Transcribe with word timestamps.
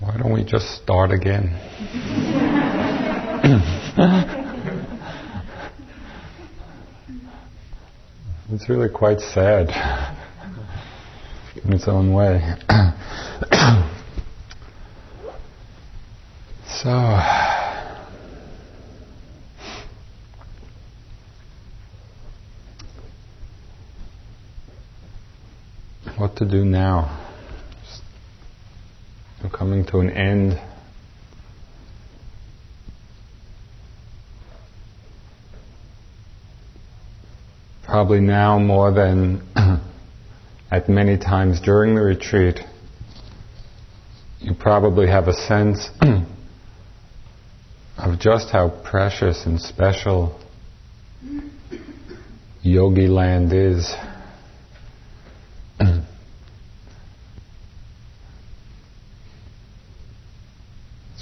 Why 0.00 0.16
don't 0.16 0.32
we 0.32 0.44
just 0.44 0.80
start 0.80 1.10
again? 1.10 1.48
it's 8.52 8.68
really 8.68 8.88
quite 8.88 9.20
sad 9.20 9.70
in 11.64 11.72
its 11.72 11.88
own 11.88 12.12
way. 12.12 12.40
so. 16.68 17.18
What 26.16 26.36
to 26.36 26.44
do 26.44 26.64
now? 26.64 27.17
Coming 29.68 29.84
to 29.88 29.98
an 29.98 30.08
end. 30.08 30.58
Probably 37.84 38.20
now 38.20 38.58
more 38.58 38.90
than 38.92 39.46
at 40.70 40.88
many 40.88 41.18
times 41.18 41.60
during 41.60 41.94
the 41.96 42.00
retreat, 42.00 42.60
you 44.40 44.54
probably 44.54 45.06
have 45.06 45.28
a 45.28 45.34
sense 45.34 45.90
of 47.98 48.18
just 48.18 48.48
how 48.48 48.70
precious 48.70 49.44
and 49.44 49.60
special 49.60 50.40
yogi 52.62 53.06
land 53.06 53.52
is. 53.52 53.94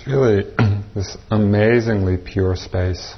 Really 0.06 0.44
this 0.94 1.16
amazingly 1.30 2.16
pure 2.16 2.56
space. 2.56 3.14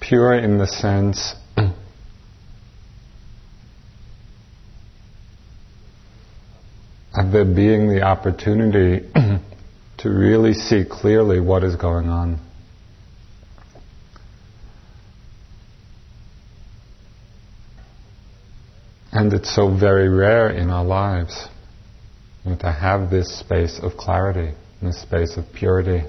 Pure 0.00 0.38
in 0.38 0.58
the 0.58 0.66
sense 0.66 1.34
of 1.56 1.72
there 7.32 7.44
being 7.44 7.88
the 7.88 8.02
opportunity 8.02 9.08
to 9.98 10.08
really 10.08 10.54
see 10.54 10.84
clearly 10.88 11.40
what 11.40 11.62
is 11.62 11.76
going 11.76 12.08
on. 12.08 12.40
And 19.12 19.32
it's 19.32 19.54
so 19.54 19.68
very 19.78 20.08
rare 20.08 20.50
in 20.50 20.70
our 20.70 20.84
lives 20.84 21.48
to 22.44 22.72
have 22.72 23.10
this 23.10 23.38
space 23.38 23.78
of 23.80 23.96
clarity 23.96 24.54
in 24.84 24.90
a 24.90 24.92
space 24.92 25.38
of 25.38 25.44
purity. 25.54 26.02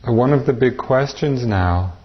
One 0.04 0.32
of 0.32 0.46
the 0.46 0.52
big 0.52 0.78
questions 0.78 1.44
now 1.44 1.98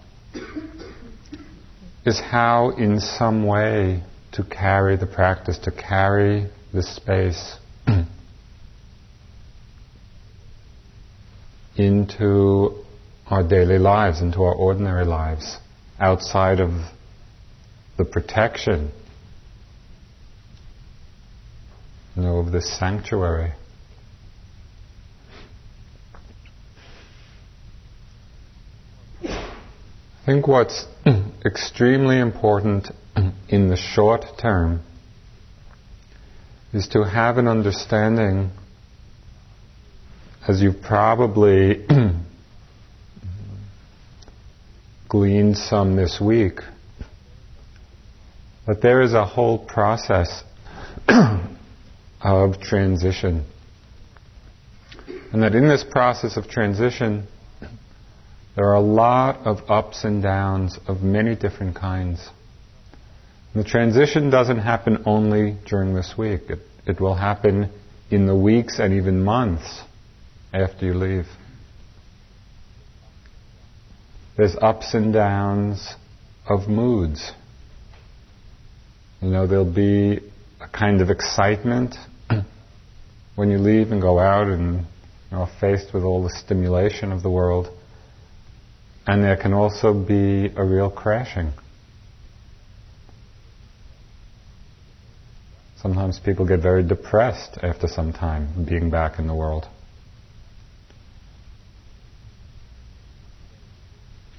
is 2.08 2.20
how, 2.20 2.72
in 2.72 3.00
some 3.00 3.46
way, 3.46 4.02
to 4.32 4.44
carry 4.44 4.98
the 4.98 5.06
practice, 5.06 5.60
to 5.60 5.72
carry 5.72 6.50
the 6.74 6.82
space 6.82 7.58
into 11.78 12.84
our 13.28 13.48
daily 13.48 13.78
lives, 13.78 14.22
into 14.22 14.42
our 14.42 14.56
ordinary 14.56 15.06
lives, 15.06 15.60
outside 16.00 16.60
of 16.60 16.72
the 17.96 18.06
protection 18.06 18.92
you 22.18 22.24
know, 22.24 22.40
of 22.40 22.52
this 22.52 22.68
sanctuary. 22.80 23.54
I 29.24 30.26
think 30.26 30.48
what's 30.48 30.88
extremely 31.46 32.20
important 32.20 32.88
in 33.50 33.68
the 33.68 33.78
short 33.78 34.26
term 34.42 34.82
is 36.74 36.88
to 36.90 37.04
have 37.04 37.38
an 37.38 37.48
understanding, 37.48 38.50
as 40.48 40.60
you've 40.60 40.82
probably 40.82 41.86
gleaned 45.08 45.56
some 45.56 45.96
this 45.96 46.20
week, 46.20 46.62
that 48.66 48.82
there 48.82 49.04
is 49.04 49.14
a 49.14 49.24
whole 49.24 49.60
process 49.60 50.44
of 52.22 52.60
transition. 52.60 53.46
And 55.32 55.44
that 55.44 55.56
in 55.56 55.68
this 55.68 55.84
process 55.84 56.38
of 56.38 56.48
transition, 56.48 57.28
there 58.56 58.66
are 58.66 58.76
a 58.76 58.82
lot 58.82 59.46
of 59.46 59.70
ups 59.70 60.04
and 60.04 60.24
downs 60.24 60.80
of 60.88 61.02
many 61.02 61.36
different 61.36 61.76
kinds. 61.76 62.28
The 63.54 63.64
transition 63.64 64.30
doesn't 64.30 64.60
happen 64.60 65.04
only 65.06 65.58
during 65.68 65.94
this 65.94 66.16
week, 66.18 66.42
it, 66.50 66.60
it 66.86 67.02
will 67.02 67.16
happen 67.16 67.72
in 68.10 68.26
the 68.26 68.36
weeks 68.36 68.80
and 68.80 68.94
even 68.94 69.24
months 69.24 69.82
after 70.54 70.86
you 70.86 70.94
leave. 70.94 71.26
There's 74.38 74.56
ups 74.62 74.94
and 74.94 75.12
downs 75.12 75.96
of 76.48 76.68
moods. 76.68 77.32
You 79.22 79.30
know, 79.30 79.48
there'll 79.48 79.66
be 79.66 80.20
a 80.60 80.68
kind 80.68 81.02
of 81.02 81.10
excitement 81.10 81.96
when 83.36 83.52
you 83.52 83.58
leave 83.58 83.92
and 83.92 84.02
go 84.02 84.20
out 84.20 84.48
and 84.48 84.86
you 85.32 85.38
know, 85.38 85.48
faced 85.60 85.94
with 85.94 86.04
all 86.04 86.24
the 86.24 86.30
stimulation 86.30 87.12
of 87.12 87.22
the 87.22 87.30
world. 87.30 87.70
And 89.06 89.24
there 89.24 89.38
can 89.38 89.54
also 89.54 89.94
be 89.94 90.52
a 90.56 90.64
real 90.64 90.90
crashing. 90.90 91.54
Sometimes 95.82 96.20
people 96.20 96.46
get 96.46 96.62
very 96.62 96.84
depressed 96.84 97.60
after 97.62 97.88
some 97.88 98.12
time 98.12 98.66
being 98.66 98.90
back 98.90 99.20
in 99.20 99.28
the 99.28 99.36
world. 99.36 99.68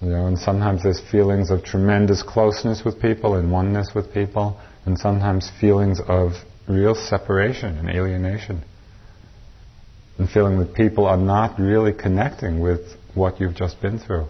You 0.01 0.11
know, 0.11 0.27
and 0.27 0.39
sometimes 0.39 0.83
there's 0.83 1.01
feelings 1.01 1.51
of 1.51 1.65
tremendous 1.65 2.23
closeness 2.23 2.83
with 2.85 3.01
people 3.01 3.35
and 3.35 3.51
oneness 3.51 3.91
with 3.95 4.13
people, 4.13 4.61
and 4.85 4.99
sometimes 4.99 5.51
feelings 5.61 6.01
of 6.07 6.33
real 6.69 6.95
separation 6.95 7.79
and 7.79 7.89
alienation. 7.89 8.63
And 10.19 10.29
feeling 10.29 10.59
that 10.59 10.75
people 10.75 11.07
are 11.07 11.17
not 11.17 11.59
really 11.59 11.93
connecting 11.93 12.61
with 12.61 12.81
what 13.15 13.41
you've 13.41 13.55
just 13.55 13.81
been 13.81 13.99
through. 13.99 14.27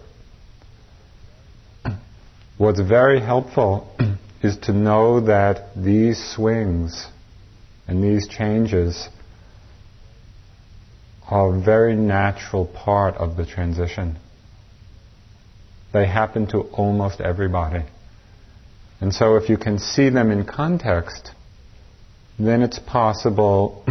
What's 2.58 2.80
very 2.80 3.20
helpful 3.20 3.94
is 4.42 4.56
to 4.62 4.72
know 4.72 5.20
that 5.20 5.74
these 5.74 6.22
swings 6.34 7.06
and 7.86 8.04
these 8.04 8.28
changes 8.28 9.08
are 11.28 11.54
a 11.54 11.60
very 11.60 11.94
natural 11.94 12.66
part 12.66 13.14
of 13.16 13.36
the 13.36 13.44
transition. 13.44 14.18
They 15.92 16.06
happen 16.06 16.46
to 16.48 16.60
almost 16.72 17.20
everybody. 17.20 17.84
And 19.00 19.14
so 19.14 19.36
if 19.36 19.48
you 19.48 19.56
can 19.56 19.78
see 19.78 20.08
them 20.08 20.30
in 20.30 20.44
context, 20.44 21.30
then 22.38 22.62
it's 22.62 22.78
possible 22.78 23.84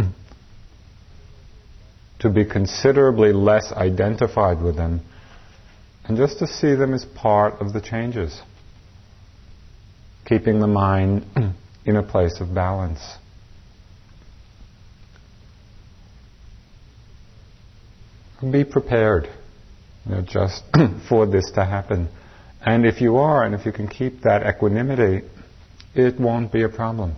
to 2.20 2.30
be 2.30 2.44
considerably 2.44 3.32
less 3.32 3.72
identified 3.72 4.60
with 4.62 4.76
them 4.76 5.00
and 6.04 6.16
just 6.16 6.38
to 6.38 6.46
see 6.46 6.74
them 6.74 6.94
as 6.94 7.04
part 7.04 7.60
of 7.60 7.74
the 7.74 7.80
changes, 7.80 8.40
keeping 10.26 10.58
the 10.58 10.66
mind 10.66 11.24
in 11.84 11.96
a 11.96 12.02
place 12.02 12.40
of 12.40 12.54
balance. 12.54 13.00
Be 18.40 18.64
prepared, 18.64 19.28
you 20.06 20.14
know, 20.14 20.22
just 20.22 20.62
for 21.08 21.26
this 21.26 21.50
to 21.56 21.64
happen. 21.64 22.08
And 22.64 22.84
if 22.84 23.00
you 23.00 23.16
are, 23.16 23.44
and 23.44 23.54
if 23.54 23.64
you 23.64 23.72
can 23.72 23.88
keep 23.88 24.22
that 24.22 24.46
equanimity, 24.46 25.26
it 25.94 26.18
won't 26.20 26.52
be 26.52 26.62
a 26.62 26.68
problem. 26.68 27.16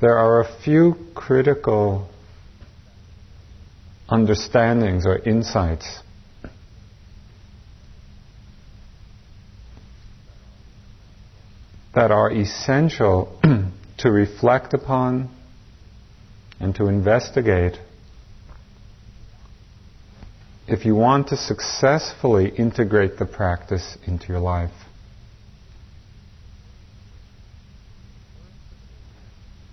There 0.00 0.16
are 0.16 0.40
a 0.40 0.62
few 0.62 0.96
critical 1.14 2.08
understandings 4.08 5.06
or 5.06 5.18
insights 5.18 6.00
that 11.94 12.10
are 12.10 12.30
essential 12.30 13.38
to 13.98 14.10
reflect 14.10 14.74
upon 14.74 15.30
and 16.60 16.74
to 16.76 16.86
investigate 16.86 17.78
if 20.66 20.86
you 20.86 20.94
want 20.94 21.28
to 21.28 21.36
successfully 21.36 22.48
integrate 22.48 23.18
the 23.18 23.26
practice 23.26 23.98
into 24.06 24.28
your 24.28 24.40
life. 24.40 24.72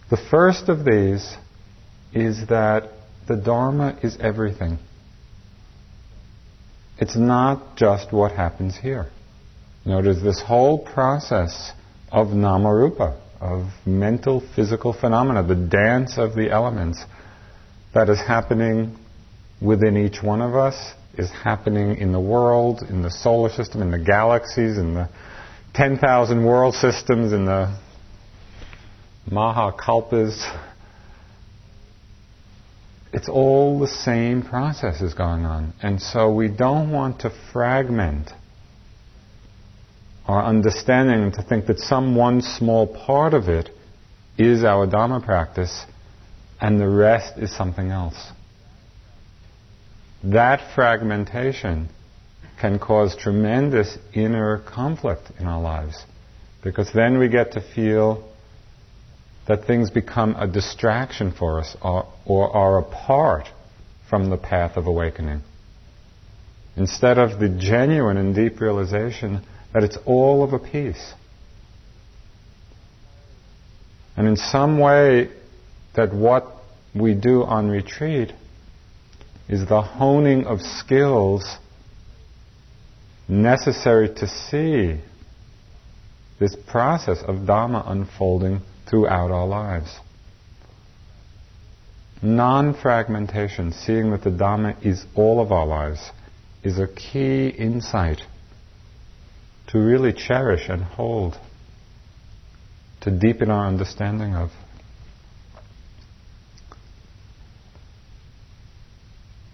The 0.10 0.18
first 0.30 0.68
of 0.68 0.84
these 0.84 1.38
is 2.12 2.48
that 2.48 2.90
the 3.28 3.38
Dharma 3.38 3.98
is 4.04 4.18
everything. 4.20 4.78
It's 6.98 7.16
not 7.16 7.78
just 7.78 8.12
what 8.12 8.34
happens 8.34 8.78
here. 8.78 9.08
Notice 9.86 10.22
this 10.22 10.42
whole 10.42 10.78
process 10.78 11.72
of 12.12 12.28
namarupa, 12.28 13.18
of 13.42 13.66
mental, 13.86 14.42
physical 14.56 14.94
phenomena, 14.94 15.44
the 15.44 15.56
dance 15.56 16.18
of 16.18 16.36
the 16.36 16.52
elements 16.52 17.04
that 17.94 18.08
is 18.08 18.20
happening 18.20 18.98
within 19.60 19.98
each 19.98 20.24
one 20.24 20.42
of 20.42 20.56
us, 20.56 20.94
is 21.18 21.30
happening 21.30 21.98
in 21.98 22.12
the 22.12 22.20
world, 22.20 22.84
in 22.88 23.02
the 23.02 23.12
solar 23.12 23.50
system, 23.50 23.82
in 23.82 23.92
the 23.92 24.00
galaxies, 24.00 24.78
in 24.78 24.94
the 24.94 25.10
10,000 25.74 26.46
world 26.46 26.76
systems, 26.76 27.34
in 27.34 27.46
the 27.46 27.78
maha 29.30 29.72
Mahakalpas. 29.72 30.68
It's 33.14 33.28
all 33.28 33.80
the 33.80 33.88
same 33.88 34.42
processes 34.42 35.14
going 35.14 35.46
on. 35.46 35.74
And 35.82 36.02
so 36.02 36.34
we 36.34 36.48
don't 36.48 36.92
want 36.92 37.22
to 37.22 37.32
fragment 37.52 38.32
our 40.28 40.44
understanding 40.44 41.24
and 41.24 41.34
to 41.34 41.44
think 41.44 41.66
that 41.68 41.80
some 41.80 42.16
one 42.16 42.42
small 42.42 42.88
part 42.88 43.34
of 43.34 43.50
it 43.50 43.70
is 44.38 44.64
our 44.64 44.88
Dharma 44.88 45.22
practice 45.22 45.86
and 46.60 46.80
the 46.80 46.88
rest 46.88 47.38
is 47.38 47.56
something 47.56 47.90
else. 47.90 48.32
That 50.24 50.76
fragmentation 50.76 51.90
can 52.60 52.78
cause 52.78 53.16
tremendous 53.16 53.98
inner 54.14 54.60
conflict 54.60 55.32
in 55.40 55.48
our 55.48 55.60
lives 55.60 56.06
because 56.64 56.92
then 56.94 57.18
we 57.18 57.28
get 57.28 57.54
to 57.54 57.62
feel 57.62 58.32
that 59.48 59.66
things 59.66 59.90
become 59.90 60.36
a 60.36 60.48
distraction 60.48 61.32
for 61.32 61.60
us 61.60 61.76
or, 61.82 62.08
or 62.26 62.56
are 62.56 62.78
apart 62.78 63.48
from 64.08 64.30
the 64.30 64.38
path 64.38 64.78
of 64.78 64.86
awakening. 64.86 65.42
Instead 66.78 67.18
of 67.18 67.40
the 67.40 67.50
genuine 67.50 68.18
and 68.18 68.36
deep 68.36 68.62
realization 68.62 69.44
that 69.74 69.84
it's 69.84 69.98
all 70.06 70.44
of 70.44 70.54
a 70.54 70.60
piece. 70.60 71.14
And 74.18 74.28
in 74.28 74.36
some 74.36 74.80
way, 74.80 75.30
that 75.96 76.14
what 76.14 76.46
we 76.94 77.14
do 77.14 77.44
on 77.44 77.70
retreat 77.70 78.34
is 79.48 79.68
the 79.68 79.82
honing 79.82 80.46
of 80.46 80.62
skills 80.62 81.58
necessary 83.28 84.14
to 84.16 84.28
see 84.28 85.00
this 86.40 86.56
process 86.68 87.20
of 87.22 87.36
Dhamma 87.48 87.90
unfolding 87.90 88.62
throughout 88.90 89.32
our 89.32 89.46
lives. 89.46 90.00
Non 92.22 92.74
fragmentation, 92.74 93.72
seeing 93.72 94.12
that 94.12 94.24
the 94.24 94.30
Dhamma 94.30 94.86
is 94.86 95.06
all 95.16 95.42
of 95.42 95.52
our 95.52 95.66
lives, 95.66 96.12
is 96.64 96.80
a 96.80 96.88
key 96.88 97.48
insight 97.48 98.22
to 99.72 99.80
really 99.80 100.12
cherish 100.12 100.68
and 100.68 100.84
hold, 100.84 101.40
to 103.00 103.10
deepen 103.10 103.50
our 103.50 103.66
understanding 103.66 104.36
of. 104.36 104.52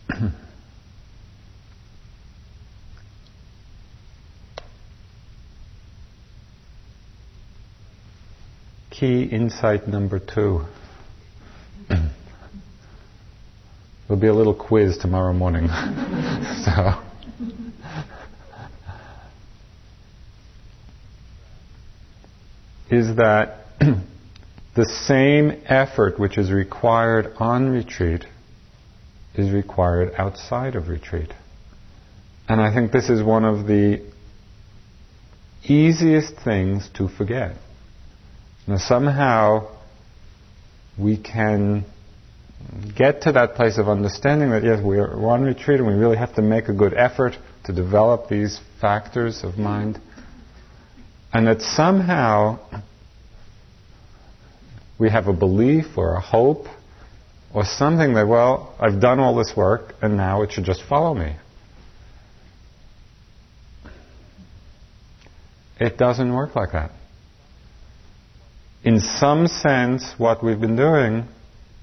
Key 8.89 9.21
insight 9.23 9.87
number 9.87 10.17
two. 10.17 10.65
There'll 14.07 14.19
be 14.19 14.25
a 14.25 14.33
little 14.33 14.55
quiz 14.55 14.97
tomorrow 14.97 15.33
morning. 15.33 15.67
so. 16.65 17.03
Is 22.89 23.15
that 23.17 23.65
the 24.75 24.85
same 24.85 25.61
effort 25.65 26.19
which 26.19 26.37
is 26.37 26.51
required 26.51 27.33
on 27.37 27.69
retreat 27.69 28.25
is 29.35 29.51
required 29.51 30.13
outside 30.17 30.75
of 30.75 30.87
retreat. 30.87 31.31
And 32.49 32.61
I 32.61 32.73
think 32.73 32.91
this 32.91 33.09
is 33.09 33.21
one 33.21 33.45
of 33.45 33.67
the 33.67 34.03
easiest 35.63 36.35
things 36.43 36.89
to 36.95 37.07
forget. 37.09 37.55
Now, 38.67 38.77
somehow 38.77 39.69
we 40.97 41.17
can 41.17 41.85
get 42.95 43.21
to 43.21 43.31
that 43.33 43.55
place 43.55 43.77
of 43.77 43.87
understanding 43.87 44.49
that 44.49 44.63
yes, 44.63 44.79
we're 44.83 45.13
on 45.29 45.43
retreat 45.43 45.79
and 45.79 45.87
we 45.87 45.93
really 45.93 46.17
have 46.17 46.35
to 46.35 46.41
make 46.41 46.67
a 46.67 46.73
good 46.73 46.93
effort 46.93 47.37
to 47.65 47.73
develop 47.73 48.29
these 48.29 48.59
factors 48.81 49.43
of 49.43 49.57
mind. 49.57 49.99
And 51.37 51.45
that 51.45 51.61
somehow 51.61 52.57
we 54.97 55.11
have 55.11 55.27
a 55.27 55.33
belief 55.33 55.85
or 55.95 56.15
a 56.15 56.19
hope 56.19 56.65
or 57.53 57.63
something 57.63 58.15
that, 58.15 58.27
well, 58.27 58.75
I've 58.79 58.99
done 58.99 59.19
all 59.19 59.35
this 59.35 59.53
work 59.55 59.93
and 60.01 60.17
now 60.17 60.41
it 60.41 60.51
should 60.51 60.63
just 60.63 60.81
follow 60.89 61.13
me. 61.13 61.35
It 65.79 65.99
doesn't 65.99 66.33
work 66.33 66.55
like 66.55 66.71
that. 66.71 66.89
In 68.83 68.99
some 68.99 69.45
sense, 69.45 70.15
what 70.17 70.43
we've 70.43 70.59
been 70.59 70.75
doing 70.75 71.27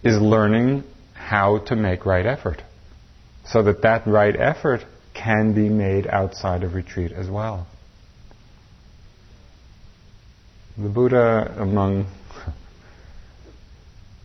is 0.02 0.20
learning 0.20 0.82
how 1.12 1.58
to 1.66 1.76
make 1.76 2.04
right 2.04 2.26
effort 2.26 2.60
so 3.46 3.62
that 3.62 3.82
that 3.82 4.04
right 4.08 4.34
effort 4.34 4.84
can 5.14 5.54
be 5.54 5.68
made 5.68 6.08
outside 6.08 6.64
of 6.64 6.74
retreat 6.74 7.12
as 7.12 7.30
well. 7.30 7.68
The 10.76 10.88
Buddha, 10.88 11.54
among 11.56 12.06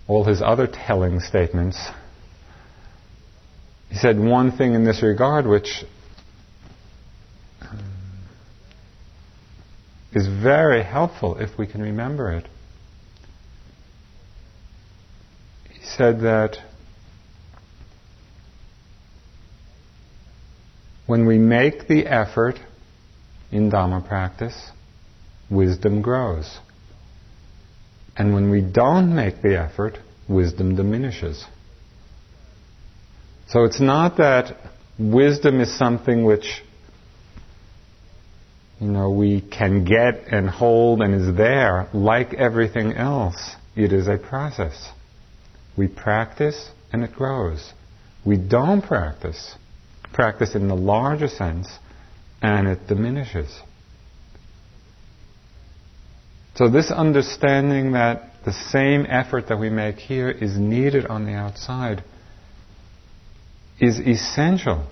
all 0.08 0.24
his 0.24 0.42
other 0.42 0.66
telling 0.66 1.20
statements, 1.20 1.78
he 3.90 3.96
said 3.96 4.20
one 4.20 4.52
thing 4.58 4.74
in 4.74 4.84
this 4.84 5.04
regard 5.04 5.46
which 5.46 5.84
is 10.12 10.28
very 10.28 10.82
helpful 10.82 11.38
if 11.38 11.56
we 11.60 11.68
can 11.68 11.84
remember 11.84 12.32
it. 12.32 12.48
He 15.72 15.84
said 15.84 16.22
that 16.22 16.58
when 21.06 21.28
we 21.28 21.38
make 21.38 21.88
the 21.88 22.08
effort 22.08 22.60
in 23.52 23.70
Dhamma 23.70 24.08
practice, 24.08 24.72
wisdom 25.50 26.02
grows. 26.02 26.60
And 28.18 28.34
when 28.34 28.50
we 28.50 28.62
don't 28.62 29.16
make 29.16 29.42
the 29.42 29.60
effort, 29.60 29.98
wisdom 30.28 30.76
diminishes. 30.76 31.46
So 33.48 33.64
it's 33.64 33.82
not 33.82 34.18
that 34.18 34.56
wisdom 35.00 35.62
is 35.62 35.76
something 35.76 36.24
which 36.24 36.62
you 38.80 38.88
know 38.88 39.10
we 39.10 39.42
can 39.42 39.86
get 39.86 40.28
and 40.32 40.50
hold 40.50 41.02
and 41.02 41.16
is 41.16 41.36
there 41.36 41.88
like 41.94 42.34
everything 42.34 42.94
else. 42.94 43.56
It 43.76 43.94
is 43.94 44.08
a 44.08 44.18
process. 44.18 44.92
We 45.78 45.88
practice 45.88 46.70
and 46.92 47.04
it 47.04 47.14
grows. 47.14 47.74
We 48.26 48.38
don't 48.38 48.82
practice, 48.82 49.56
practice 50.12 50.54
in 50.54 50.68
the 50.68 50.76
larger 50.76 51.30
sense, 51.30 51.68
and 52.42 52.68
it 52.68 52.88
diminishes. 52.88 53.50
So, 56.56 56.70
this 56.70 56.92
understanding 56.92 57.94
that 57.94 58.30
the 58.46 58.54
same 58.54 59.06
effort 59.08 59.48
that 59.48 59.60
we 59.60 59.70
make 59.70 59.98
here 59.98 60.30
is 60.30 60.58
needed 60.58 61.06
on 61.06 61.26
the 61.26 61.34
outside 61.34 62.04
is 63.80 64.00
essential 64.00 64.88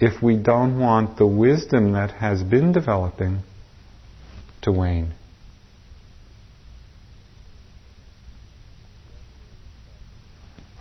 if 0.00 0.22
we 0.22 0.36
don't 0.36 0.78
want 0.78 1.18
the 1.18 1.26
wisdom 1.26 1.92
that 1.92 2.10
has 2.12 2.42
been 2.42 2.72
developing 2.72 3.40
to 4.62 4.72
wane. 4.72 5.12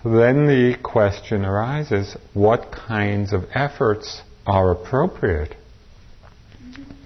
Then 0.04 0.46
the 0.46 0.78
question 0.84 1.46
arises 1.46 2.16
what 2.34 2.72
kinds 2.72 3.34
of 3.34 3.46
efforts 3.54 4.22
are 4.46 4.70
appropriate 4.72 5.56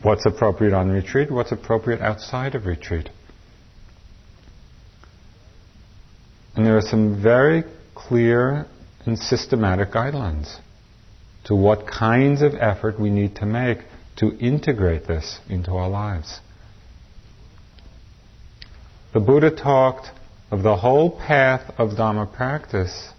What's 0.01 0.25
appropriate 0.25 0.73
on 0.73 0.89
retreat? 0.89 1.29
What's 1.29 1.51
appropriate 1.51 2.01
outside 2.01 2.55
of 2.55 2.65
retreat? 2.65 3.09
And 6.55 6.65
there 6.65 6.77
are 6.77 6.81
some 6.81 7.21
very 7.21 7.63
clear 7.95 8.65
and 9.05 9.17
systematic 9.17 9.91
guidelines. 9.91 10.59
to 11.45 11.55
what 11.55 11.87
kinds 11.87 12.41
of 12.41 12.53
effort 12.53 12.99
we 12.99 13.09
need 13.09 13.35
to 13.35 13.45
make 13.45 13.79
to 14.17 14.37
integrate 14.37 15.07
this 15.07 15.39
into 15.49 15.71
our 15.71 15.89
lives. 15.89 16.39
The 19.13 19.19
Buddha 19.19 19.49
talked 19.49 20.11
of 20.51 20.61
the 20.61 20.75
whole 20.75 21.09
path 21.09 21.73
of 21.77 21.97
Dharma 21.97 22.27
practice 22.27 23.09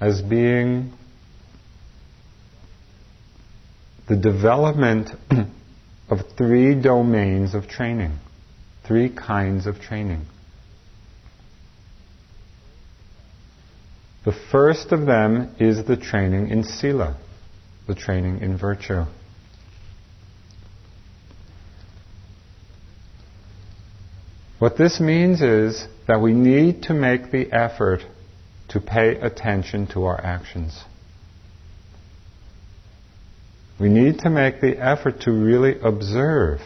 as 0.00 0.20
being 0.20 0.92
the 4.08 4.16
development 4.16 5.10
of 6.08 6.18
three 6.36 6.80
domains 6.80 7.54
of 7.54 7.68
training, 7.68 8.18
three 8.86 9.08
kinds 9.08 9.66
of 9.66 9.80
training. 9.80 10.26
The 14.24 14.34
first 14.50 14.92
of 14.92 15.06
them 15.06 15.54
is 15.58 15.84
the 15.84 15.96
training 15.96 16.48
in 16.48 16.64
sila, 16.64 17.16
the 17.86 17.94
training 17.94 18.40
in 18.40 18.56
virtue. 18.56 19.04
What 24.58 24.78
this 24.78 24.98
means 24.98 25.42
is 25.42 25.86
that 26.08 26.22
we 26.22 26.32
need 26.32 26.84
to 26.84 26.94
make 26.94 27.30
the 27.30 27.52
effort 27.52 28.00
to 28.68 28.80
pay 28.80 29.16
attention 29.16 29.86
to 29.88 30.04
our 30.04 30.18
actions. 30.18 30.84
We 33.78 33.88
need 33.88 34.20
to 34.20 34.30
make 34.30 34.60
the 34.60 34.78
effort 34.78 35.22
to 35.22 35.32
really 35.32 35.78
observe 35.80 36.60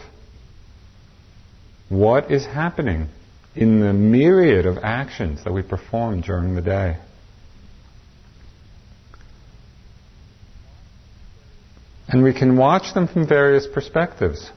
what 1.88 2.30
is 2.30 2.44
happening 2.44 3.08
in 3.54 3.80
the 3.80 3.92
myriad 3.92 4.66
of 4.66 4.78
actions 4.82 5.42
that 5.44 5.52
we 5.52 5.62
perform 5.62 6.20
during 6.20 6.54
the 6.54 6.60
day. 6.60 6.98
And 12.08 12.22
we 12.22 12.32
can 12.32 12.56
watch 12.56 12.94
them 12.94 13.08
from 13.08 13.26
various 13.26 13.66
perspectives. 13.66 14.50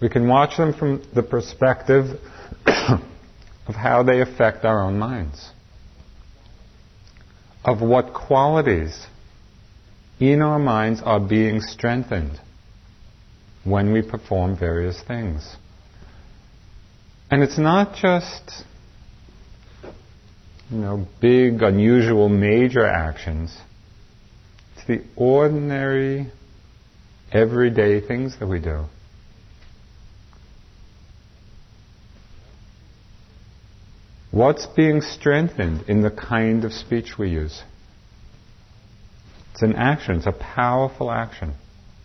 We 0.00 0.08
can 0.08 0.28
watch 0.28 0.56
them 0.56 0.72
from 0.72 1.02
the 1.14 1.22
perspective 1.22 2.18
of 2.66 3.74
how 3.74 4.02
they 4.02 4.20
affect 4.20 4.64
our 4.64 4.82
own 4.82 4.98
minds, 4.98 5.50
of 7.64 7.80
what 7.80 8.12
qualities 8.12 9.06
in 10.20 10.42
our 10.42 10.58
minds 10.58 11.02
are 11.02 11.20
being 11.20 11.60
strengthened 11.60 12.40
when 13.64 13.92
we 13.92 14.02
perform 14.02 14.56
various 14.56 15.02
things. 15.02 15.56
And 17.30 17.42
it's 17.42 17.58
not 17.58 17.96
just, 17.96 18.64
you 20.70 20.78
know, 20.78 21.06
big, 21.20 21.62
unusual, 21.62 22.28
major 22.28 22.86
actions. 22.86 23.56
It's 24.76 24.86
the 24.86 25.02
ordinary, 25.16 26.30
everyday 27.32 28.00
things 28.00 28.38
that 28.38 28.46
we 28.46 28.60
do. 28.60 28.84
What's 34.30 34.66
being 34.66 35.00
strengthened 35.00 35.84
in 35.88 36.02
the 36.02 36.10
kind 36.10 36.64
of 36.64 36.72
speech 36.72 37.16
we 37.18 37.30
use? 37.30 37.62
It's 39.54 39.62
an 39.62 39.76
action, 39.76 40.16
it's 40.16 40.26
a 40.26 40.32
powerful 40.32 41.12
action. 41.12 41.54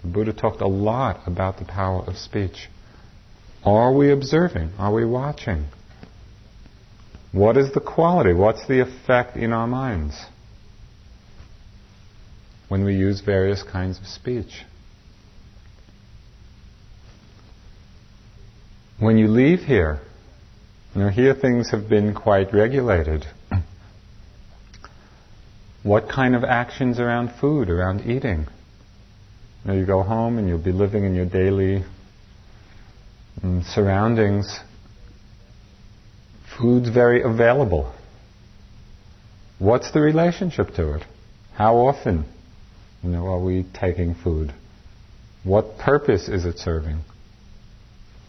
The 0.04 0.10
Buddha 0.10 0.34
talked 0.34 0.62
a 0.62 0.68
lot 0.68 1.22
about 1.26 1.58
the 1.58 1.66
power 1.66 2.04
of 2.06 2.16
speech. 2.16 2.70
Are 3.66 3.92
we 3.92 4.12
observing? 4.12 4.74
Are 4.78 4.94
we 4.94 5.04
watching? 5.04 5.66
What 7.32 7.58
is 7.58 7.74
the 7.74 7.80
quality? 7.80 8.34
What's 8.34 8.68
the 8.68 8.82
effect 8.82 9.36
in 9.36 9.52
our 9.52 9.66
minds 9.66 10.16
when 12.68 12.86
we 12.86 12.94
use 12.94 13.22
various 13.22 13.64
kinds 13.64 13.98
of 13.98 14.06
speech? 14.06 14.64
When 19.00 19.18
you 19.18 19.28
leave 19.28 19.62
here, 19.62 20.02
you 20.94 21.02
know, 21.02 21.10
here 21.10 21.34
things 21.34 21.72
have 21.72 21.90
been 21.90 22.14
quite 22.14 22.54
regulated. 22.54 23.26
What 25.84 26.10
kind 26.10 26.36
of 26.36 26.44
actions 26.44 27.00
around 27.00 27.32
food, 27.40 27.70
around 27.70 28.02
eating? 28.02 28.48
You, 29.66 29.74
you 29.74 29.86
go 29.86 30.04
home 30.04 30.38
and 30.38 30.48
you'll 30.48 30.64
be 30.64 30.72
living 30.72 31.04
in 31.04 31.16
your 31.16 31.26
daily 31.26 31.84
um, 33.44 33.64
surroundings. 33.64 34.60
Food's 36.58 36.90
very 36.90 37.22
available. 37.22 37.94
What's 39.58 39.92
the 39.92 40.02
relationship 40.02 40.74
to 40.76 40.96
it? 40.96 41.04
How 41.54 41.76
often, 41.76 42.26
you 43.04 43.10
know, 43.10 43.28
are 43.28 43.44
we 43.44 43.66
taking 43.74 44.16
food? 44.16 44.54
What 45.44 45.78
purpose 45.78 46.28
is 46.28 46.46
it 46.46 46.58
serving? 46.58 47.00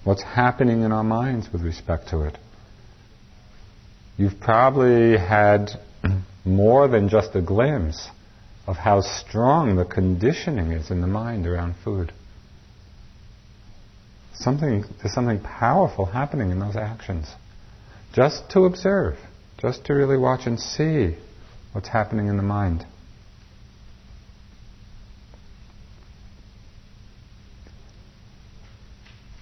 What's 0.04 0.22
happening 0.22 0.82
in 0.82 0.92
our 0.92 1.04
minds 1.04 1.48
with 1.52 1.62
respect 1.62 2.08
to 2.10 2.22
it? 2.22 2.38
You've 4.16 4.40
probably 4.40 5.16
had 5.18 5.70
more 6.44 6.88
than 6.88 7.08
just 7.08 7.34
a 7.34 7.42
glimpse 7.42 8.08
of 8.66 8.76
how 8.76 9.00
strong 9.00 9.76
the 9.76 9.84
conditioning 9.84 10.72
is 10.72 10.90
in 10.90 11.00
the 11.00 11.06
mind 11.06 11.46
around 11.46 11.74
food. 11.82 12.12
Something, 14.34 14.84
there's 15.02 15.14
something 15.14 15.40
powerful 15.40 16.06
happening 16.06 16.50
in 16.50 16.58
those 16.60 16.76
actions. 16.76 17.26
Just 18.14 18.48
to 18.50 18.64
observe, 18.64 19.18
just 19.58 19.84
to 19.86 19.92
really 19.92 20.16
watch 20.16 20.46
and 20.46 20.58
see 20.58 21.16
what's 21.72 21.88
happening 21.88 22.28
in 22.28 22.36
the 22.36 22.42
mind. 22.42 22.86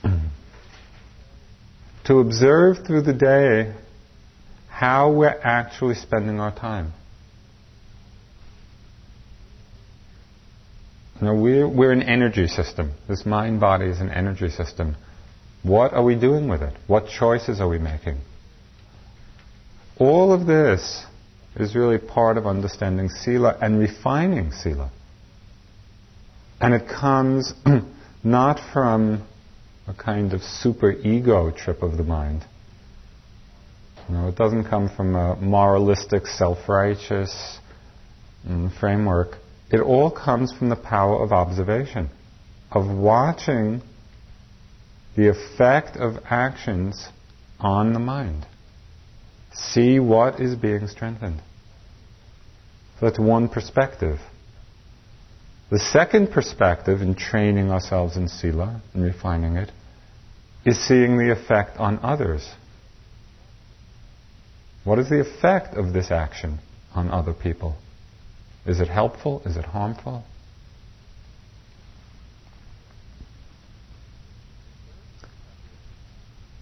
to 2.06 2.18
observe 2.18 2.86
through 2.86 3.02
the 3.02 3.12
day 3.12 3.74
how 4.78 5.10
we're 5.10 5.40
actually 5.42 5.96
spending 5.96 6.38
our 6.38 6.54
time. 6.54 6.92
You 11.20 11.26
know, 11.26 11.34
we're, 11.34 11.66
we're 11.66 11.90
an 11.90 12.02
energy 12.02 12.46
system. 12.46 12.92
This 13.08 13.26
mind 13.26 13.58
body 13.58 13.86
is 13.86 13.98
an 13.98 14.08
energy 14.08 14.50
system. 14.50 14.94
What 15.64 15.94
are 15.94 16.04
we 16.04 16.14
doing 16.14 16.46
with 16.48 16.62
it? 16.62 16.74
What 16.86 17.08
choices 17.08 17.60
are 17.60 17.68
we 17.68 17.78
making? 17.80 18.20
All 19.98 20.32
of 20.32 20.46
this 20.46 21.04
is 21.56 21.74
really 21.74 21.98
part 21.98 22.36
of 22.36 22.46
understanding 22.46 23.08
Sila 23.08 23.58
and 23.60 23.80
refining 23.80 24.52
Sila. 24.52 24.92
And 26.60 26.72
it 26.72 26.86
comes 26.86 27.52
not 28.22 28.60
from 28.72 29.26
a 29.88 29.94
kind 29.94 30.32
of 30.32 30.40
super 30.44 30.92
ego 30.92 31.50
trip 31.50 31.82
of 31.82 31.96
the 31.96 32.04
mind 32.04 32.44
you 34.08 34.14
know, 34.14 34.28
it 34.28 34.36
doesn't 34.36 34.64
come 34.64 34.88
from 34.88 35.14
a 35.14 35.36
moralistic, 35.36 36.26
self-righteous 36.26 37.58
mm, 38.46 38.80
framework. 38.80 39.36
It 39.70 39.80
all 39.80 40.10
comes 40.10 40.52
from 40.52 40.70
the 40.70 40.76
power 40.76 41.22
of 41.22 41.32
observation, 41.32 42.08
of 42.70 42.86
watching 42.88 43.82
the 45.16 45.28
effect 45.28 45.96
of 45.96 46.22
actions 46.30 47.08
on 47.60 47.92
the 47.92 47.98
mind. 47.98 48.46
See 49.52 49.98
what 49.98 50.40
is 50.40 50.54
being 50.54 50.86
strengthened. 50.86 51.40
So 52.98 53.06
that's 53.06 53.18
one 53.18 53.48
perspective. 53.48 54.18
The 55.70 55.78
second 55.78 56.30
perspective 56.30 57.02
in 57.02 57.14
training 57.14 57.70
ourselves 57.70 58.16
in 58.16 58.28
Sila 58.28 58.80
and 58.94 59.04
refining 59.04 59.56
it 59.56 59.70
is 60.64 60.78
seeing 60.78 61.18
the 61.18 61.30
effect 61.30 61.76
on 61.78 61.98
others. 62.02 62.48
What 64.88 64.98
is 64.98 65.10
the 65.10 65.20
effect 65.20 65.74
of 65.74 65.92
this 65.92 66.10
action 66.10 66.60
on 66.94 67.10
other 67.10 67.34
people? 67.34 67.76
Is 68.64 68.80
it 68.80 68.88
helpful? 68.88 69.42
Is 69.44 69.58
it 69.58 69.66
harmful? 69.66 70.24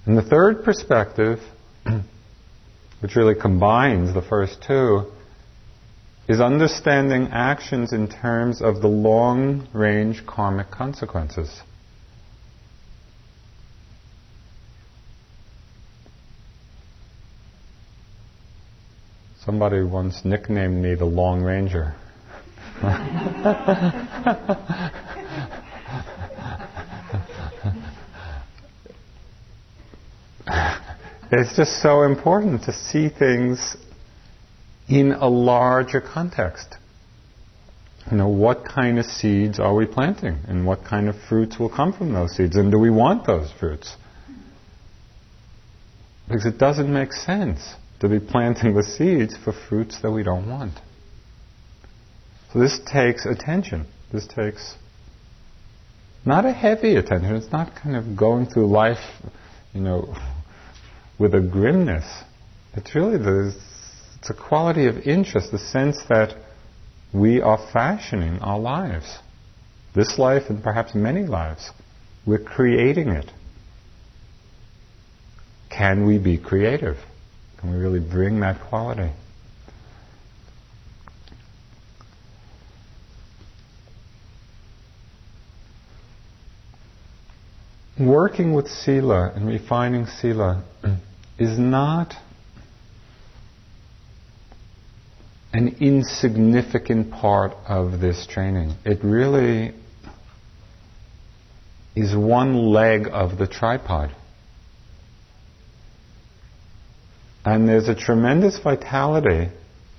And 0.06 0.18
the 0.18 0.23
third 0.23 0.64
perspective, 0.64 1.38
which 2.99 3.14
really 3.14 3.37
combines 3.40 4.12
the 4.12 4.23
first 4.23 4.61
two, 4.61 5.04
is 6.28 6.40
understanding 6.40 7.28
actions 7.30 7.92
in 7.92 8.09
terms 8.09 8.61
of 8.61 8.80
the 8.83 8.88
long 8.88 9.68
range 9.73 10.26
karmic 10.26 10.73
consequences. 10.73 11.62
Somebody 19.46 19.82
once 19.84 20.24
nicknamed 20.24 20.82
me 20.82 20.96
the 20.96 21.04
Long 21.04 21.40
Ranger. 21.40 21.94
it's 31.30 31.54
just 31.54 31.80
so 31.80 32.02
important 32.02 32.64
to 32.64 32.72
see 32.72 33.08
things 33.08 33.76
in 34.88 35.12
a 35.12 35.28
larger 35.28 36.00
context. 36.00 36.74
You 38.10 38.16
know, 38.16 38.26
what 38.26 38.64
kind 38.64 38.98
of 38.98 39.06
seeds 39.06 39.60
are 39.60 39.76
we 39.76 39.86
planting? 39.86 40.38
And 40.48 40.66
what 40.66 40.84
kind 40.84 41.08
of 41.08 41.14
fruits 41.28 41.56
will 41.56 41.70
come 41.70 41.92
from 41.92 42.12
those 42.12 42.34
seeds? 42.34 42.56
And 42.56 42.72
do 42.72 42.80
we 42.80 42.90
want 42.90 43.28
those 43.28 43.52
fruits? 43.52 43.94
Because 46.26 46.46
it 46.46 46.58
doesn't 46.58 46.92
make 46.92 47.12
sense 47.12 47.76
to 48.00 48.08
be 48.08 48.20
planting 48.20 48.74
the 48.74 48.82
seeds 48.82 49.36
for 49.36 49.52
fruits 49.52 50.00
that 50.02 50.10
we 50.10 50.22
don't 50.22 50.48
want. 50.48 50.78
So 52.52 52.58
this 52.58 52.78
takes 52.90 53.26
attention. 53.26 53.86
This 54.12 54.26
takes 54.26 54.76
not 56.24 56.44
a 56.44 56.52
heavy 56.52 56.96
attention. 56.96 57.36
It's 57.36 57.52
not 57.52 57.74
kind 57.76 57.96
of 57.96 58.16
going 58.16 58.46
through 58.46 58.66
life, 58.66 58.98
you 59.72 59.80
know, 59.80 60.14
with 61.18 61.34
a 61.34 61.40
grimness. 61.40 62.04
It's 62.74 62.94
really 62.94 63.16
the, 63.16 63.54
it's 64.18 64.30
a 64.30 64.34
quality 64.34 64.86
of 64.86 64.98
interest, 64.98 65.52
the 65.52 65.58
sense 65.58 65.98
that 66.08 66.34
we 67.14 67.40
are 67.40 67.58
fashioning 67.72 68.40
our 68.40 68.58
lives. 68.58 69.18
This 69.94 70.18
life 70.18 70.44
and 70.50 70.62
perhaps 70.62 70.94
many 70.94 71.22
lives. 71.22 71.70
We're 72.26 72.38
creating 72.38 73.08
it. 73.10 73.30
Can 75.70 76.06
we 76.06 76.18
be 76.18 76.38
creative? 76.38 76.96
Can 77.58 77.72
we 77.72 77.78
really 77.78 78.00
bring 78.00 78.40
that 78.40 78.60
quality? 78.60 79.10
Working 87.98 88.52
with 88.52 88.68
Sila 88.68 89.32
and 89.34 89.48
refining 89.48 90.06
Sila 90.06 90.62
is 91.38 91.58
not 91.58 92.14
an 95.54 95.76
insignificant 95.80 97.10
part 97.10 97.52
of 97.66 98.00
this 98.00 98.26
training. 98.26 98.75
It 98.84 99.02
really 99.02 99.72
is 101.94 102.14
one 102.14 102.66
leg 102.66 103.08
of 103.10 103.38
the 103.38 103.46
tripod. 103.46 104.14
And 107.46 107.68
there's 107.68 107.88
a 107.88 107.94
tremendous 107.94 108.58
vitality 108.58 109.52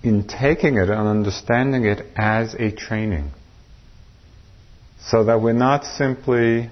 in 0.04 0.28
taking 0.28 0.76
it 0.76 0.90
and 0.90 1.08
understanding 1.08 1.86
it 1.86 2.06
as 2.18 2.54
a 2.56 2.72
training. 2.72 3.32
So 5.00 5.24
that 5.24 5.42
we're 5.42 5.54
not 5.54 5.86
simply 5.86 6.70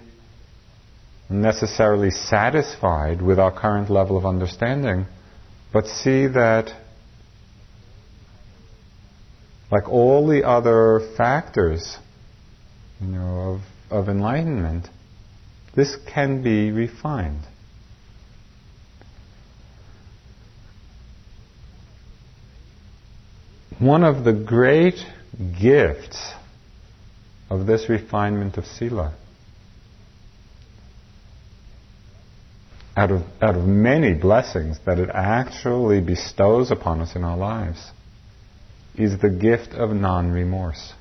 necessarily 1.29 2.11
satisfied 2.11 3.21
with 3.21 3.39
our 3.39 3.57
current 3.57 3.89
level 3.89 4.17
of 4.17 4.25
understanding, 4.25 5.05
but 5.71 5.87
see 5.87 6.27
that, 6.27 6.71
like 9.71 9.87
all 9.87 10.27
the 10.27 10.45
other 10.45 10.99
factors, 11.15 11.97
you 12.99 13.07
know, 13.07 13.61
of, 13.91 14.01
of 14.01 14.09
enlightenment, 14.09 14.89
this 15.73 15.95
can 16.13 16.43
be 16.43 16.71
refined. 16.71 17.43
One 23.79 24.05
of 24.05 24.23
the 24.23 24.31
great 24.31 25.05
gifts 25.59 26.33
of 27.49 27.65
this 27.65 27.89
refinement 27.89 28.57
of 28.57 28.65
Sila, 28.65 29.13
out 32.95 33.11
of, 33.11 33.23
out 33.41 33.55
of 33.55 33.65
many 33.65 34.13
blessings 34.13 34.79
that 34.85 34.97
it 34.97 35.09
actually 35.13 35.99
bestows 35.99 36.71
upon 36.71 37.01
us 37.01 37.17
in 37.17 37.25
our 37.25 37.35
lives, 37.35 37.91
is 38.97 39.19
the 39.19 39.29
gift 39.29 39.73
of 39.73 39.89
non 39.89 40.31
remorse. 40.31 40.93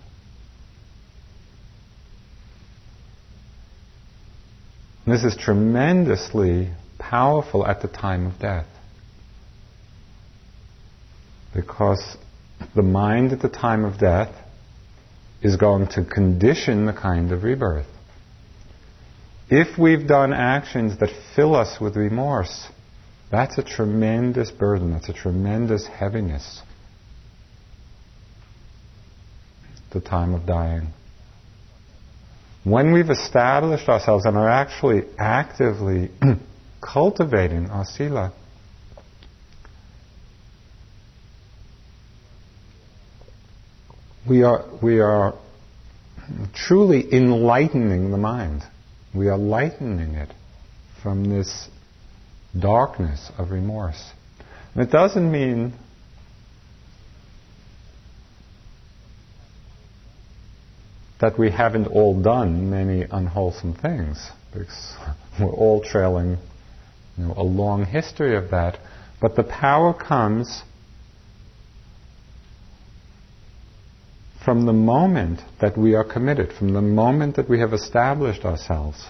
This 5.06 5.22
is 5.22 5.36
tremendously 5.36 6.70
powerful 6.98 7.64
at 7.64 7.82
the 7.82 7.88
time 7.88 8.26
of 8.26 8.40
death. 8.40 8.66
Because 11.54 12.16
the 12.74 12.82
mind 12.82 13.32
at 13.32 13.40
the 13.40 13.48
time 13.48 13.84
of 13.84 13.98
death 13.98 14.34
is 15.42 15.56
going 15.56 15.86
to 15.88 16.04
condition 16.04 16.86
the 16.86 16.92
kind 16.92 17.30
of 17.32 17.44
rebirth. 17.44 17.86
If 19.50 19.78
we've 19.78 20.06
done 20.06 20.32
actions 20.32 20.98
that 21.00 21.10
fill 21.36 21.54
us 21.54 21.78
with 21.80 21.96
remorse, 21.96 22.66
that's 23.30 23.58
a 23.58 23.62
tremendous 23.62 24.50
burden, 24.50 24.92
that's 24.92 25.08
a 25.08 25.12
tremendous 25.12 25.86
heaviness. 25.86 26.62
The 29.92 30.00
time 30.00 30.34
of 30.34 30.46
dying. 30.46 30.88
When 32.64 32.92
we've 32.92 33.10
established 33.10 33.88
ourselves 33.88 34.24
and 34.24 34.36
are 34.36 34.48
actually 34.48 35.02
actively 35.18 36.10
cultivating 36.80 37.68
our 37.68 37.84
sila, 37.84 38.32
we 44.28 44.42
are, 44.42 44.64
we 44.82 45.00
are 45.00 45.34
truly 46.54 47.12
enlightening 47.12 48.10
the 48.10 48.16
mind. 48.16 48.62
We 49.14 49.28
are 49.28 49.38
lightening 49.38 50.14
it 50.14 50.30
from 51.02 51.24
this 51.28 51.68
darkness 52.58 53.30
of 53.38 53.50
remorse. 53.50 54.12
And 54.74 54.82
it 54.82 54.90
doesn't 54.90 55.30
mean 55.30 55.74
that 61.20 61.38
we 61.38 61.50
haven't 61.50 61.86
all 61.86 62.20
done 62.20 62.70
many 62.70 63.02
unwholesome 63.10 63.74
things, 63.74 64.30
because 64.52 64.96
we're 65.40 65.52
all 65.52 65.82
trailing 65.82 66.38
you 67.16 67.24
know, 67.24 67.34
a 67.36 67.42
long 67.42 67.84
history 67.84 68.36
of 68.36 68.50
that. 68.50 68.78
But 69.20 69.36
the 69.36 69.44
power 69.44 69.94
comes 69.94 70.62
from 74.44 74.66
the 74.66 74.72
moment 74.72 75.40
that 75.60 75.78
we 75.78 75.94
are 75.94 76.04
committed, 76.04 76.52
from 76.52 76.74
the 76.74 76.82
moment 76.82 77.36
that 77.36 77.48
we 77.48 77.60
have 77.60 77.72
established 77.72 78.44
ourselves 78.44 79.06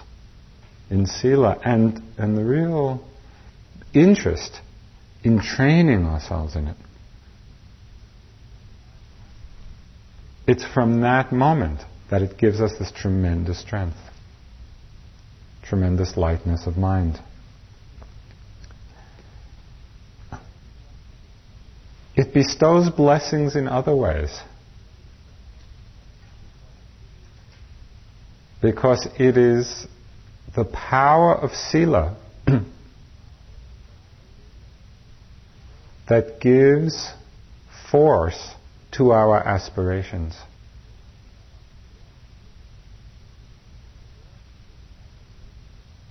in 0.89 1.05
Sila, 1.05 1.59
and, 1.65 2.01
and 2.17 2.37
the 2.37 2.43
real 2.43 3.03
interest 3.93 4.61
in 5.23 5.41
training 5.41 6.05
ourselves 6.05 6.55
in 6.55 6.67
it. 6.67 6.77
It's 10.47 10.63
from 10.63 11.01
that 11.01 11.31
moment 11.31 11.81
that 12.11 12.21
it 12.21 12.37
gives 12.37 12.61
us 12.61 12.73
this 12.77 12.91
tremendous 12.91 13.59
strength, 13.59 13.97
tremendous 15.63 16.15
lightness 16.15 16.67
of 16.67 16.77
mind. 16.77 17.19
It 22.15 22.33
bestows 22.33 22.89
blessings 22.89 23.55
in 23.55 23.67
other 23.67 23.95
ways. 23.95 24.39
Because 28.61 29.07
it 29.19 29.37
is 29.37 29.87
the 30.55 30.65
power 30.65 31.35
of 31.35 31.51
Sila 31.51 32.15
that 36.09 36.39
gives 36.39 37.11
force 37.91 38.53
to 38.93 39.11
our 39.11 39.37
aspirations. 39.37 40.35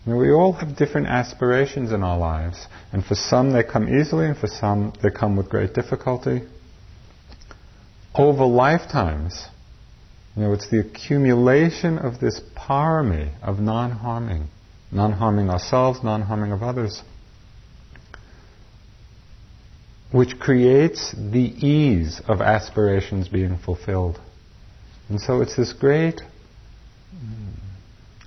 Now, 0.07 0.19
we 0.19 0.31
all 0.31 0.53
have 0.53 0.77
different 0.77 1.07
aspirations 1.07 1.91
in 1.91 2.03
our 2.03 2.19
lives, 2.19 2.67
and 2.93 3.03
for 3.05 3.15
some 3.15 3.53
they 3.53 3.63
come 3.63 3.89
easily, 3.89 4.27
and 4.27 4.37
for 4.37 4.49
some 4.49 4.93
they 5.03 5.11
come 5.11 5.37
with 5.37 5.49
great 5.49 5.73
difficulty. 5.73 6.43
Over 8.15 8.45
lifetimes, 8.45 9.47
you 10.37 10.43
know, 10.43 10.53
it's 10.53 10.69
the 10.69 10.81
accumulation 10.81 11.99
of 11.99 12.19
this 12.19 12.41
parami 12.57 13.33
of 13.43 13.61
non-harming, 13.61 14.49
non-harming 14.91 15.49
ourselves, 15.49 16.03
non-harming 16.03 16.51
of 16.51 16.63
others, 16.63 17.03
which 20.11 20.39
creates 20.41 21.13
the 21.13 21.53
ease 21.67 22.21
of 22.27 22.41
aspirations 22.41 23.29
being 23.29 23.59
fulfilled. 23.59 24.21
And 25.09 25.21
so 25.21 25.41
it's 25.41 25.57
this 25.57 25.73
great 25.73 26.21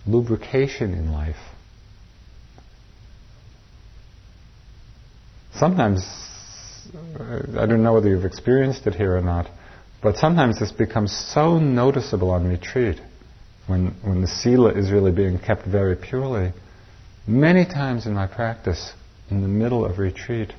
lubrication 0.05 0.93
in 0.93 1.11
life. 1.11 1.35
Sometimes, 5.55 6.05
I 7.59 7.65
don't 7.65 7.83
know 7.83 7.93
whether 7.93 8.09
you've 8.09 8.25
experienced 8.25 8.85
it 8.85 8.95
here 8.95 9.17
or 9.17 9.21
not, 9.21 9.49
but 10.07 10.15
sometimes 10.15 10.57
this 10.57 10.71
becomes 10.71 11.11
so 11.11 11.59
noticeable 11.59 12.31
on 12.31 12.47
retreat 12.47 12.97
when, 13.67 13.87
when 14.05 14.21
the 14.21 14.27
sila 14.27 14.69
is 14.69 14.89
really 14.89 15.11
being 15.11 15.37
kept 15.37 15.65
very 15.67 15.97
purely. 15.97 16.53
Many 17.27 17.65
times 17.65 18.05
in 18.05 18.13
my 18.13 18.25
practice, 18.25 18.93
in 19.29 19.41
the 19.41 19.49
middle 19.49 19.83
of 19.83 19.99
retreat, 19.99 20.53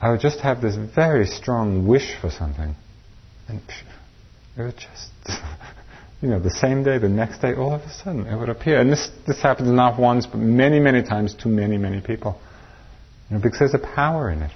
I 0.00 0.10
would 0.10 0.18
just 0.18 0.40
have 0.40 0.60
this 0.60 0.74
very 0.74 1.26
strong 1.26 1.86
wish 1.86 2.16
for 2.20 2.28
something. 2.28 2.74
And 3.46 3.60
it 4.56 4.62
would 4.62 4.76
just, 4.76 5.12
you 6.20 6.28
know, 6.28 6.40
the 6.40 6.50
same 6.50 6.82
day, 6.82 6.98
the 6.98 7.08
next 7.08 7.38
day, 7.38 7.54
all 7.54 7.72
of 7.72 7.82
a 7.82 7.92
sudden 8.02 8.26
it 8.26 8.36
would 8.36 8.48
appear. 8.48 8.80
And 8.80 8.90
this, 8.90 9.10
this 9.28 9.40
happens 9.40 9.70
not 9.70 9.96
once, 9.96 10.26
but 10.26 10.38
many, 10.38 10.80
many 10.80 11.04
times 11.04 11.36
to 11.42 11.48
many, 11.48 11.78
many 11.78 12.00
people. 12.00 12.36
You 13.30 13.36
know, 13.36 13.42
because 13.44 13.60
there's 13.60 13.74
a 13.74 13.94
power 13.94 14.28
in 14.28 14.42
it. 14.42 14.50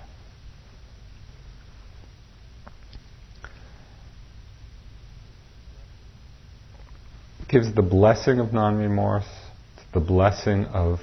Gives 7.52 7.74
the 7.74 7.82
blessing 7.82 8.40
of 8.40 8.52
non 8.54 8.78
remorse, 8.78 9.28
the 9.92 10.00
blessing 10.00 10.64
of 10.64 10.98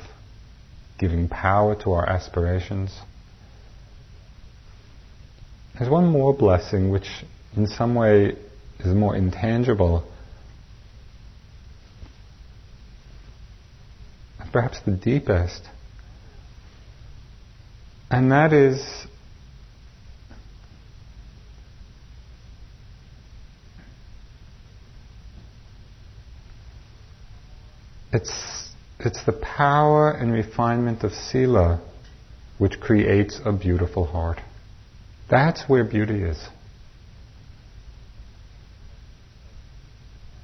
giving 0.98 1.30
power 1.30 1.76
to 1.84 1.92
our 1.92 2.10
aspirations. 2.10 3.00
There's 5.78 5.92
one 5.92 6.08
more 6.08 6.34
blessing 6.34 6.90
which, 6.90 7.08
in 7.56 7.68
some 7.68 7.94
way, 7.94 8.36
is 8.80 8.94
more 8.94 9.16
intangible. 9.16 10.04
Perhaps 14.52 14.80
the 14.84 14.92
deepest. 14.92 15.62
And 18.10 18.32
that 18.32 18.52
is 18.52 19.06
it's, 28.12 28.70
it's 29.00 29.24
the 29.26 29.34
power 29.34 30.12
and 30.12 30.32
refinement 30.32 31.04
of 31.04 31.12
sila 31.12 31.82
which 32.58 32.80
creates 32.80 33.40
a 33.46 33.52
beautiful 33.52 34.06
heart. 34.06 34.40
That's 35.30 35.64
where 35.68 35.84
beauty 35.84 36.24
is. 36.24 36.50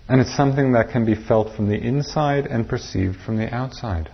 And 0.08 0.22
it's 0.22 0.36
something 0.36 0.74
that 0.74 0.92
can 0.92 1.06
be 1.06 1.16
felt 1.16 1.56
from 1.56 1.68
the 1.68 1.78
inside 1.78 2.46
and 2.46 2.68
perceived 2.70 3.18
from 3.26 3.38
the 3.38 3.54
outside. 3.54 4.10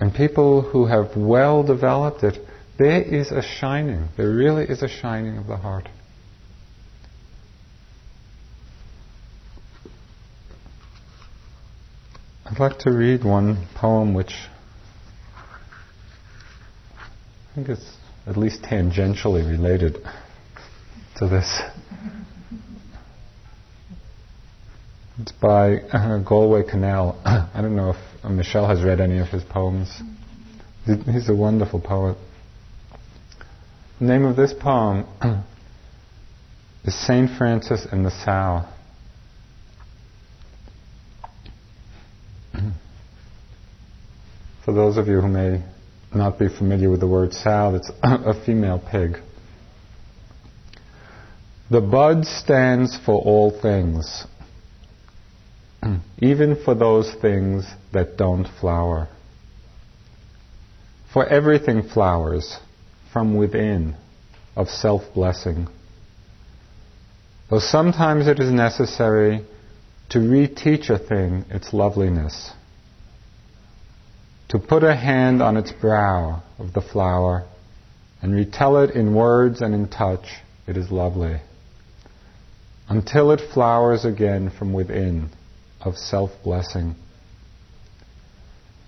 And 0.00 0.12
people 0.12 0.62
who 0.62 0.86
have 0.86 1.16
well 1.16 1.62
developed 1.62 2.24
it, 2.24 2.38
there 2.78 3.02
is 3.02 3.30
a 3.30 3.42
shining. 3.42 4.08
There 4.16 4.30
really 4.30 4.64
is 4.64 4.82
a 4.82 4.88
shining 4.88 5.36
of 5.36 5.46
the 5.46 5.58
heart. 5.58 5.88
I'd 12.52 12.58
like 12.58 12.80
to 12.80 12.90
read 12.90 13.24
one 13.24 13.66
poem 13.74 14.12
which 14.12 14.34
I 17.00 17.54
think 17.54 17.70
is 17.70 17.96
at 18.26 18.36
least 18.36 18.60
tangentially 18.60 19.48
related 19.50 19.96
to 21.16 21.28
this. 21.28 21.62
It's 25.18 25.32
by 25.32 25.76
uh, 25.76 26.18
Galway 26.18 26.64
Kinnell. 26.64 27.16
I 27.24 27.62
don't 27.62 27.74
know 27.74 27.94
if 27.94 28.30
Michelle 28.30 28.68
has 28.68 28.82
read 28.82 29.00
any 29.00 29.18
of 29.18 29.28
his 29.28 29.42
poems. 29.44 30.02
He's 30.84 31.30
a 31.30 31.34
wonderful 31.34 31.80
poet. 31.80 32.18
The 33.98 34.04
name 34.04 34.26
of 34.26 34.36
this 34.36 34.52
poem 34.52 35.06
is 36.84 36.94
St. 37.06 37.30
Francis 37.38 37.86
and 37.90 38.04
the 38.04 38.10
Sow. 38.10 38.68
For 44.72 44.76
those 44.76 44.96
of 44.96 45.06
you 45.06 45.20
who 45.20 45.28
may 45.28 45.62
not 46.14 46.38
be 46.38 46.48
familiar 46.48 46.88
with 46.88 47.00
the 47.00 47.06
word 47.06 47.34
sow, 47.34 47.74
it's 47.74 47.90
a 48.02 48.32
female 48.46 48.82
pig. 48.90 49.18
The 51.70 51.82
bud 51.82 52.24
stands 52.24 52.98
for 53.04 53.20
all 53.20 53.50
things, 53.50 54.24
even 56.20 56.56
for 56.64 56.74
those 56.74 57.12
things 57.20 57.66
that 57.92 58.16
don't 58.16 58.46
flower. 58.60 59.08
For 61.12 61.26
everything 61.26 61.82
flowers 61.82 62.58
from 63.12 63.36
within 63.36 63.94
of 64.56 64.68
self 64.68 65.02
blessing. 65.12 65.68
Though 67.50 67.58
sometimes 67.58 68.26
it 68.26 68.40
is 68.40 68.50
necessary 68.50 69.44
to 70.08 70.18
reteach 70.18 70.88
a 70.88 70.98
thing 70.98 71.44
its 71.50 71.74
loveliness, 71.74 72.52
to 74.52 74.58
put 74.58 74.84
a 74.84 74.94
hand 74.94 75.40
on 75.40 75.56
its 75.56 75.72
brow 75.72 76.42
of 76.58 76.74
the 76.74 76.80
flower 76.82 77.42
and 78.20 78.34
retell 78.34 78.76
it 78.76 78.90
in 78.90 79.14
words 79.14 79.62
and 79.62 79.74
in 79.74 79.88
touch, 79.88 80.26
it 80.66 80.76
is 80.76 80.90
lovely, 80.90 81.40
until 82.86 83.30
it 83.30 83.40
flowers 83.54 84.04
again 84.04 84.50
from 84.50 84.74
within 84.74 85.30
of 85.80 85.96
self 85.96 86.30
blessing. 86.44 86.94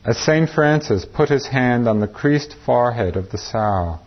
As 0.04 0.18
St. 0.18 0.50
Francis 0.50 1.06
put 1.06 1.30
his 1.30 1.46
hand 1.46 1.88
on 1.88 1.98
the 1.98 2.08
creased 2.08 2.54
forehead 2.66 3.16
of 3.16 3.30
the 3.30 3.38
sow 3.38 4.00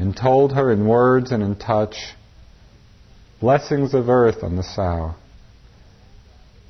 and 0.00 0.16
told 0.16 0.52
her 0.52 0.72
in 0.72 0.88
words 0.88 1.30
and 1.30 1.44
in 1.44 1.54
touch, 1.54 1.94
blessings 3.38 3.94
of 3.94 4.08
earth 4.08 4.42
on 4.42 4.56
the 4.56 4.64
sow. 4.64 5.14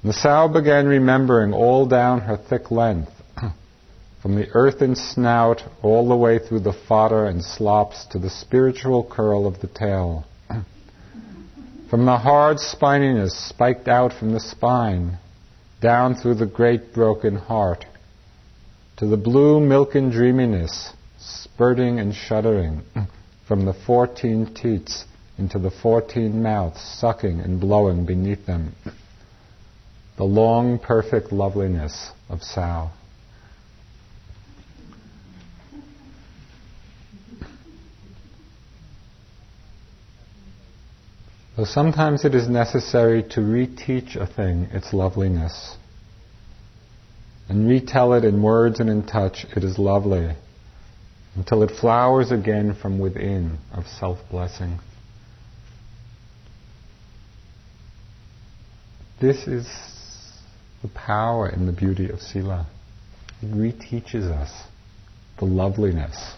The 0.04 0.12
sow 0.12 0.48
began 0.48 0.86
remembering 0.86 1.54
all 1.54 1.86
down 1.86 2.20
her 2.20 2.36
thick 2.36 2.70
length, 2.70 3.21
from 4.22 4.36
the 4.36 4.48
earthen 4.54 4.94
snout 4.94 5.60
all 5.82 6.08
the 6.08 6.16
way 6.16 6.38
through 6.38 6.60
the 6.60 6.72
fodder 6.86 7.26
and 7.26 7.44
slops 7.44 8.06
to 8.06 8.20
the 8.20 8.30
spiritual 8.30 9.02
curl 9.02 9.48
of 9.48 9.60
the 9.60 9.66
tail. 9.66 10.24
from 11.90 12.06
the 12.06 12.18
hard 12.18 12.58
spininess 12.58 13.32
spiked 13.48 13.88
out 13.88 14.12
from 14.12 14.32
the 14.32 14.38
spine 14.38 15.18
down 15.80 16.14
through 16.14 16.36
the 16.36 16.46
great 16.46 16.94
broken 16.94 17.34
heart, 17.34 17.84
to 18.96 19.06
the 19.06 19.16
blue 19.16 19.58
milken 19.58 20.12
dreaminess, 20.12 20.92
spurting 21.18 21.98
and 21.98 22.14
shuddering 22.14 22.80
from 23.48 23.64
the 23.64 23.74
fourteen 23.74 24.54
teats 24.54 25.04
into 25.36 25.58
the 25.58 25.72
fourteen 25.82 26.40
mouths, 26.40 26.80
sucking 27.00 27.40
and 27.40 27.60
blowing 27.60 28.06
beneath 28.06 28.46
them. 28.46 28.72
The 30.18 30.24
long, 30.24 30.78
perfect 30.78 31.32
loveliness 31.32 32.10
of 32.28 32.42
Sow. 32.42 32.90
So 41.62 41.66
sometimes 41.66 42.24
it 42.24 42.34
is 42.34 42.48
necessary 42.48 43.22
to 43.22 43.40
reteach 43.40 44.16
a 44.16 44.26
thing 44.26 44.64
its 44.72 44.92
loveliness. 44.92 45.76
And 47.48 47.68
retell 47.68 48.14
it 48.14 48.24
in 48.24 48.42
words 48.42 48.80
and 48.80 48.90
in 48.90 49.06
touch, 49.06 49.46
it 49.54 49.62
is 49.62 49.78
lovely, 49.78 50.34
until 51.36 51.62
it 51.62 51.70
flowers 51.70 52.32
again 52.32 52.74
from 52.74 52.98
within 52.98 53.58
of 53.72 53.86
self 53.86 54.18
blessing. 54.28 54.80
This 59.20 59.46
is 59.46 59.68
the 60.82 60.88
power 60.88 61.46
and 61.46 61.68
the 61.68 61.72
beauty 61.72 62.10
of 62.10 62.20
Sila. 62.20 62.66
It 63.40 63.52
reteaches 63.52 64.28
us 64.28 64.50
the 65.38 65.44
loveliness 65.44 66.34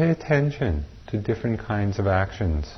Pay 0.00 0.14
attention 0.30 0.84
to 1.08 1.20
different 1.20 1.58
kinds 1.58 1.98
of 1.98 2.06
actions. 2.06 2.72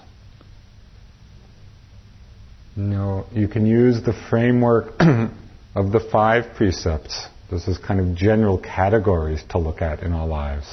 You 2.76 2.84
know, 2.84 3.26
you 3.30 3.46
can 3.46 3.66
use 3.66 4.02
the 4.02 4.14
framework 4.30 4.94
of 5.74 5.92
the 5.92 6.00
five 6.10 6.56
precepts. 6.56 7.26
This 7.50 7.68
is 7.68 7.76
kind 7.76 8.00
of 8.00 8.16
general 8.16 8.56
categories 8.56 9.44
to 9.50 9.58
look 9.58 9.82
at 9.82 10.02
in 10.02 10.14
our 10.14 10.26
lives. 10.26 10.66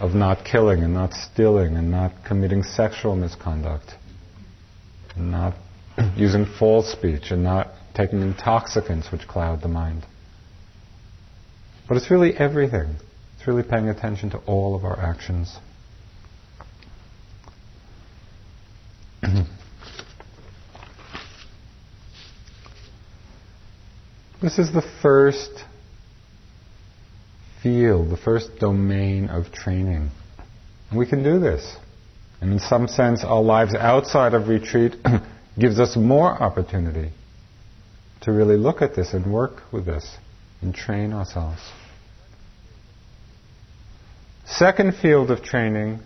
Of 0.00 0.10
not 0.10 0.44
killing 0.44 0.82
and 0.82 0.92
not 0.92 1.14
stealing 1.14 1.76
and 1.76 1.90
not 1.90 2.12
committing 2.26 2.62
sexual 2.62 3.16
misconduct. 3.16 3.94
And 5.16 5.30
not 5.30 5.54
using 6.14 6.44
false 6.44 6.92
speech 6.92 7.30
and 7.30 7.42
not 7.42 7.68
taking 7.94 8.20
intoxicants 8.20 9.10
which 9.10 9.26
cloud 9.26 9.62
the 9.62 9.68
mind. 9.68 10.04
But 11.88 11.96
it's 11.96 12.10
really 12.10 12.36
everything. 12.36 12.96
It's 13.40 13.48
really 13.48 13.62
paying 13.62 13.88
attention 13.88 14.28
to 14.32 14.38
all 14.44 14.74
of 14.74 14.84
our 14.84 15.00
actions. 15.00 15.56
this 24.42 24.58
is 24.58 24.74
the 24.74 24.82
first 25.00 25.64
field, 27.62 28.10
the 28.10 28.18
first 28.18 28.58
domain 28.58 29.30
of 29.30 29.50
training. 29.52 30.10
And 30.90 30.98
we 30.98 31.06
can 31.06 31.22
do 31.22 31.38
this. 31.38 31.76
And 32.42 32.52
in 32.52 32.58
some 32.58 32.88
sense, 32.88 33.24
our 33.24 33.40
lives 33.40 33.74
outside 33.74 34.34
of 34.34 34.48
retreat 34.48 34.96
gives 35.58 35.80
us 35.80 35.96
more 35.96 36.30
opportunity 36.30 37.12
to 38.20 38.32
really 38.32 38.58
look 38.58 38.82
at 38.82 38.94
this 38.94 39.14
and 39.14 39.32
work 39.32 39.62
with 39.72 39.86
this 39.86 40.18
and 40.60 40.74
train 40.74 41.14
ourselves. 41.14 41.62
Second 44.50 44.96
field 44.96 45.30
of 45.30 45.42
training 45.44 46.00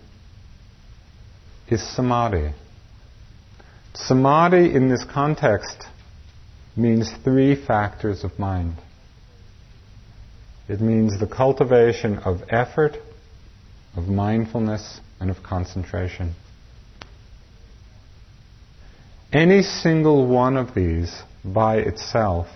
is 1.69 1.83
samadhi. 1.97 2.53
Samadhi 3.95 4.75
in 4.75 4.91
this 4.91 5.03
context 5.03 5.87
means 6.77 7.11
three 7.25 7.55
factors 7.57 8.23
of 8.23 8.39
mind. 8.39 8.75
It 10.69 10.81
means 10.81 11.19
the 11.19 11.27
cultivation 11.27 12.19
of 12.19 12.43
effort, 12.51 12.97
of 13.97 14.09
mindfulness, 14.09 15.01
and 15.21 15.31
of 15.31 15.43
concentration. 15.43 16.35
Any 19.33 19.63
single 19.63 20.27
one 20.27 20.59
of 20.59 20.75
these 20.75 21.23
by 21.45 21.79
itself 21.79 22.49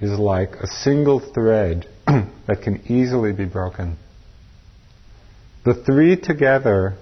is 0.00 0.16
like 0.18 0.52
a 0.54 0.66
single 0.68 1.18
thread 1.18 1.86
that 2.06 2.62
can 2.62 2.82
easily 2.86 3.32
be 3.32 3.44
broken. 3.44 3.98
The 5.64 5.74
three 5.74 6.16
together 6.16 6.94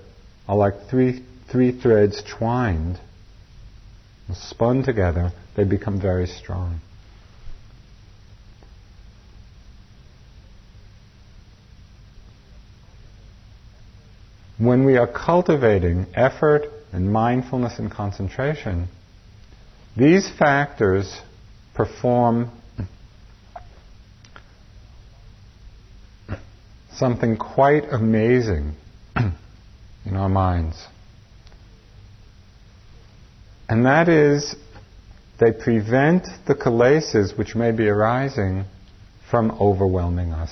are 0.47 0.57
like 0.57 0.89
three, 0.91 1.25
three 1.51 1.73
threads 1.73 2.23
twined, 2.23 3.01
spun 4.35 4.83
together, 4.83 5.33
they 5.57 5.65
become 5.65 6.01
very 6.01 6.27
strong. 6.27 6.81
When 14.59 14.85
we 14.85 14.99
are 14.99 15.07
cultivating 15.07 16.07
effort 16.15 16.65
and 16.93 17.11
mindfulness 17.11 17.79
and 17.79 17.91
concentration, 17.91 18.89
these 19.97 20.31
factors 20.39 21.19
perform 21.75 22.51
something 27.01 27.37
quite 27.37 27.85
amazing 27.91 28.75
in 29.17 30.15
our 30.15 30.29
minds. 30.29 30.77
And 33.69 33.87
that 33.87 34.09
is, 34.09 34.55
they 35.41 35.53
prevent 35.53 36.27
the 36.47 36.55
kilesas 36.55 37.37
which 37.37 37.55
may 37.57 37.73
be 37.73 37.89
arising 37.89 38.67
from 39.31 39.51
overwhelming 39.53 40.33
us. 40.33 40.51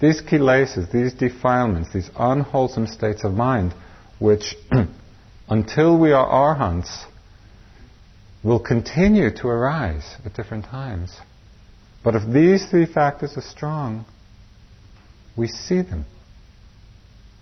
These 0.00 0.22
kilesas, 0.22 0.92
these 0.92 1.12
defilements, 1.12 1.92
these 1.92 2.10
unwholesome 2.16 2.86
states 2.86 3.24
of 3.24 3.32
mind, 3.32 3.74
which 4.20 4.54
until 5.48 5.98
we 5.98 6.12
are 6.12 6.56
arhants, 6.56 7.04
will 8.44 8.60
continue 8.60 9.30
to 9.36 9.48
arise 9.48 10.16
at 10.24 10.34
different 10.34 10.64
times. 10.66 11.16
But 12.04 12.14
if 12.14 12.32
these 12.32 12.66
three 12.68 12.86
factors 12.86 13.36
are 13.36 13.42
strong, 13.42 14.04
we 15.36 15.48
see 15.48 15.82
them. 15.82 16.04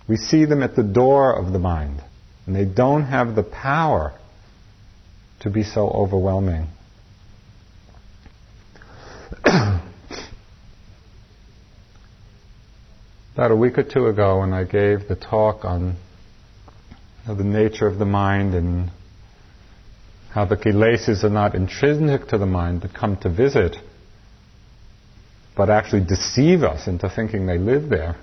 We 0.07 0.17
see 0.17 0.45
them 0.45 0.63
at 0.63 0.75
the 0.75 0.83
door 0.83 1.33
of 1.33 1.53
the 1.53 1.59
mind, 1.59 2.01
and 2.45 2.55
they 2.55 2.65
don't 2.65 3.03
have 3.03 3.35
the 3.35 3.43
power 3.43 4.13
to 5.41 5.49
be 5.49 5.63
so 5.63 5.89
overwhelming. 5.89 6.67
About 13.33 13.51
a 13.51 13.55
week 13.55 13.77
or 13.77 13.83
two 13.83 14.07
ago, 14.07 14.39
when 14.39 14.53
I 14.53 14.63
gave 14.63 15.07
the 15.07 15.15
talk 15.15 15.63
on 15.65 15.95
the 17.25 17.43
nature 17.43 17.87
of 17.87 17.97
the 17.97 18.05
mind 18.05 18.53
and 18.53 18.91
how 20.31 20.45
the 20.45 20.57
kilesas 20.57 21.23
are 21.23 21.29
not 21.29 21.55
intrinsic 21.55 22.27
to 22.29 22.37
the 22.37 22.45
mind 22.45 22.81
but 22.81 22.93
come 22.93 23.17
to 23.17 23.29
visit, 23.29 23.77
but 25.55 25.69
actually 25.69 26.03
deceive 26.03 26.63
us 26.63 26.87
into 26.87 27.09
thinking 27.09 27.45
they 27.45 27.57
live 27.57 27.89
there. 27.89 28.15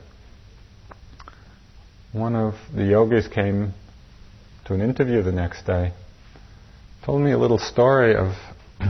One 2.12 2.34
of 2.34 2.54
the 2.74 2.84
yogis 2.84 3.28
came 3.28 3.74
to 4.66 4.74
an 4.74 4.80
interview 4.80 5.22
the 5.22 5.32
next 5.32 5.66
day, 5.66 5.92
told 7.04 7.22
me 7.22 7.32
a 7.32 7.38
little 7.38 7.58
story 7.58 8.14
of 8.14 8.32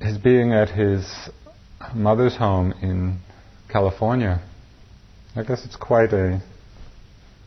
his 0.00 0.18
being 0.18 0.52
at 0.52 0.70
his 0.70 1.06
mother's 1.94 2.36
home 2.36 2.72
in 2.82 3.18
California. 3.70 4.40
I 5.34 5.42
guess 5.44 5.64
it's 5.64 5.76
quite 5.76 6.12
a 6.12 6.42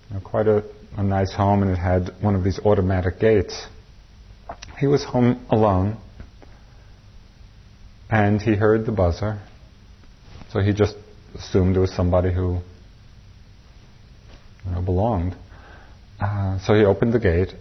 you 0.09 0.13
know, 0.15 0.21
quite 0.21 0.47
a, 0.47 0.63
a 0.97 1.03
nice 1.03 1.33
home, 1.33 1.61
and 1.61 1.71
it 1.71 1.77
had 1.77 2.11
one 2.21 2.35
of 2.35 2.43
these 2.43 2.59
automatic 2.59 3.19
gates. 3.19 3.67
He 4.77 4.88
was 4.88 5.03
home 5.03 5.45
alone, 5.49 5.97
and 8.09 8.41
he 8.41 8.55
heard 8.55 8.85
the 8.85 8.91
buzzer, 8.91 9.39
so 10.51 10.59
he 10.59 10.73
just 10.73 10.95
assumed 11.35 11.75
it 11.75 11.79
was 11.79 11.93
somebody 11.93 12.33
who 12.33 12.59
you 14.65 14.71
know, 14.71 14.81
belonged. 14.81 15.35
Uh, 16.19 16.59
so 16.59 16.73
he 16.73 16.85
opened 16.85 17.13
the 17.13 17.19
gate. 17.19 17.53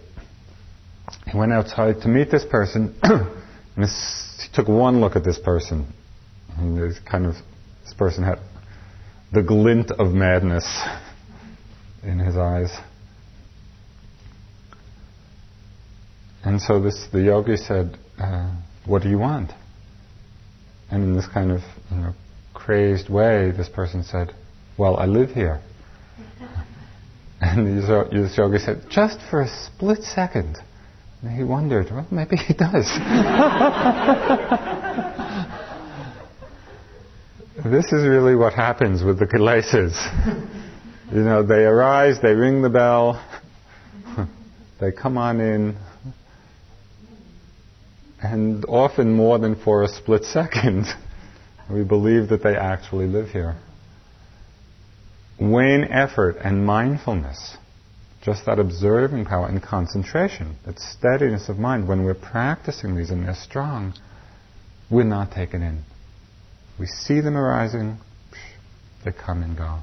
He 1.31 1.37
went 1.37 1.51
outside 1.51 2.01
to 2.01 2.07
meet 2.07 2.31
this 2.31 2.45
person, 2.45 2.95
and 3.03 3.85
he 3.85 4.47
took 4.53 4.67
one 4.67 5.01
look 5.01 5.15
at 5.15 5.23
this 5.23 5.39
person, 5.39 5.91
and 6.57 6.77
this 6.77 6.99
kind 6.99 7.25
of 7.25 7.35
this 7.83 7.93
person 7.93 8.23
had 8.23 8.39
the 9.33 9.43
glint 9.43 9.91
of 9.91 10.13
madness 10.13 10.65
in 12.03 12.19
his 12.19 12.37
eyes. 12.37 12.71
And 16.43 16.61
so 16.61 16.79
this, 16.79 17.07
the 17.11 17.23
yogi 17.23 17.57
said, 17.57 17.97
uh, 18.19 18.51
"What 18.85 19.01
do 19.01 19.09
you 19.09 19.17
want?" 19.17 19.51
And 20.91 21.03
in 21.03 21.15
this 21.15 21.27
kind 21.27 21.51
of 21.51 21.61
you 21.91 21.97
know, 21.97 22.13
crazed 22.53 23.09
way, 23.09 23.51
this 23.51 23.69
person 23.69 24.03
said, 24.03 24.33
"Well, 24.77 24.97
I 24.97 25.05
live 25.05 25.31
here." 25.31 25.61
and 27.41 27.79
this 27.79 28.37
yogi 28.37 28.59
said, 28.59 28.83
"Just 28.89 29.19
for 29.29 29.41
a 29.41 29.47
split 29.47 30.03
second. 30.03 30.57
And 31.25 31.35
he 31.35 31.43
wondered, 31.43 31.89
well, 31.89 32.05
maybe 32.11 32.35
he 32.35 32.53
does. 32.53 32.85
this 37.65 37.85
is 37.85 38.07
really 38.07 38.35
what 38.35 38.53
happens 38.53 39.03
with 39.03 39.17
the 39.17 39.25
kilesas. 39.25 39.95
You 41.11 41.21
know, 41.21 41.41
they 41.41 41.65
arise, 41.65 42.21
they 42.21 42.33
ring 42.33 42.61
the 42.61 42.69
bell, 42.69 43.19
they 44.79 44.91
come 44.91 45.17
on 45.17 45.41
in, 45.41 45.75
and 48.21 48.65
often 48.65 49.11
more 49.13 49.39
than 49.39 49.55
for 49.55 49.83
a 49.83 49.87
split 49.87 50.23
second, 50.39 50.85
we 51.69 51.83
believe 51.83 52.29
that 52.29 52.43
they 52.43 52.55
actually 52.55 53.07
live 53.07 53.29
here. 53.29 53.55
When 55.39 55.83
effort 55.85 56.37
and 56.43 56.65
mindfulness, 56.65 57.57
just 58.23 58.45
that 58.45 58.57
observing 58.57 59.25
power 59.25 59.47
and 59.47 59.61
concentration, 59.61 60.55
that 60.65 60.79
steadiness 60.79 61.49
of 61.49 61.59
mind, 61.59 61.87
when 61.87 62.03
we're 62.03 62.13
practicing 62.13 62.95
these 62.95 63.09
and 63.09 63.25
they're 63.25 63.35
strong, 63.35 63.93
we're 64.89 65.03
not 65.03 65.31
taken 65.31 65.61
in. 65.61 65.83
We 66.79 66.87
see 66.87 67.21
them 67.21 67.37
arising, 67.37 67.97
they 69.03 69.11
come 69.11 69.43
and 69.43 69.57
go. 69.57 69.79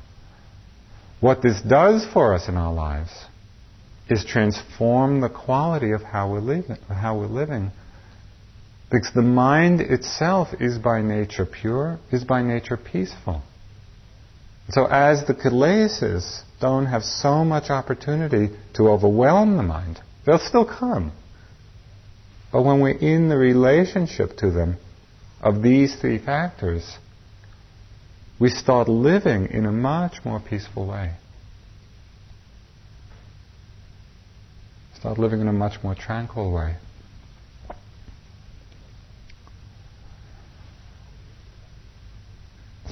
What 1.21 1.43
this 1.43 1.61
does 1.61 2.05
for 2.13 2.35
us 2.35 2.49
in 2.49 2.57
our 2.57 2.73
lives 2.73 3.11
is 4.09 4.25
transform 4.25 5.21
the 5.21 5.29
quality 5.29 5.93
of 5.93 6.03
how 6.03 6.33
we're 6.33 6.63
how 6.89 7.19
we're 7.19 7.27
living. 7.27 7.71
Because 8.93 9.11
the 9.15 9.23
mind 9.23 9.81
itself 9.81 10.49
is 10.61 10.77
by 10.77 11.01
nature 11.01 11.47
pure, 11.47 11.99
is 12.11 12.25
by 12.25 12.43
nature 12.43 12.77
peaceful. 12.77 13.43
So 14.69 14.85
as 14.85 15.25
the 15.27 15.33
kilesas 15.33 16.43
don't 16.61 16.85
have 16.85 17.03
so 17.03 17.43
much 17.43 17.71
opportunity 17.71 18.55
to 18.75 18.91
overwhelm 18.91 19.57
the 19.57 19.63
mind, 19.63 20.01
they'll 20.27 20.39
still 20.39 20.67
come. 20.67 21.13
But 22.53 22.65
when 22.65 22.81
we're 22.81 22.99
in 22.99 23.31
the 23.31 23.37
relationship 23.39 24.37
to 24.39 24.51
them 24.51 24.77
of 25.41 25.63
these 25.63 25.97
three 25.97 26.19
factors, 26.19 26.99
we 28.39 28.51
start 28.51 28.89
living 28.89 29.49
in 29.49 29.65
a 29.65 29.73
much 29.73 30.23
more 30.23 30.39
peaceful 30.39 30.87
way. 30.87 31.15
Start 34.97 35.19
living 35.19 35.41
in 35.41 35.49
a 35.49 35.53
much 35.53 35.83
more 35.83 35.95
tranquil 35.95 36.53
way. 36.53 36.77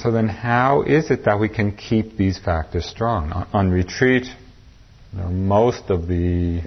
So 0.02 0.10
then, 0.10 0.28
how 0.28 0.82
is 0.82 1.10
it 1.10 1.26
that 1.26 1.38
we 1.38 1.50
can 1.50 1.76
keep 1.76 2.16
these 2.16 2.38
factors 2.38 2.86
strong? 2.86 3.32
On, 3.32 3.46
on 3.52 3.70
retreat, 3.70 4.24
you 5.12 5.18
know, 5.18 5.28
most 5.28 5.90
of 5.90 6.08
the 6.08 6.62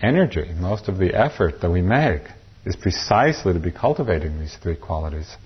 energy, 0.00 0.50
most 0.58 0.88
of 0.88 0.98
the 0.98 1.14
effort 1.14 1.60
that 1.60 1.70
we 1.70 1.82
make 1.82 2.22
is 2.64 2.74
precisely 2.74 3.52
to 3.52 3.60
be 3.60 3.70
cultivating 3.70 4.40
these 4.40 4.56
three 4.60 4.76
qualities. 4.76 5.36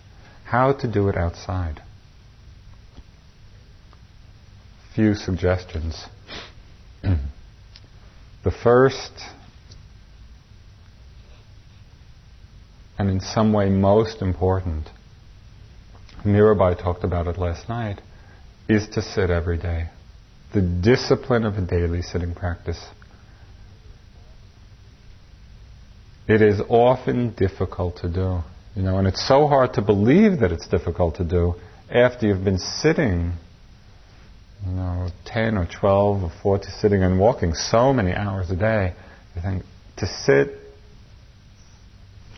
how 0.44 0.72
to 0.72 0.90
do 0.90 1.08
it 1.08 1.16
outside. 1.16 1.82
Few 4.94 5.14
suggestions. 5.14 6.04
the 7.02 8.50
first, 8.62 9.12
and 12.98 13.10
in 13.10 13.20
some 13.20 13.52
way 13.52 13.68
most 13.70 14.20
important, 14.22 14.88
Mirabai 16.24 16.80
talked 16.80 17.04
about 17.04 17.26
it 17.26 17.38
last 17.38 17.68
night, 17.68 18.00
is 18.68 18.88
to 18.90 19.02
sit 19.02 19.30
every 19.30 19.58
day. 19.58 19.88
The 20.54 20.62
discipline 20.62 21.44
of 21.44 21.56
a 21.56 21.62
daily 21.62 22.02
sitting 22.02 22.34
practice. 22.34 22.82
It 26.28 26.40
is 26.40 26.60
often 26.68 27.34
difficult 27.34 27.96
to 27.98 28.08
do. 28.08 28.40
You 28.74 28.82
know, 28.82 28.98
and 28.98 29.06
it's 29.06 29.26
so 29.26 29.48
hard 29.48 29.74
to 29.74 29.82
believe 29.82 30.40
that 30.40 30.52
it's 30.52 30.66
difficult 30.66 31.16
to 31.16 31.24
do 31.24 31.54
after 31.90 32.26
you've 32.26 32.44
been 32.44 32.58
sitting, 32.58 33.32
you 34.64 34.72
know, 34.72 35.08
10 35.26 35.58
or 35.58 35.66
12 35.66 36.22
or 36.22 36.32
40, 36.42 36.68
sitting 36.80 37.02
and 37.02 37.18
walking 37.20 37.52
so 37.52 37.92
many 37.92 38.12
hours 38.12 38.50
a 38.50 38.56
day. 38.56 38.94
You 39.34 39.42
think, 39.42 39.64
to 39.98 40.06
sit 40.06 40.58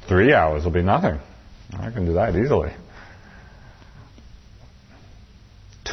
three 0.09 0.33
hours 0.33 0.65
will 0.65 0.73
be 0.73 0.83
nothing. 0.83 1.21
I 1.73 1.91
can 1.91 2.05
do 2.05 2.15
that 2.15 2.35
easily. 2.35 2.73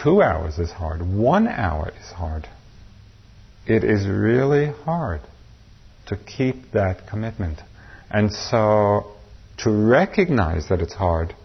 Two 0.03 0.21
hours 0.21 0.57
is 0.57 0.71
hard. 0.71 1.01
One 1.01 1.47
hour 1.47 1.91
is 1.99 2.11
hard. 2.11 2.47
It 3.67 3.83
is 3.83 4.07
really 4.07 4.71
hard 4.71 5.21
to 6.07 6.17
keep 6.17 6.71
that 6.71 7.07
commitment. 7.07 7.59
And 8.09 8.31
so 8.31 9.11
to 9.59 9.69
recognize 9.69 10.69
that 10.69 10.81
it's 10.81 10.93
hard 10.93 11.35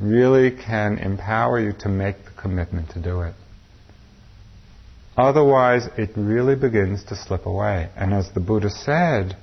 really 0.00 0.50
can 0.50 0.98
empower 0.98 1.60
you 1.60 1.72
to 1.80 1.88
make 1.88 2.16
the 2.24 2.40
commitment 2.40 2.90
to 2.90 3.02
do 3.02 3.20
it. 3.22 3.34
Otherwise, 5.16 5.88
it 5.96 6.10
really 6.16 6.54
begins 6.54 7.04
to 7.04 7.16
slip 7.16 7.46
away. 7.46 7.90
And 7.96 8.12
as 8.12 8.30
the 8.32 8.40
Buddha 8.40 8.70
said, 8.70 9.36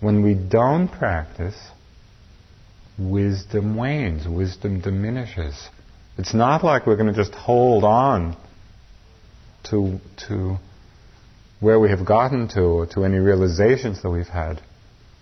when 0.00 0.22
we 0.22 0.34
don't 0.34 0.88
practice, 0.88 1.56
wisdom 2.98 3.76
wanes, 3.76 4.28
wisdom 4.28 4.80
diminishes. 4.80 5.68
It's 6.16 6.32
not 6.34 6.62
like 6.62 6.86
we're 6.86 6.96
going 6.96 7.12
to 7.12 7.14
just 7.14 7.34
hold 7.34 7.82
on 7.84 8.36
to, 9.64 9.98
to 10.28 10.56
where 11.60 11.80
we 11.80 11.90
have 11.90 12.04
gotten 12.04 12.48
to 12.48 12.60
or 12.60 12.86
to 12.86 13.04
any 13.04 13.18
realizations 13.18 14.02
that 14.02 14.10
we've 14.10 14.26
had. 14.28 14.60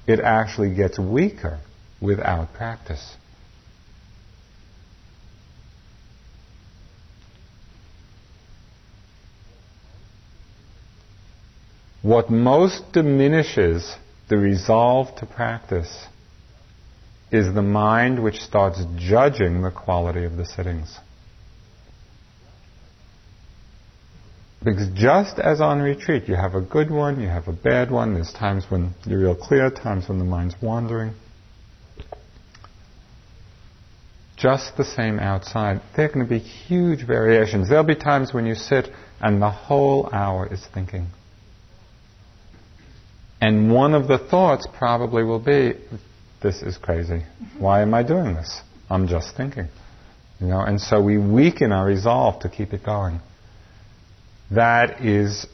It 0.07 0.20
actually 0.20 0.74
gets 0.74 0.98
weaker 0.98 1.61
without 2.00 2.52
practice. 2.52 3.16
What 12.02 12.31
most 12.31 12.92
diminishes 12.92 13.94
the 14.28 14.37
resolve 14.37 15.14
to 15.16 15.26
practice 15.26 16.07
is 17.32 17.52
the 17.54 17.62
mind 17.62 18.22
which 18.22 18.36
starts 18.36 18.84
judging 18.96 19.62
the 19.62 19.70
quality 19.70 20.24
of 20.24 20.36
the 20.36 20.44
sittings. 20.44 20.98
Because 24.62 24.88
just 24.94 25.38
as 25.38 25.60
on 25.60 25.80
retreat, 25.80 26.28
you 26.28 26.36
have 26.36 26.54
a 26.54 26.60
good 26.60 26.90
one, 26.90 27.20
you 27.20 27.26
have 27.26 27.48
a 27.48 27.52
bad 27.52 27.90
one, 27.90 28.14
there's 28.14 28.32
times 28.32 28.66
when 28.68 28.94
you're 29.06 29.18
real 29.18 29.34
clear, 29.34 29.70
times 29.70 30.08
when 30.08 30.18
the 30.18 30.24
mind's 30.24 30.54
wandering. 30.62 31.14
Just 34.36 34.76
the 34.76 34.84
same 34.84 35.18
outside. 35.18 35.80
There 35.96 36.04
are 36.04 36.08
going 36.08 36.24
to 36.24 36.30
be 36.30 36.38
huge 36.38 37.06
variations. 37.06 37.68
There'll 37.68 37.82
be 37.82 37.96
times 37.96 38.32
when 38.32 38.44
you 38.46 38.54
sit 38.54 38.88
and 39.20 39.40
the 39.40 39.50
whole 39.50 40.10
hour 40.12 40.52
is 40.52 40.64
thinking. 40.72 41.06
And 43.40 43.72
one 43.72 43.94
of 43.94 44.06
the 44.06 44.18
thoughts 44.18 44.68
probably 44.78 45.24
will 45.24 45.40
be, 45.40 45.74
this 46.42 46.62
is 46.62 46.76
crazy. 46.76 47.22
Why 47.59 47.83
am 47.83 47.94
I 47.94 48.02
doing 48.02 48.35
this? 48.35 48.61
I'm 48.90 49.09
just 49.09 49.37
thinking. 49.37 49.68
You 50.40 50.48
know, 50.48 50.61
and 50.61 50.81
so 50.81 51.02
we 51.02 51.18
weaken 51.18 51.72
our 51.72 51.87
resolve 51.87 52.42
to 52.42 52.48
keep 52.48 52.72
it 52.72 52.85
going. 52.85 53.20
That 54.50 55.05
is 55.05 55.46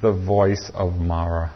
the 0.00 0.12
voice 0.12 0.70
of 0.74 0.94
Mara. 0.94 1.52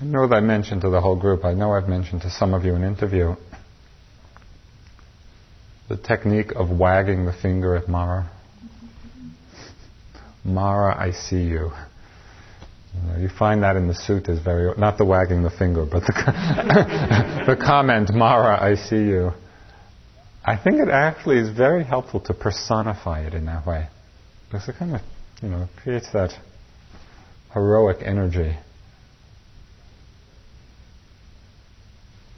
I 0.00 0.04
know 0.04 0.26
that 0.26 0.36
I 0.36 0.40
mentioned 0.40 0.80
to 0.80 0.90
the 0.90 1.00
whole 1.00 1.16
group, 1.16 1.44
I 1.44 1.52
know 1.52 1.72
I've 1.72 1.88
mentioned 1.88 2.22
to 2.22 2.30
some 2.30 2.54
of 2.54 2.64
you 2.64 2.74
in 2.74 2.82
interview, 2.82 3.34
the 5.88 5.98
technique 5.98 6.52
of 6.52 6.70
wagging 6.70 7.26
the 7.26 7.32
finger 7.32 7.76
at 7.76 7.88
Mara. 7.88 8.30
Mara, 10.42 10.98
I 10.98 11.10
see 11.10 11.42
you. 11.42 11.72
You, 13.16 13.22
you, 13.22 13.28
find 13.28 13.62
that 13.62 13.76
in 13.76 13.88
the 13.88 13.94
suttas 13.94 14.42
very, 14.42 14.72
not 14.78 14.98
the 14.98 15.04
wagging 15.04 15.42
the 15.42 15.50
finger, 15.50 15.84
but 15.84 16.00
the, 16.00 17.44
the 17.46 17.56
comment, 17.56 18.10
Mara, 18.12 18.62
I 18.62 18.74
see 18.74 18.96
you. 18.96 19.32
I 20.44 20.56
think 20.56 20.78
it 20.78 20.88
actually 20.88 21.38
is 21.38 21.54
very 21.54 21.84
helpful 21.84 22.20
to 22.20 22.34
personify 22.34 23.26
it 23.26 23.34
in 23.34 23.44
that 23.46 23.66
way. 23.66 23.88
Because 24.46 24.68
it 24.68 24.76
kind 24.78 24.94
of, 24.94 25.00
you 25.42 25.48
know, 25.48 25.68
creates 25.82 26.10
that 26.12 26.32
heroic 27.52 27.98
energy. 28.04 28.56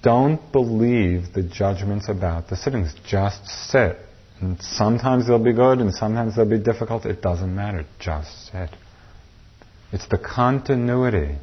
Don't 0.03 0.41
believe 0.51 1.33
the 1.33 1.43
judgments 1.43 2.09
about 2.09 2.49
the 2.49 2.57
sittings. 2.57 2.93
Just 3.07 3.47
sit. 3.47 3.97
And 4.41 4.61
sometimes 4.61 5.29
they'll 5.29 5.43
be 5.43 5.53
good 5.53 5.79
and 5.79 5.95
sometimes 5.95 6.35
they'll 6.35 6.45
be 6.45 6.59
difficult. 6.59 7.07
It 7.07 7.23
doesn't 7.23 7.55
matter. 7.55 7.87
Just 8.01 8.51
sit. 8.51 8.71
It's 9.93 10.09
the 10.09 10.19
continuity 10.19 11.37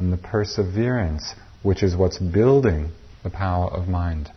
and 0.00 0.12
the 0.12 0.16
perseverance 0.16 1.34
which 1.62 1.82
is 1.82 1.96
what's 1.96 2.18
building 2.18 2.90
the 3.22 3.30
power 3.30 3.68
of 3.68 3.88
mind. 3.88 4.30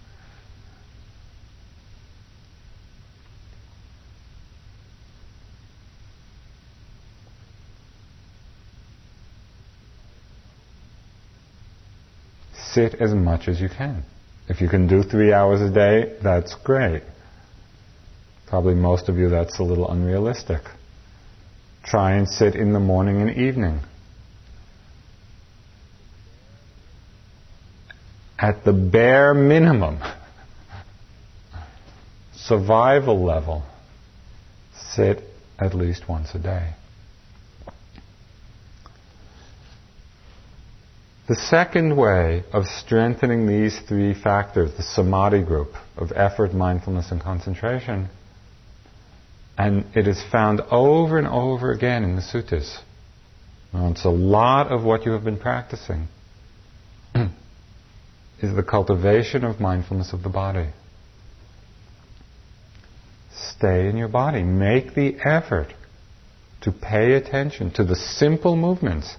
Sit 12.71 12.95
as 12.95 13.13
much 13.13 13.47
as 13.47 13.59
you 13.59 13.67
can. 13.67 14.03
If 14.47 14.61
you 14.61 14.69
can 14.69 14.87
do 14.87 15.01
three 15.01 15.33
hours 15.33 15.59
a 15.59 15.73
day, 15.73 16.17
that's 16.21 16.53
great. 16.63 17.01
Probably 18.47 18.75
most 18.75 19.09
of 19.09 19.17
you, 19.17 19.29
that's 19.29 19.59
a 19.59 19.63
little 19.63 19.89
unrealistic. 19.89 20.61
Try 21.83 22.13
and 22.13 22.27
sit 22.27 22.55
in 22.55 22.73
the 22.73 22.79
morning 22.79 23.21
and 23.21 23.31
evening. 23.37 23.79
At 28.37 28.63
the 28.63 28.73
bare 28.73 29.33
minimum, 29.33 29.99
survival 32.33 33.23
level, 33.23 33.63
sit 34.93 35.23
at 35.57 35.73
least 35.73 36.07
once 36.07 36.33
a 36.33 36.39
day. 36.39 36.73
The 41.29 41.35
second 41.35 41.95
way 41.95 42.43
of 42.51 42.65
strengthening 42.65 43.45
these 43.45 43.79
three 43.87 44.15
factors, 44.15 44.75
the 44.75 44.81
samadhi 44.81 45.43
group 45.43 45.73
of 45.95 46.11
effort, 46.15 46.55
mindfulness, 46.55 47.11
and 47.11 47.21
concentration, 47.21 48.09
and 49.59 49.85
it 49.93 50.07
is 50.07 50.23
found 50.31 50.61
over 50.71 51.17
and 51.17 51.27
over 51.27 51.73
again 51.73 52.05
in 52.05 52.15
the 52.15 52.21
suttas. 52.21 52.79
Now, 53.73 53.91
it's 53.91 54.05
a 54.05 54.09
lot 54.09 54.71
of 54.71 54.85
what 54.85 55.05
you 55.05 55.11
have 55.11 55.25
been 55.25 55.37
practicing 55.37 56.07
is 57.13 58.55
the 58.55 58.63
cultivation 58.63 59.43
of 59.43 59.59
mindfulness 59.59 60.13
of 60.13 60.23
the 60.23 60.29
body. 60.29 60.69
Stay 63.33 63.89
in 63.89 63.97
your 63.97 64.07
body. 64.07 64.43
Make 64.43 64.95
the 64.95 65.17
effort 65.25 65.73
to 66.61 66.71
pay 66.71 67.13
attention 67.13 67.71
to 67.71 67.83
the 67.83 67.95
simple 67.95 68.55
movements, 68.55 69.17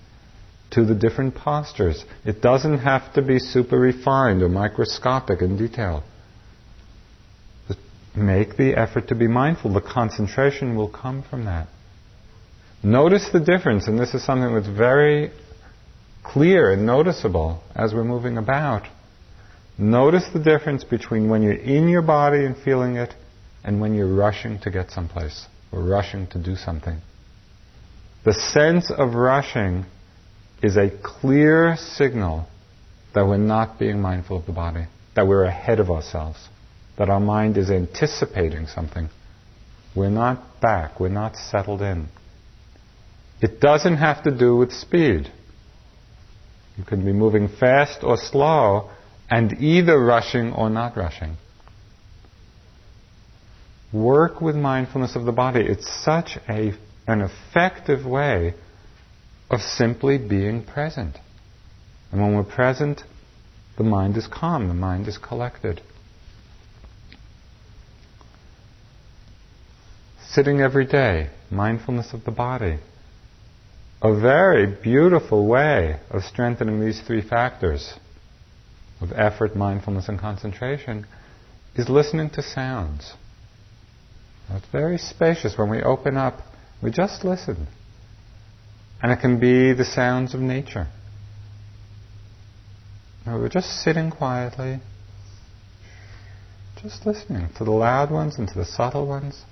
to 0.71 0.87
the 0.87 0.95
different 0.95 1.35
postures. 1.35 2.03
It 2.25 2.41
doesn't 2.41 2.79
have 2.79 3.13
to 3.13 3.21
be 3.21 3.39
super 3.39 3.79
refined 3.79 4.43
or 4.43 4.49
microscopic 4.49 5.43
in 5.43 5.59
detail. 5.59 6.03
Make 8.15 8.57
the 8.57 8.75
effort 8.77 9.09
to 9.09 9.15
be 9.15 9.29
mindful. 9.29 9.73
The 9.73 9.81
concentration 9.81 10.77
will 10.77 10.89
come 10.89 11.23
from 11.23 11.45
that. 11.45 11.69
Notice 12.83 13.29
the 13.33 13.41
difference, 13.41 13.89
and 13.89 13.99
this 13.99 14.15
is 14.15 14.25
something 14.25 14.55
that's 14.55 14.67
very 14.67 15.31
clear 16.25 16.73
and 16.73 16.87
noticeable 16.87 17.63
as 17.75 17.93
we're 17.93 18.05
moving 18.05 18.37
about. 18.39 18.87
Notice 19.79 20.29
the 20.33 20.39
difference 20.39 20.85
between 20.85 21.29
when 21.29 21.43
you're 21.43 21.53
in 21.53 21.89
your 21.89 22.03
body 22.03 22.45
and 22.45 22.57
feeling 22.57 22.97
it 22.97 23.15
and 23.65 23.81
when 23.81 23.95
you're 23.95 24.15
rushing 24.15 24.59
to 24.61 24.71
get 24.71 24.91
someplace 24.91 25.47
or 25.73 25.83
rushing 25.83 26.27
to 26.29 26.39
do 26.39 26.57
something. 26.57 27.01
The 28.25 28.35
sense 28.35 28.91
of 28.91 29.15
rushing 29.15 29.87
is 30.63 30.77
a 30.77 30.91
clear 31.03 31.77
signal 31.77 32.47
that 33.15 33.27
we're 33.27 33.39
not 33.39 33.79
being 33.79 34.01
mindful 34.01 34.39
of 34.39 34.47
the 34.47 34.53
body, 34.53 34.87
that 35.15 35.27
we're 35.27 35.45
ahead 35.45 35.81
of 35.81 35.91
ourselves, 35.91 36.49
that 37.01 37.09
our 37.09 37.19
mind 37.19 37.57
is 37.57 37.71
anticipating 37.71 38.67
something. 38.67 39.09
We're 39.97 40.11
not 40.11 40.61
back, 40.61 41.01
we're 41.01 41.09
not 41.09 41.35
settled 41.35 41.81
in. 41.81 42.09
It 43.41 43.59
doesn't 43.59 43.97
have 43.97 44.23
to 44.25 44.31
do 44.31 44.55
with 44.55 44.71
speed. 44.71 45.33
You 46.77 46.85
can 46.85 47.03
be 47.03 47.15
moving 47.15 47.49
fast 47.49 48.05
or 48.05 48.19
slow 48.19 48.91
and 49.31 49.63
either 49.63 49.99
rushing 49.99 50.53
or 50.53 50.69
not 50.69 50.95
rushing. 50.95 51.39
Work 53.95 54.43
with 54.43 54.55
mindfulness 54.55 55.17
of 55.17 55.25
the 55.25 55.33
body. 55.33 55.63
It's 55.63 55.91
such 56.05 56.37
a, 56.51 56.75
an 57.07 57.23
effective 57.23 58.05
way 58.05 58.53
of 59.49 59.63
simply 59.63 60.19
being 60.19 60.65
present. 60.67 61.17
And 62.13 62.21
when 62.21 62.35
we're 62.35 62.45
present, 62.45 63.01
the 63.79 63.85
mind 63.85 64.19
is 64.19 64.27
calm, 64.27 64.69
the 64.69 64.75
mind 64.75 65.09
is 65.09 65.17
collected. 65.17 65.81
Sitting 70.33 70.61
every 70.61 70.87
day, 70.87 71.29
mindfulness 71.51 72.13
of 72.13 72.23
the 72.23 72.31
body. 72.31 72.79
A 74.01 74.15
very 74.15 74.65
beautiful 74.65 75.49
way 75.49 75.99
of 76.09 76.23
strengthening 76.23 76.81
these 76.81 77.01
three 77.01 77.21
factors 77.21 77.95
of 79.01 79.11
effort, 79.11 79.57
mindfulness, 79.57 80.09
and 80.09 80.21
concentration 80.21 81.05
is 81.75 81.89
listening 81.89 82.31
to 82.31 82.43
sounds. 82.43 83.15
It's 84.51 84.67
very 84.71 84.99
spacious. 84.99 85.59
When 85.59 85.69
we 85.69 85.83
open 85.83 86.17
up, 86.17 86.39
we 86.81 86.93
just 86.93 87.25
listen. 87.25 87.67
And 89.03 89.11
it 89.11 89.19
can 89.21 89.41
be 89.41 89.73
the 89.73 89.85
sounds 89.85 90.33
of 90.33 90.41
nature. 90.41 90.87
we're 93.27 93.49
just 93.49 93.83
sitting 93.83 94.13
quietly, 94.13 94.81
just 96.81 97.05
listening 97.05 97.49
to 97.57 97.65
the 97.65 97.73
loud 97.73 98.13
ones 98.13 98.39
and 98.39 98.47
to 98.47 98.55
the 98.55 98.65
subtle 98.65 99.09
ones. 99.09 99.43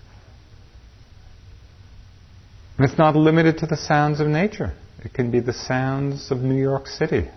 And 2.79 2.89
it's 2.89 2.97
not 2.97 3.17
limited 3.17 3.59
to 3.59 3.67
the 3.67 3.77
sounds 3.77 4.21
of 4.21 4.29
nature. 4.29 4.73
It 5.05 5.13
can 5.13 5.33
be 5.33 5.41
the 5.41 5.53
sounds 5.53 6.31
of 6.31 6.39
New 6.39 6.61
York 6.61 6.87
City. 6.87 7.29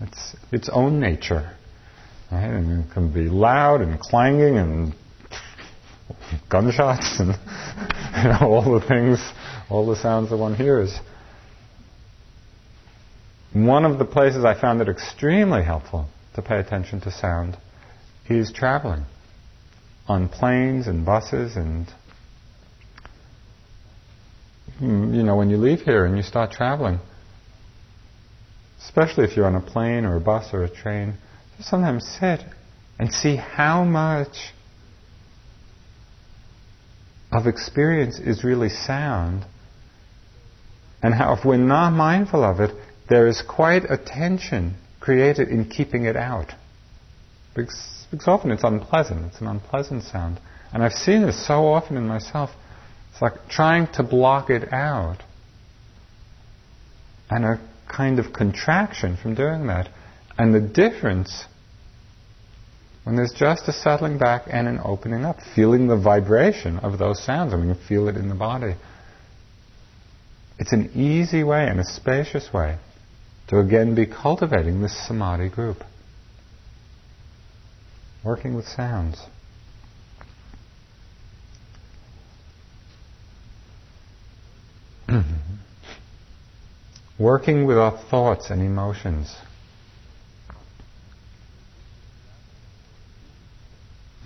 It's 0.00 0.36
its 0.52 0.68
own 0.70 1.00
nature. 1.00 1.56
Right? 2.30 2.44
And 2.44 2.84
it 2.84 2.92
can 2.92 3.12
be 3.12 3.30
loud 3.30 3.80
and 3.80 3.98
clanging 3.98 4.58
and 4.58 4.94
gunshots 6.50 7.18
and 7.18 7.28
you 8.16 8.28
know, 8.28 8.38
all 8.42 8.78
the 8.78 8.86
things, 8.86 9.18
all 9.70 9.86
the 9.86 9.96
sounds 9.96 10.28
that 10.30 10.36
one 10.36 10.54
hears. 10.54 10.98
One 13.54 13.86
of 13.86 13.98
the 13.98 14.04
places 14.04 14.44
I 14.44 14.60
found 14.60 14.82
it 14.82 14.88
extremely 14.90 15.62
helpful 15.62 16.08
to 16.34 16.42
pay 16.42 16.58
attention 16.58 17.00
to 17.02 17.10
sound 17.10 17.56
is 18.28 18.52
traveling 18.52 19.04
on 20.08 20.28
planes 20.28 20.86
and 20.88 21.06
buses 21.06 21.56
and 21.56 21.86
you 24.80 25.22
know 25.22 25.36
when 25.36 25.50
you 25.50 25.56
leave 25.56 25.80
here 25.80 26.04
and 26.04 26.16
you 26.16 26.22
start 26.22 26.50
traveling 26.50 26.98
especially 28.80 29.24
if 29.24 29.36
you're 29.36 29.46
on 29.46 29.54
a 29.54 29.60
plane 29.60 30.04
or 30.04 30.16
a 30.16 30.20
bus 30.20 30.52
or 30.52 30.64
a 30.64 30.70
train 30.70 31.14
just 31.56 31.68
sometimes 31.68 32.04
sit 32.20 32.40
and 32.98 33.12
see 33.12 33.36
how 33.36 33.84
much 33.84 34.52
of 37.32 37.46
experience 37.46 38.18
is 38.18 38.44
really 38.44 38.68
sound 38.68 39.44
and 41.02 41.14
how 41.14 41.34
if 41.34 41.44
we're 41.44 41.56
not 41.56 41.90
mindful 41.90 42.42
of 42.44 42.60
it 42.60 42.70
there 43.08 43.26
is 43.26 43.42
quite 43.42 43.84
a 43.90 43.98
tension 43.98 44.76
created 45.04 45.48
in 45.48 45.66
keeping 45.66 46.06
it 46.06 46.16
out. 46.16 46.52
Because, 47.54 48.06
because 48.10 48.26
often 48.26 48.50
it's 48.50 48.64
unpleasant, 48.64 49.26
it's 49.26 49.40
an 49.40 49.46
unpleasant 49.46 50.02
sound. 50.02 50.40
And 50.72 50.82
I've 50.82 50.94
seen 50.94 51.22
this 51.22 51.46
so 51.46 51.66
often 51.66 51.96
in 51.96 52.08
myself. 52.08 52.50
It's 53.14 53.22
like 53.22 53.48
trying 53.48 53.86
to 53.94 54.02
block 54.02 54.50
it 54.50 54.70
out. 54.72 55.22
And 57.30 57.46
a 57.46 57.60
kind 57.88 58.18
of 58.18 58.34
contraction 58.34 59.16
from 59.16 59.34
doing 59.34 59.68
that. 59.68 59.88
And 60.36 60.54
the 60.54 60.60
difference 60.60 61.46
when 63.04 63.16
there's 63.16 63.34
just 63.36 63.68
a 63.68 63.72
settling 63.72 64.18
back 64.18 64.44
and 64.50 64.66
an 64.66 64.80
opening 64.82 65.24
up, 65.24 65.36
feeling 65.54 65.88
the 65.88 65.96
vibration 65.96 66.78
of 66.78 66.98
those 66.98 67.22
sounds. 67.22 67.52
I 67.52 67.58
mean, 67.58 67.68
you 67.68 67.74
feel 67.74 68.08
it 68.08 68.16
in 68.16 68.30
the 68.30 68.34
body. 68.34 68.74
It's 70.58 70.72
an 70.72 70.90
easy 70.94 71.44
way 71.44 71.66
and 71.68 71.78
a 71.78 71.84
spacious 71.84 72.50
way 72.52 72.78
to 73.48 73.58
again 73.58 73.94
be 73.94 74.06
cultivating 74.06 74.80
this 74.80 75.06
samadhi 75.06 75.50
group. 75.50 75.84
Working 78.24 78.54
with 78.54 78.66
sounds. 78.66 79.18
Working 87.18 87.66
with 87.66 87.78
our 87.78 87.96
thoughts 88.10 88.50
and 88.50 88.60
emotions. 88.60 89.36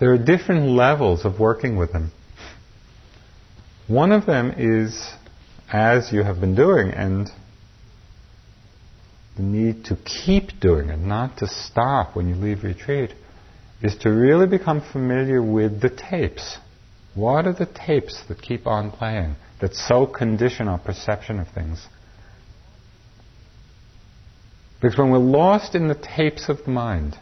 There 0.00 0.12
are 0.12 0.18
different 0.18 0.68
levels 0.68 1.24
of 1.24 1.38
working 1.38 1.76
with 1.76 1.92
them. 1.92 2.12
One 3.88 4.12
of 4.12 4.26
them 4.26 4.54
is, 4.56 5.12
as 5.70 6.12
you 6.12 6.22
have 6.22 6.40
been 6.40 6.54
doing, 6.54 6.90
and 6.90 7.30
the 9.36 9.42
need 9.42 9.84
to 9.86 9.96
keep 9.96 10.60
doing 10.60 10.88
it, 10.88 10.98
not 10.98 11.38
to 11.38 11.46
stop 11.46 12.16
when 12.16 12.28
you 12.28 12.34
leave 12.34 12.64
retreat, 12.64 13.12
is 13.82 13.96
to 13.98 14.10
really 14.10 14.46
become 14.46 14.80
familiar 14.92 15.42
with 15.42 15.80
the 15.80 15.90
tapes. 15.90 16.58
What 17.14 17.46
are 17.46 17.52
the 17.52 17.66
tapes 17.66 18.22
that 18.28 18.40
keep 18.40 18.66
on 18.66 18.90
playing, 18.90 19.36
that 19.60 19.74
so 19.74 20.06
condition 20.06 20.68
our 20.68 20.78
perception 20.78 21.38
of 21.38 21.48
things? 21.48 21.86
Because 24.80 24.96
when 24.96 25.10
we're 25.10 25.18
lost 25.18 25.74
in 25.74 25.88
the 25.88 25.94
tapes 25.94 26.48
of 26.48 26.64
the 26.64 26.70
mind, 26.70 27.16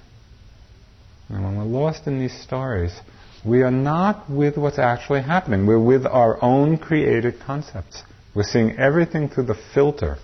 and 1.28 1.42
when 1.42 1.56
we're 1.56 1.64
lost 1.64 2.06
in 2.06 2.20
these 2.20 2.38
stories, 2.42 2.92
we 3.44 3.62
are 3.62 3.70
not 3.70 4.30
with 4.30 4.56
what's 4.56 4.78
actually 4.78 5.22
happening. 5.22 5.66
We're 5.66 5.82
with 5.82 6.04
our 6.04 6.42
own 6.42 6.78
created 6.78 7.40
concepts. 7.40 8.02
We're 8.34 8.42
seeing 8.42 8.78
everything 8.78 9.28
through 9.28 9.46
the 9.46 9.58
filter 9.74 10.16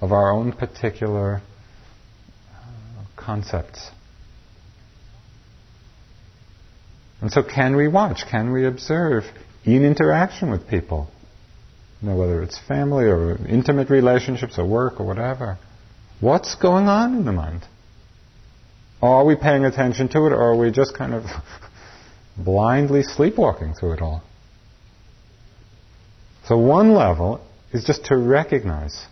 of 0.00 0.10
our 0.10 0.32
own 0.32 0.52
particular 0.52 1.40
uh, 2.52 3.04
concepts. 3.16 3.88
And 7.20 7.30
so, 7.30 7.44
can 7.44 7.76
we 7.76 7.86
watch? 7.86 8.24
Can 8.28 8.52
we 8.52 8.66
observe 8.66 9.22
in 9.64 9.84
interaction 9.84 10.50
with 10.50 10.66
people? 10.66 11.08
You 12.00 12.08
know, 12.08 12.16
whether 12.16 12.42
it's 12.42 12.58
family 12.58 13.04
or 13.04 13.36
intimate 13.46 13.90
relationships 13.90 14.58
or 14.58 14.66
work 14.66 14.98
or 14.98 15.06
whatever. 15.06 15.56
What's 16.22 16.54
going 16.54 16.86
on 16.86 17.16
in 17.16 17.24
the 17.24 17.32
mind? 17.32 17.62
Are 19.02 19.24
we 19.24 19.34
paying 19.34 19.64
attention 19.64 20.08
to 20.10 20.18
it 20.26 20.32
or 20.32 20.40
are 20.40 20.56
we 20.56 20.70
just 20.70 20.96
kind 20.96 21.14
of 21.14 21.24
blindly 22.36 23.02
sleepwalking 23.02 23.74
through 23.74 23.94
it 23.94 24.00
all? 24.00 24.22
So, 26.44 26.56
one 26.56 26.94
level 26.94 27.44
is 27.72 27.82
just 27.82 28.04
to 28.04 28.16
recognize 28.16 29.04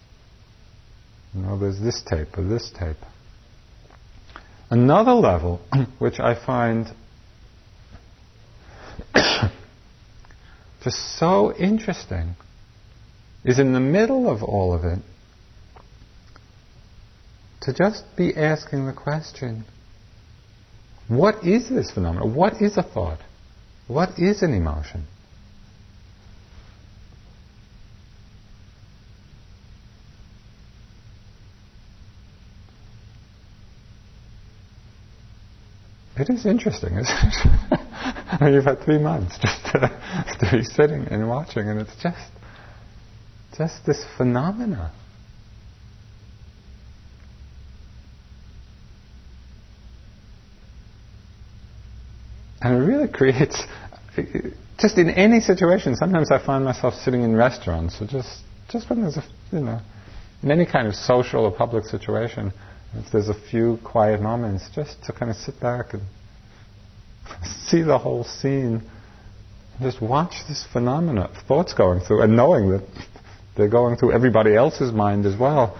you 1.35 1.43
know, 1.43 1.59
there's 1.59 1.81
this 1.81 2.01
tape 2.01 2.39
or 2.39 2.45
this 2.45 2.71
tape. 2.79 2.97
Another 4.71 5.15
level, 5.15 5.61
which 5.99 6.21
I 6.21 6.37
find 6.37 6.87
just 10.85 11.19
so 11.19 11.53
interesting, 11.57 12.37
is 13.45 13.59
in 13.59 13.73
the 13.73 13.81
middle 13.81 14.31
of 14.31 14.45
all 14.45 14.73
of 14.73 14.85
it 14.85 15.01
to 17.63 17.73
just 17.73 18.05
be 18.17 18.35
asking 18.35 18.87
the 18.87 18.93
question 18.93 19.65
what 21.09 21.45
is 21.45 21.69
this 21.69 21.91
phenomenon? 21.91 22.35
What 22.37 22.63
is 22.63 22.79
a 22.79 22.85
thought? 22.85 23.19
What 23.89 24.11
is 24.17 24.43
an 24.43 24.55
emotion? 24.55 25.07
It 36.17 36.31
is 36.31 36.47
interesting, 36.47 36.93
isn't 36.99 37.09
it? 37.09 37.35
I 38.31 38.39
mean, 38.41 38.55
you've 38.55 38.65
had 38.65 38.85
three 38.85 38.99
months 38.99 39.37
just 39.39 39.65
to, 39.73 39.81
to 40.39 40.57
be 40.57 40.63
sitting 40.63 41.09
and 41.09 41.29
watching, 41.29 41.69
and 41.69 41.81
it's 41.81 41.97
just, 42.01 42.31
just 43.59 43.85
this 43.85 44.05
phenomena. 44.17 44.93
And 52.63 52.83
it 52.83 52.87
really 52.87 53.09
creates, 53.09 53.63
just 54.79 54.99
in 54.99 55.11
any 55.11 55.41
situation, 55.41 55.97
sometimes 55.97 56.31
I 56.31 56.45
find 56.45 56.65
myself 56.65 56.95
sitting 56.95 57.23
in 57.23 57.35
restaurants, 57.35 58.01
or 58.01 58.07
just, 58.07 58.43
just 58.69 58.91
when 58.91 59.03
there's 59.03 59.17
a, 59.17 59.25
you 59.53 59.61
know, 59.61 59.81
in 60.43 60.51
any 60.51 60.67
kind 60.67 60.87
of 60.87 60.95
social 60.95 61.45
or 61.45 61.53
public 61.53 61.85
situation, 61.85 62.53
If 62.95 63.13
there's 63.13 63.29
a 63.29 63.35
few 63.35 63.79
quiet 63.85 64.21
moments, 64.21 64.69
just 64.75 65.03
to 65.05 65.13
kind 65.13 65.31
of 65.31 65.37
sit 65.37 65.61
back 65.61 65.95
and 65.95 66.03
see 67.67 67.83
the 67.83 67.99
whole 67.99 68.25
scene. 68.25 68.83
Just 69.81 70.03
watch 70.03 70.35
this 70.49 70.67
phenomena, 70.73 71.31
thoughts 71.49 71.73
going 71.73 72.01
through, 72.01 72.23
and 72.23 72.37
knowing 72.37 72.71
that 72.71 72.83
they're 73.57 73.69
going 73.69 73.97
through 73.97 74.13
everybody 74.13 74.55
else's 74.55 74.93
mind 74.93 75.25
as 75.25 75.39
well. 75.39 75.77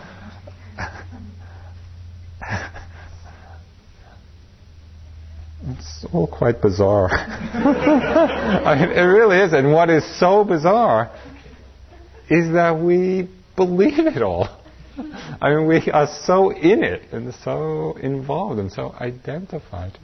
It's 5.79 6.05
all 6.13 6.27
quite 6.27 6.61
bizarre. 6.61 7.11
I 7.13 8.75
mean, 8.79 8.91
it 8.91 9.03
really 9.03 9.39
is. 9.39 9.53
And 9.53 9.73
what 9.73 9.91
is 9.91 10.05
so 10.19 10.45
bizarre 10.45 11.11
is 12.29 12.53
that 12.53 12.79
we 12.79 13.29
believe 13.57 13.99
it 13.99 14.23
all. 14.23 14.49
I 15.41 15.55
mean, 15.55 15.67
we 15.67 15.91
are 15.91 16.07
so 16.25 16.51
in 16.51 16.83
it 16.85 17.13
and 17.13 17.35
so 17.35 17.97
involved 18.01 18.59
and 18.59 18.71
so 18.73 18.95
identified. 19.01 19.99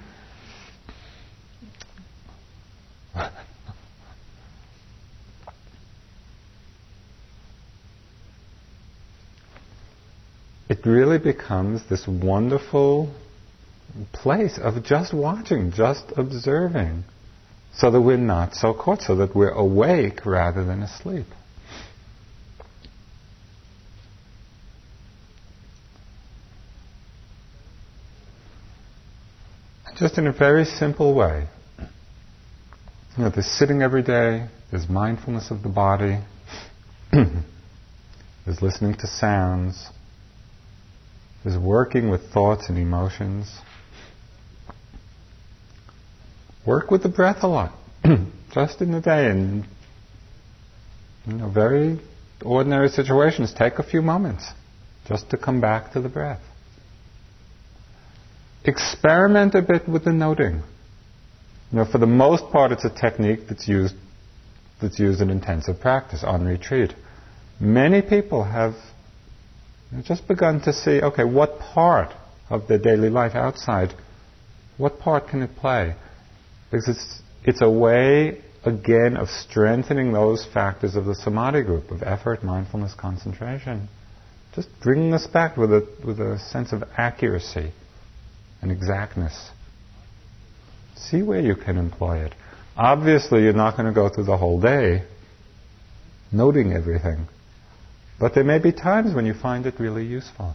it 10.69 10.85
really 10.85 11.19
becomes 11.19 11.89
this 11.89 12.07
wonderful 12.09 13.13
place 14.13 14.59
of 14.59 14.83
just 14.85 15.13
watching, 15.13 15.73
just 15.73 16.05
observing, 16.17 17.05
so 17.75 17.91
that 17.91 18.01
we're 18.01 18.17
not 18.17 18.55
so 18.55 18.73
caught, 18.75 19.03
so 19.03 19.17
that 19.17 19.35
we're 19.35 19.51
awake 19.51 20.25
rather 20.25 20.65
than 20.65 20.83
asleep. 20.83 21.27
Just 29.99 30.19
in 30.19 30.27
a 30.27 30.33
very 30.33 30.67
simple 30.67 31.15
way. 31.15 31.49
You 33.17 33.25
know, 33.25 33.31
there's 33.31 33.47
sitting 33.47 33.81
every 33.81 34.03
day, 34.03 34.47
there's 34.71 34.91
mindfulness 34.91 35.51
of 35.51 35.63
the 35.63 35.71
body, 35.71 36.19
there's 37.13 38.61
listening 38.61 38.95
to 38.97 39.07
sounds, 39.07 39.89
there's 41.43 41.57
working 41.57 42.11
with 42.11 42.31
thoughts 42.31 42.69
and 42.69 42.77
emotions. 42.77 43.59
Work 46.67 46.91
with 46.91 47.03
the 47.03 47.09
breath 47.09 47.43
a 47.43 47.47
lot, 47.47 47.73
just 48.53 48.81
in 48.81 48.93
the 48.93 49.01
day, 49.01 49.31
and 49.31 49.65
you 51.27 51.35
know, 51.35 51.49
very 51.49 52.01
ordinary 52.45 52.89
situations. 52.89 53.55
Take 53.57 53.75
a 53.79 53.83
few 53.83 54.03
moments 54.03 54.51
just 55.07 55.31
to 55.31 55.37
come 55.37 55.61
back 55.61 55.93
to 55.93 56.01
the 56.01 56.09
breath. 56.09 56.41
Experiment 58.65 59.55
a 59.55 59.63
bit 59.63 59.89
with 59.89 60.05
the 60.05 60.13
noting. 60.13 60.63
You 61.71 61.79
know, 61.79 61.85
for 61.85 61.99
the 61.99 62.07
most 62.07 62.51
part, 62.51 62.73
it's 62.73 62.85
a 62.85 62.91
technique 62.91 63.49
that's 63.49 63.69
used 63.69 63.95
that's 64.81 64.99
used 64.99 65.21
in 65.21 65.31
intensive 65.31 65.81
practice 65.81 66.23
on 66.25 66.45
retreat. 66.45 66.93
Many 67.61 68.03
people 68.03 68.45
have 68.45 68.75
just 70.03 70.29
begun 70.29 70.61
to 70.63 70.73
see, 70.73 71.01
okay, 71.01 71.25
what 71.25 71.59
part 71.59 72.13
of 72.51 72.69
their 72.69 72.79
daily 72.79 73.09
life 73.09 73.35
outside, 73.35 73.95
what 74.77 74.99
part 74.99 75.29
can 75.29 75.43
it 75.43 75.57
play? 75.57 75.95
Because 76.77 76.95
it's, 76.95 77.23
it's 77.45 77.63
a 77.63 77.71
way, 77.71 78.43
again, 78.67 79.17
of 79.17 79.31
strengthening 79.31 80.13
those 80.13 80.47
factors 80.53 80.95
of 80.95 81.07
the 81.07 81.15
samadhi 81.15 81.63
group 81.63 81.91
of 81.91 82.03
effort, 82.03 82.45
mindfulness, 82.45 82.93
concentration. 82.93 83.89
Just 84.55 84.69
bringing 84.83 85.15
us 85.15 85.27
back 85.27 85.57
with 85.57 85.73
a, 85.73 85.89
with 86.05 86.21
a 86.21 86.39
sense 86.39 86.75
of 86.75 86.85
accuracy 86.99 87.73
and 88.61 88.71
exactness. 88.71 89.49
See 90.97 91.23
where 91.23 91.41
you 91.41 91.57
can 91.57 91.79
employ 91.79 92.19
it. 92.19 92.35
Obviously, 92.77 93.45
you're 93.45 93.55
not 93.55 93.79
going 93.79 93.87
to 93.87 93.95
go 93.95 94.11
through 94.11 94.25
the 94.25 94.37
whole 94.37 94.61
day 94.61 95.05
noting 96.31 96.75
everything. 96.75 97.27
But 98.21 98.35
there 98.35 98.45
may 98.45 98.59
be 98.59 98.73
times 98.73 99.15
when 99.15 99.25
you 99.25 99.33
find 99.33 99.65
it 99.65 99.81
really 99.81 100.05
useful. 100.05 100.55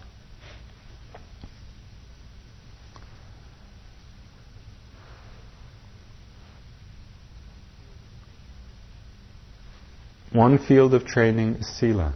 One 10.32 10.58
field 10.58 10.94
of 10.94 11.06
training 11.06 11.56
is 11.56 11.68
sila. 11.78 12.14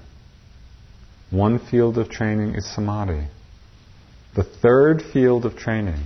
One 1.31 1.59
field 1.59 1.97
of 1.97 2.09
training 2.09 2.55
is 2.55 2.65
samadhi. 2.73 3.27
The 4.35 4.43
third 4.43 5.01
field 5.01 5.45
of 5.45 5.57
training 5.57 6.03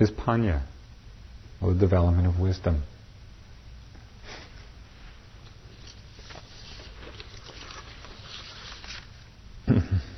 is 0.00 0.10
pañña, 0.10 0.62
or 1.60 1.74
the 1.74 1.78
development 1.78 2.26
of 2.26 2.40
wisdom. 2.40 2.82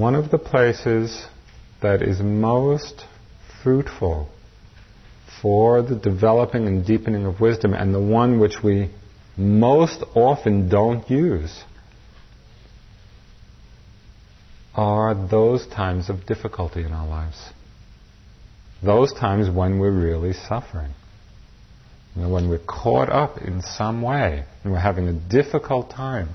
One 0.00 0.14
of 0.14 0.30
the 0.30 0.38
places 0.38 1.26
that 1.82 2.02
is 2.02 2.20
most 2.20 3.04
fruitful 3.62 4.28
for 5.42 5.82
the 5.82 5.94
developing 5.94 6.66
and 6.66 6.86
deepening 6.86 7.26
of 7.26 7.40
wisdom, 7.40 7.74
and 7.74 7.94
the 7.94 8.00
one 8.00 8.40
which 8.40 8.62
we 8.62 8.90
most 9.36 10.02
often 10.14 10.68
don't 10.68 11.08
use, 11.10 11.64
are 14.74 15.14
those 15.14 15.66
times 15.66 16.08
of 16.08 16.26
difficulty 16.26 16.82
in 16.82 16.92
our 16.92 17.06
lives 17.06 17.52
those 18.82 19.12
times 19.12 19.54
when 19.54 19.78
we're 19.78 19.90
really 19.90 20.32
suffering. 20.32 20.92
You 22.16 22.22
know, 22.22 22.28
when 22.30 22.48
we're 22.48 22.58
caught 22.58 23.10
up 23.10 23.38
in 23.38 23.62
some 23.62 24.02
way 24.02 24.44
and 24.64 24.72
we're 24.72 24.80
having 24.80 25.06
a 25.08 25.12
difficult 25.12 25.90
time. 25.90 26.30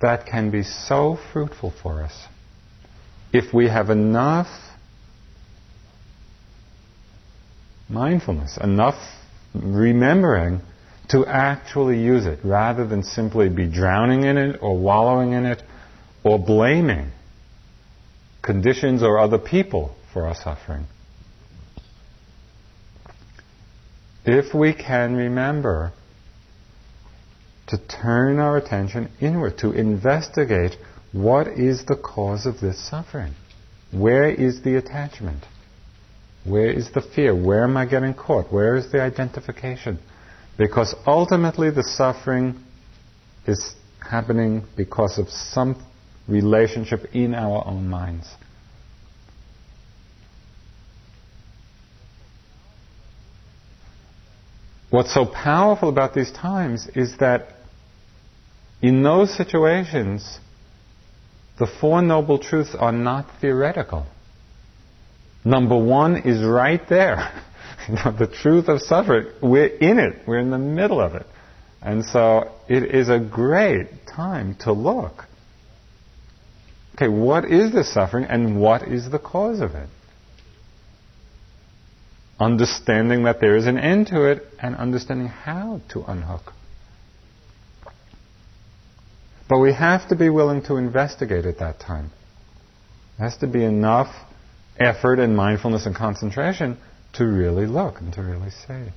That 0.00 0.26
can 0.26 0.50
be 0.50 0.62
so 0.62 1.18
fruitful 1.32 1.72
for 1.82 2.02
us. 2.02 2.12
If 3.32 3.52
we 3.52 3.68
have 3.68 3.90
enough 3.90 4.48
mindfulness, 7.88 8.58
enough 8.62 8.96
remembering 9.54 10.60
to 11.10 11.26
actually 11.26 11.98
use 11.98 12.26
it 12.26 12.38
rather 12.44 12.86
than 12.86 13.02
simply 13.02 13.48
be 13.48 13.66
drowning 13.66 14.24
in 14.24 14.36
it 14.36 14.58
or 14.60 14.78
wallowing 14.78 15.32
in 15.32 15.46
it 15.46 15.62
or 16.22 16.38
blaming 16.38 17.10
conditions 18.42 19.02
or 19.02 19.18
other 19.18 19.38
people 19.38 19.96
for 20.12 20.26
our 20.26 20.34
suffering. 20.34 20.86
If 24.24 24.54
we 24.54 24.74
can 24.74 25.16
remember 25.16 25.92
to 27.68 27.78
turn 27.78 28.38
our 28.38 28.56
attention 28.56 29.10
inward, 29.20 29.58
to 29.58 29.72
investigate 29.72 30.76
what 31.12 31.48
is 31.48 31.84
the 31.86 31.96
cause 31.96 32.46
of 32.46 32.60
this 32.60 32.78
suffering? 32.90 33.34
Where 33.92 34.28
is 34.28 34.62
the 34.62 34.76
attachment? 34.76 35.44
Where 36.44 36.70
is 36.70 36.90
the 36.92 37.02
fear? 37.02 37.34
Where 37.34 37.64
am 37.64 37.76
I 37.76 37.86
getting 37.86 38.14
caught? 38.14 38.52
Where 38.52 38.76
is 38.76 38.90
the 38.90 39.00
identification? 39.00 39.98
Because 40.56 40.94
ultimately 41.06 41.70
the 41.70 41.82
suffering 41.82 42.58
is 43.46 43.74
happening 44.00 44.64
because 44.76 45.18
of 45.18 45.28
some 45.28 45.82
relationship 46.26 47.14
in 47.14 47.34
our 47.34 47.66
own 47.66 47.88
minds. 47.88 48.28
What's 54.90 55.12
so 55.12 55.26
powerful 55.26 55.90
about 55.90 56.14
these 56.14 56.32
times 56.32 56.88
is 56.94 57.18
that 57.18 57.57
in 58.82 59.02
those 59.02 59.36
situations, 59.36 60.38
the 61.58 61.66
Four 61.66 62.02
Noble 62.02 62.38
Truths 62.38 62.74
are 62.78 62.92
not 62.92 63.26
theoretical. 63.40 64.06
Number 65.44 65.76
one 65.76 66.18
is 66.18 66.44
right 66.44 66.82
there. 66.88 67.42
the 67.88 68.32
truth 68.42 68.68
of 68.68 68.80
suffering. 68.80 69.32
We're 69.42 69.66
in 69.66 69.98
it. 69.98 70.22
We're 70.26 70.38
in 70.38 70.50
the 70.50 70.58
middle 70.58 71.00
of 71.00 71.14
it. 71.14 71.26
And 71.80 72.04
so 72.04 72.52
it 72.68 72.94
is 72.94 73.08
a 73.08 73.18
great 73.18 73.88
time 74.06 74.56
to 74.60 74.72
look 74.72 75.28
okay, 76.98 77.08
what 77.08 77.44
is 77.44 77.72
the 77.72 77.84
suffering 77.84 78.24
and 78.24 78.60
what 78.60 78.82
is 78.88 79.08
the 79.10 79.20
cause 79.20 79.60
of 79.60 79.74
it? 79.76 79.88
Understanding 82.40 83.22
that 83.24 83.40
there 83.40 83.56
is 83.56 83.66
an 83.66 83.78
end 83.78 84.08
to 84.08 84.24
it 84.24 84.44
and 84.60 84.74
understanding 84.74 85.28
how 85.28 85.80
to 85.90 86.02
unhook. 86.02 86.52
But 89.48 89.60
we 89.60 89.72
have 89.72 90.08
to 90.10 90.16
be 90.16 90.28
willing 90.28 90.62
to 90.64 90.76
investigate 90.76 91.46
at 91.46 91.58
that 91.58 91.80
time. 91.80 92.10
There 93.16 93.28
has 93.28 93.38
to 93.38 93.46
be 93.46 93.64
enough 93.64 94.14
effort 94.78 95.18
and 95.18 95.34
mindfulness 95.36 95.86
and 95.86 95.96
concentration 95.96 96.76
to 97.14 97.24
really 97.24 97.66
look 97.66 98.00
and 98.00 98.12
to 98.12 98.22
really 98.22 98.50
see. 98.50 98.92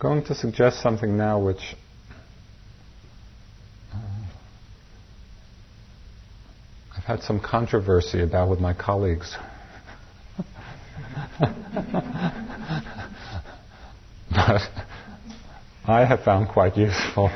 I'm 0.00 0.10
going 0.10 0.24
to 0.24 0.34
suggest 0.34 0.82
something 0.82 1.16
now 1.16 1.38
which 1.38 1.76
uh, 3.92 3.98
I've 6.96 7.04
had 7.04 7.22
some 7.22 7.40
controversy 7.40 8.22
about 8.22 8.50
with 8.50 8.60
my 8.60 8.74
colleagues. 8.74 9.36
But 14.30 14.62
I 15.86 16.04
have 16.04 16.22
found 16.24 16.48
quite 16.48 16.76
useful. 16.76 17.30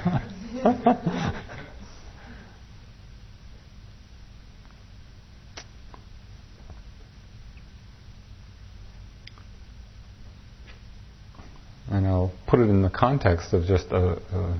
and 11.91 12.07
I'll 12.07 12.33
put 12.47 12.61
it 12.61 12.69
in 12.69 12.83
the 12.83 12.91
context 12.91 13.53
of 13.53 13.65
just 13.65 13.87
a, 13.91 14.21
a 14.33 14.59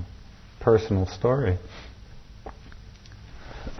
personal 0.59 1.05
story. 1.07 1.57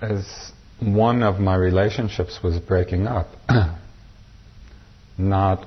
As 0.00 0.52
one 0.84 1.22
of 1.22 1.40
my 1.40 1.54
relationships 1.54 2.40
was 2.42 2.58
breaking 2.58 3.06
up, 3.06 3.28
not 5.18 5.66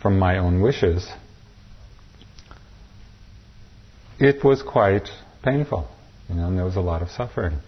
from 0.00 0.18
my 0.18 0.38
own 0.38 0.62
wishes, 0.62 1.06
it 4.18 4.42
was 4.44 4.62
quite 4.62 5.08
painful, 5.42 5.88
you 6.28 6.34
know, 6.36 6.46
and 6.46 6.56
there 6.56 6.64
was 6.64 6.76
a 6.76 6.80
lot 6.80 7.02
of 7.02 7.10
suffering. 7.10 7.58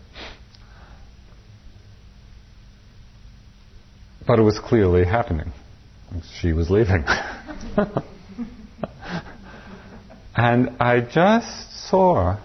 But 4.26 4.38
it 4.38 4.42
was 4.42 4.58
clearly 4.58 5.04
happening. 5.04 5.52
She 6.40 6.52
was 6.52 6.70
leaving. 6.70 7.04
and 10.36 10.76
I 10.78 11.00
just 11.00 11.88
saw 11.88 12.38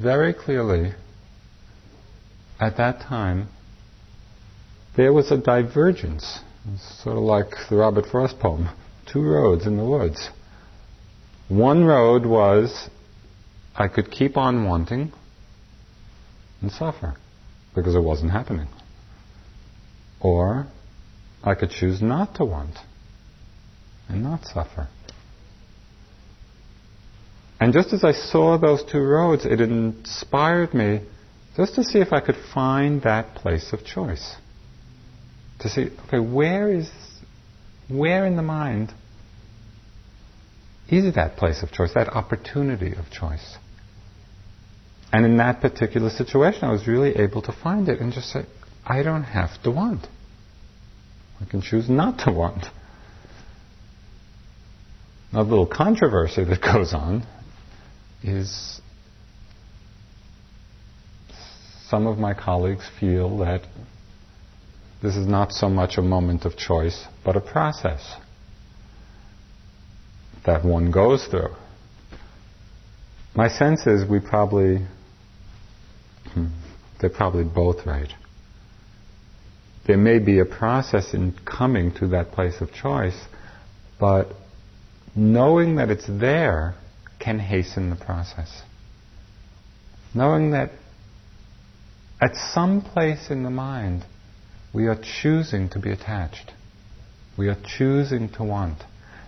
very 0.00 0.34
clearly 0.34 0.94
at 2.62 2.76
that 2.76 3.00
time 3.00 3.48
there 4.96 5.12
was 5.12 5.32
a 5.32 5.36
divergence. 5.36 6.40
Sort 7.02 7.16
of 7.16 7.24
like 7.24 7.50
the 7.68 7.76
Robert 7.76 8.06
Frost 8.06 8.38
poem 8.38 8.68
two 9.12 9.20
roads 9.20 9.66
in 9.66 9.76
the 9.76 9.84
woods. 9.84 10.30
One 11.48 11.84
road 11.84 12.24
was 12.24 12.88
I 13.74 13.88
could 13.88 14.10
keep 14.10 14.36
on 14.36 14.64
wanting 14.64 15.12
and 16.60 16.70
suffer 16.70 17.16
because 17.74 17.96
it 17.96 18.00
wasn't 18.00 18.30
happening. 18.30 18.68
Or 20.20 20.68
I 21.42 21.54
could 21.56 21.70
choose 21.70 22.00
not 22.00 22.36
to 22.36 22.44
want 22.44 22.76
and 24.08 24.22
not 24.22 24.44
suffer. 24.44 24.88
And 27.58 27.72
just 27.72 27.92
as 27.92 28.04
I 28.04 28.12
saw 28.12 28.56
those 28.56 28.84
two 28.84 29.00
roads, 29.00 29.44
it 29.44 29.60
inspired 29.60 30.74
me 30.74 31.00
just 31.56 31.74
to 31.74 31.84
see 31.84 31.98
if 31.98 32.12
I 32.12 32.20
could 32.20 32.36
find 32.54 33.02
that 33.02 33.34
place 33.34 33.72
of 33.72 33.84
choice. 33.84 34.36
To 35.60 35.68
see, 35.68 35.90
okay, 36.06 36.18
where 36.18 36.72
is, 36.72 36.90
where 37.88 38.26
in 38.26 38.36
the 38.36 38.42
mind 38.42 38.92
is 40.88 41.14
that 41.14 41.36
place 41.36 41.62
of 41.62 41.70
choice, 41.70 41.94
that 41.94 42.08
opportunity 42.08 42.94
of 42.94 43.10
choice? 43.10 43.56
And 45.12 45.26
in 45.26 45.36
that 45.36 45.60
particular 45.60 46.08
situation, 46.08 46.64
I 46.64 46.72
was 46.72 46.88
really 46.88 47.16
able 47.16 47.42
to 47.42 47.52
find 47.52 47.88
it 47.88 48.00
and 48.00 48.12
just 48.12 48.30
say, 48.30 48.46
I 48.84 49.02
don't 49.02 49.24
have 49.24 49.62
to 49.62 49.70
want. 49.70 50.06
I 51.40 51.44
can 51.44 51.60
choose 51.60 51.88
not 51.88 52.20
to 52.24 52.32
want. 52.32 52.64
Now, 55.32 55.44
the 55.44 55.50
little 55.50 55.66
controversy 55.66 56.44
that 56.44 56.60
goes 56.74 56.94
on 56.94 57.26
is 58.22 58.80
some 61.92 62.06
of 62.06 62.16
my 62.18 62.32
colleagues 62.32 62.88
feel 62.98 63.38
that 63.38 63.60
this 65.02 65.14
is 65.14 65.26
not 65.26 65.52
so 65.52 65.68
much 65.68 65.98
a 65.98 66.02
moment 66.02 66.44
of 66.44 66.56
choice, 66.56 67.06
but 67.24 67.36
a 67.36 67.40
process 67.40 68.16
that 70.46 70.64
one 70.64 70.90
goes 70.90 71.26
through. 71.26 71.54
My 73.34 73.48
sense 73.48 73.86
is 73.86 74.08
we 74.08 74.20
probably, 74.20 74.86
hmm, 76.32 76.46
they're 77.00 77.10
probably 77.10 77.44
both 77.44 77.86
right 77.86 78.12
there 79.86 79.96
may 79.96 80.18
be 80.18 80.38
a 80.38 80.44
process 80.44 81.12
in 81.12 81.34
coming 81.44 81.92
to 81.92 82.08
that 82.08 82.30
place 82.32 82.60
of 82.60 82.72
choice, 82.72 83.18
but 83.98 84.28
knowing 85.16 85.76
that 85.76 85.90
it's 85.90 86.06
there 86.06 86.74
can 87.18 87.38
hasten 87.38 87.90
the 87.90 87.96
process. 87.96 88.62
Knowing 90.14 90.52
that 90.52 90.70
at 92.22 92.36
some 92.36 92.80
place 92.80 93.30
in 93.30 93.42
the 93.42 93.50
mind 93.50 94.04
we 94.72 94.86
are 94.86 94.98
choosing 95.22 95.68
to 95.70 95.78
be 95.78 95.90
attached. 95.90 96.52
We 97.36 97.48
are 97.48 97.56
choosing 97.76 98.30
to 98.34 98.44
want. 98.44 98.82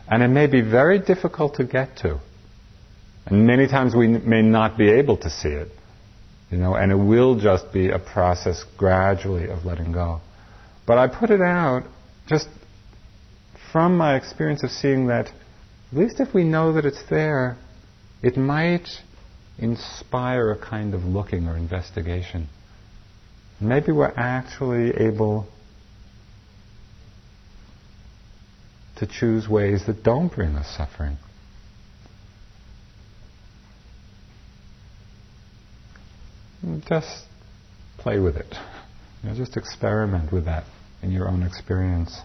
And 0.09 0.23
it 0.23 0.29
may 0.29 0.47
be 0.47 0.61
very 0.61 0.99
difficult 0.99 1.57
to 1.57 1.65
get 1.65 1.97
to. 1.99 2.21
And 3.27 3.47
many 3.47 3.67
times 3.67 3.95
we 3.95 4.07
may 4.07 4.43
not 4.43 4.79
be 4.79 4.89
able 4.91 5.17
to 5.19 5.29
see 5.29 5.49
it. 5.49 5.69
You 6.51 6.59
know, 6.59 6.75
and 6.75 6.93
it 6.93 6.97
will 6.97 7.39
just 7.39 7.73
be 7.73 7.91
a 7.91 7.99
process 7.99 8.65
gradually 8.77 9.49
of 9.49 9.65
letting 9.65 9.93
go. 9.93 10.21
But 10.87 10.99
I 10.99 11.09
put 11.09 11.31
it 11.31 11.41
out 11.41 11.85
just 12.29 12.49
from 13.73 13.97
my 13.97 14.17
experience 14.17 14.63
of 14.63 14.71
seeing 14.71 15.09
that, 15.09 15.27
at 15.91 15.99
least 15.99 16.21
if 16.21 16.33
we 16.33 16.45
know 16.45 16.75
that 16.75 16.85
it's 16.85 17.03
there, 17.11 17.57
it 18.23 18.37
might 18.37 18.89
inspire 19.59 20.53
a 20.53 20.59
kind 20.59 20.95
of 20.95 21.03
looking 21.03 21.49
or 21.49 21.57
investigation. 21.57 22.49
Maybe 23.65 23.93
we're 23.93 24.13
actually 24.17 24.91
able 24.97 25.47
to 28.97 29.07
choose 29.07 29.49
ways 29.49 29.87
that 29.87 30.03
don't 30.03 30.33
bring 30.33 30.55
us 30.55 30.77
suffering. 30.77 31.17
Just 36.89 37.25
play 37.99 38.19
with 38.19 38.37
it. 38.37 38.55
You 39.23 39.31
know, 39.31 39.35
just 39.35 39.57
experiment 39.57 40.33
with 40.33 40.45
that 40.45 40.65
in 41.03 41.11
your 41.11 41.29
own 41.29 41.43
experience. 41.43 42.21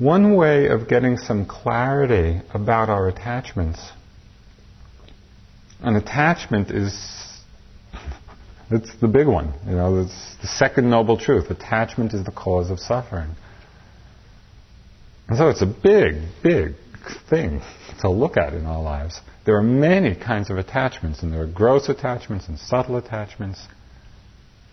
One 0.00 0.34
way 0.34 0.68
of 0.68 0.88
getting 0.88 1.18
some 1.18 1.44
clarity 1.44 2.40
about 2.54 2.88
our 2.88 3.06
attachments, 3.06 3.78
an 5.80 5.94
attachment 5.94 6.70
is 6.70 6.94
it's 8.70 8.94
the 9.02 9.08
big 9.08 9.26
one. 9.26 9.52
You 9.66 9.72
know, 9.72 9.98
it's 9.98 10.36
the 10.40 10.46
second 10.46 10.88
noble 10.88 11.18
truth. 11.18 11.50
Attachment 11.50 12.14
is 12.14 12.24
the 12.24 12.32
cause 12.32 12.70
of 12.70 12.78
suffering. 12.78 13.32
And 15.28 15.36
so 15.36 15.48
it's 15.48 15.60
a 15.60 15.66
big, 15.66 16.22
big 16.42 16.76
thing 17.28 17.60
to 18.00 18.08
look 18.08 18.38
at 18.38 18.54
in 18.54 18.64
our 18.64 18.80
lives. 18.80 19.20
There 19.44 19.56
are 19.56 19.62
many 19.62 20.14
kinds 20.14 20.48
of 20.48 20.56
attachments, 20.56 21.22
and 21.22 21.30
there 21.30 21.42
are 21.42 21.46
gross 21.46 21.90
attachments 21.90 22.48
and 22.48 22.58
subtle 22.58 22.96
attachments. 22.96 23.66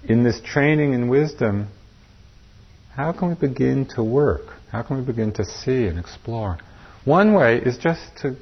In 0.06 0.24
this 0.24 0.40
training 0.40 0.94
in 0.94 1.10
wisdom, 1.10 1.68
how 2.96 3.12
can 3.12 3.28
we 3.28 3.36
begin 3.36 3.88
to 3.96 4.04
work? 4.04 4.57
How 4.72 4.84
can 4.84 4.98
we 4.98 5.04
begin 5.04 5.32
to 5.34 5.46
see 5.46 5.88
and 5.88 5.98
explore? 5.98 6.58
One 7.06 7.34
way 7.34 7.58
is 7.58 7.78
just 7.78 8.02
to 8.22 8.36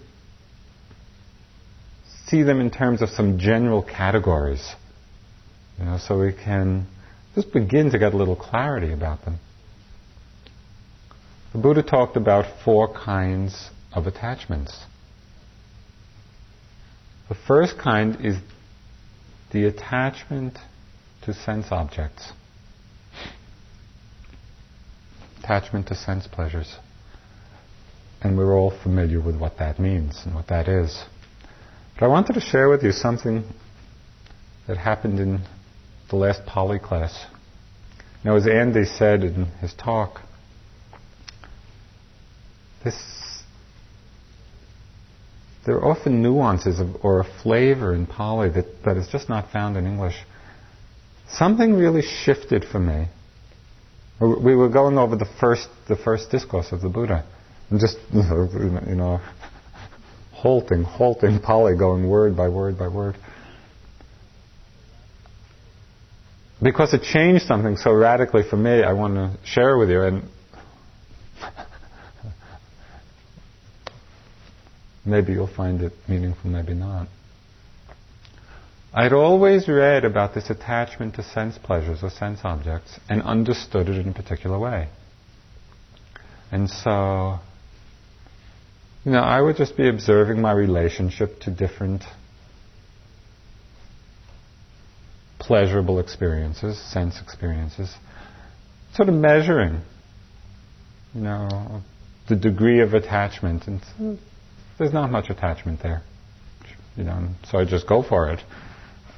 see 2.26 2.42
them 2.42 2.60
in 2.60 2.72
terms 2.72 3.02
of 3.02 3.10
some 3.10 3.38
general 3.38 3.84
categories, 3.84 4.74
you 5.78 5.86
know, 5.86 5.98
so 6.00 6.20
we 6.20 6.34
can 6.34 6.88
just 7.36 7.54
begin 7.54 7.92
to 7.92 8.00
get 8.00 8.14
a 8.14 8.18
little 8.18 8.36
clarity 8.36 8.92
about 8.92 9.24
them. 9.26 9.40
The 11.54 11.60
Buddha 11.60 11.84
talked 11.84 12.18
about 12.18 12.64
four 12.64 12.94
kinds 12.94 13.70
of 13.94 14.08
attachments. 14.08 14.78
The 17.30 17.36
first 17.48 17.78
kind 17.78 18.18
is 18.26 18.36
the 19.52 19.66
attachment 19.66 20.58
to 21.24 21.34
sense 21.34 21.68
objects, 21.72 22.32
attachment 25.46 25.88
to 25.88 25.96
sense 25.96 26.28
pleasures. 26.28 26.76
And 28.22 28.38
we're 28.38 28.58
all 28.58 28.72
familiar 28.82 29.22
with 29.22 29.38
what 29.38 29.60
that 29.60 29.80
means 29.80 30.22
and 30.26 30.34
what 30.34 30.48
that 30.48 30.68
is. 30.68 31.04
But 32.00 32.06
I 32.06 32.08
wanted 32.08 32.34
to 32.34 32.42
share 32.42 32.68
with 32.68 32.84
you 32.84 32.92
something 32.92 33.44
that 34.68 34.78
happened 34.78 35.20
in 35.20 35.44
the 36.10 36.16
last 36.16 36.46
Pali 36.48 36.80
class. 36.80 37.26
Now, 38.24 38.36
as 38.36 38.48
Andy 38.48 38.86
said 38.86 39.24
in 39.24 39.46
his 39.62 39.74
talk, 39.76 40.22
this, 42.84 42.96
there 45.66 45.76
are 45.76 45.86
often 45.86 46.24
nuances 46.24 46.80
of, 46.80 46.96
or 47.04 47.20
a 47.20 47.42
flavor 47.44 47.94
in 47.94 48.08
Pali 48.08 48.50
that, 48.50 48.84
that 48.84 48.98
is 48.98 49.08
just 49.12 49.30
not 49.30 49.52
found 49.52 49.78
in 49.78 49.86
English. 49.86 50.16
Something 51.30 51.74
really 51.76 52.02
shifted 52.02 52.66
for 52.66 52.80
me. 52.80 53.08
We 54.20 54.56
were 54.56 54.70
going 54.70 54.98
over 54.98 55.16
the 55.16 55.28
first, 55.40 55.68
the 55.88 55.98
first 55.98 56.32
discourse 56.32 56.72
of 56.72 56.82
the 56.82 56.90
Buddha, 56.90 57.26
and 57.70 57.80
just 57.80 57.98
you 58.14 58.96
know, 58.96 59.20
halting, 60.32 60.84
halting 60.84 61.40
Pali, 61.40 61.78
going 61.78 62.10
word 62.10 62.38
by 62.38 62.48
word 62.48 62.78
by 62.78 62.88
word. 62.88 63.16
Because 66.62 66.94
it 66.94 67.02
changed 67.04 67.46
something 67.46 67.76
so 67.76 67.92
radically 67.94 68.44
for 68.50 68.56
me, 68.56 68.82
I 68.84 68.94
want 68.94 69.16
to 69.16 69.38
share 69.46 69.78
with 69.78 69.90
you. 69.90 70.02
And 70.02 70.24
maybe 75.06 75.34
you'll 75.34 75.54
find 75.54 75.82
it 75.82 75.92
meaningful, 76.08 76.50
maybe 76.50 76.74
not. 76.74 77.08
I'd 78.98 79.12
always 79.12 79.68
read 79.68 80.06
about 80.06 80.34
this 80.34 80.50
attachment 80.50 81.16
to 81.16 81.24
sense 81.24 81.58
pleasures 81.58 82.02
or 82.02 82.10
sense 82.10 82.40
objects 82.46 82.98
and 83.10 83.22
understood 83.24 83.90
it 83.90 83.98
in 83.98 84.08
a 84.08 84.14
particular 84.14 84.58
way. 84.58 84.88
And 86.50 86.70
so, 86.70 87.40
you 89.04 89.12
know, 89.12 89.20
I 89.20 89.42
would 89.42 89.58
just 89.58 89.76
be 89.76 89.90
observing 89.90 90.40
my 90.42 90.54
relationship 90.54 91.42
to 91.42 91.52
different 91.52 92.04
pleasurable 95.40 96.00
experiences, 96.00 96.80
sense 96.80 97.20
experiences, 97.22 97.94
sort 98.94 99.10
of 99.10 99.16
measuring, 99.16 99.82
you 101.14 101.22
know, 101.22 101.82
the 102.30 102.38
degree 102.38 102.80
of 102.80 102.94
attachment. 102.94 103.68
And 103.68 104.20
there's 104.78 104.94
not 104.94 105.12
much 105.12 105.30
attachment 105.30 105.84
there, 105.84 106.02
you 106.96 107.04
know, 107.04 107.28
so 107.52 107.58
I 107.58 107.66
just 107.66 107.90
go 107.90 108.02
for 108.02 108.30
it. 108.30 108.40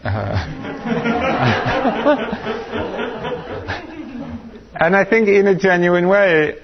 Uh, 0.04 0.08
and 4.80 4.96
I 4.96 5.06
think 5.10 5.28
in 5.28 5.48
a 5.48 5.56
genuine 5.56 6.08
way, 6.08 6.56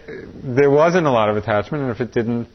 there 0.43 0.69
wasn't 0.69 1.07
a 1.07 1.11
lot 1.11 1.29
of 1.29 1.37
attachment, 1.37 1.83
and 1.83 1.91
if 1.91 2.01
it 2.01 2.13
didn't 2.13 2.47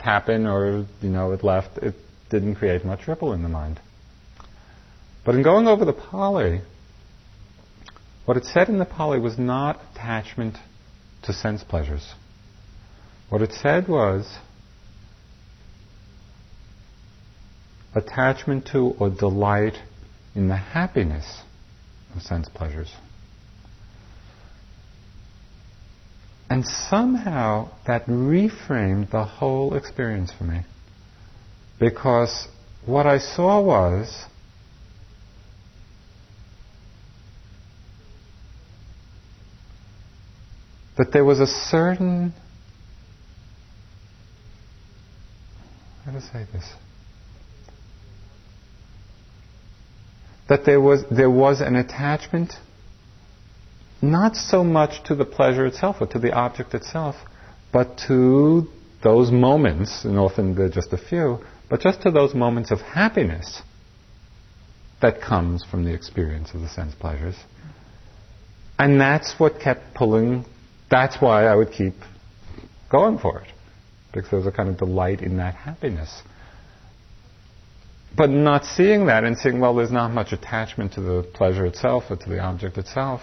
happen 0.00 0.46
or, 0.46 0.86
you 1.00 1.08
know, 1.08 1.32
it 1.32 1.44
left, 1.44 1.78
it 1.78 1.94
didn't 2.30 2.56
create 2.56 2.84
much 2.84 3.06
ripple 3.06 3.32
in 3.32 3.42
the 3.42 3.48
mind. 3.48 3.80
But 5.24 5.34
in 5.34 5.42
going 5.42 5.68
over 5.68 5.84
the 5.84 5.92
Pali, 5.92 6.62
what 8.24 8.36
it 8.36 8.44
said 8.44 8.68
in 8.68 8.78
the 8.78 8.84
Pali 8.84 9.20
was 9.20 9.38
not 9.38 9.80
attachment 9.94 10.56
to 11.24 11.32
sense 11.32 11.62
pleasures. 11.62 12.14
What 13.28 13.42
it 13.42 13.52
said 13.52 13.88
was 13.88 14.38
attachment 17.94 18.66
to 18.72 18.94
or 18.98 19.10
delight 19.10 19.74
in 20.34 20.48
the 20.48 20.56
happiness 20.56 21.42
of 22.14 22.22
sense 22.22 22.48
pleasures. 22.48 22.92
And 26.48 26.66
somehow 26.66 27.70
that 27.86 28.06
reframed 28.06 29.10
the 29.10 29.24
whole 29.24 29.74
experience 29.74 30.32
for 30.32 30.44
me. 30.44 30.62
Because 31.80 32.46
what 32.84 33.06
I 33.06 33.18
saw 33.18 33.60
was 33.60 34.26
that 40.96 41.12
there 41.12 41.24
was 41.24 41.40
a 41.40 41.46
certain 41.46 42.34
how 46.04 46.12
to 46.12 46.20
say 46.20 46.46
this 46.52 46.74
that 50.48 50.64
there 50.64 50.80
was, 50.80 51.04
there 51.10 51.30
was 51.30 51.60
an 51.60 51.76
attachment 51.76 52.52
not 54.00 54.34
so 54.34 54.64
much 54.64 55.04
to 55.04 55.14
the 55.14 55.24
pleasure 55.24 55.64
itself 55.66 55.96
or 56.00 56.06
to 56.08 56.18
the 56.18 56.32
object 56.32 56.74
itself, 56.74 57.14
but 57.72 57.96
to 58.08 58.66
those 59.02 59.30
moments, 59.30 60.04
and 60.04 60.18
often 60.18 60.54
they're 60.54 60.68
just 60.68 60.92
a 60.92 60.98
few, 60.98 61.38
but 61.70 61.80
just 61.80 62.02
to 62.02 62.10
those 62.10 62.34
moments 62.34 62.70
of 62.70 62.80
happiness 62.80 63.62
that 65.00 65.20
comes 65.20 65.64
from 65.64 65.84
the 65.84 65.92
experience 65.92 66.52
of 66.54 66.60
the 66.60 66.68
sense 66.68 66.94
pleasures. 66.94 67.36
And 68.78 69.00
that's 69.00 69.34
what 69.38 69.60
kept 69.60 69.94
pulling, 69.94 70.44
that's 70.90 71.16
why 71.20 71.44
I 71.44 71.54
would 71.54 71.72
keep 71.72 71.94
going 72.90 73.18
for 73.18 73.40
it. 73.40 73.48
Because 74.12 74.30
there's 74.30 74.46
a 74.46 74.52
kind 74.52 74.68
of 74.68 74.76
delight 74.76 75.20
in 75.20 75.38
that 75.38 75.54
happiness. 75.54 76.22
But 78.16 78.30
not 78.30 78.64
seeing 78.64 79.06
that 79.06 79.24
and 79.24 79.36
seeing, 79.36 79.60
well, 79.60 79.74
there's 79.74 79.90
not 79.90 80.10
much 80.12 80.32
attachment 80.32 80.92
to 80.94 81.00
the 81.00 81.22
pleasure 81.34 81.64
itself 81.64 82.04
or 82.10 82.16
to 82.16 82.28
the 82.28 82.40
object 82.40 82.76
itself, 82.76 83.22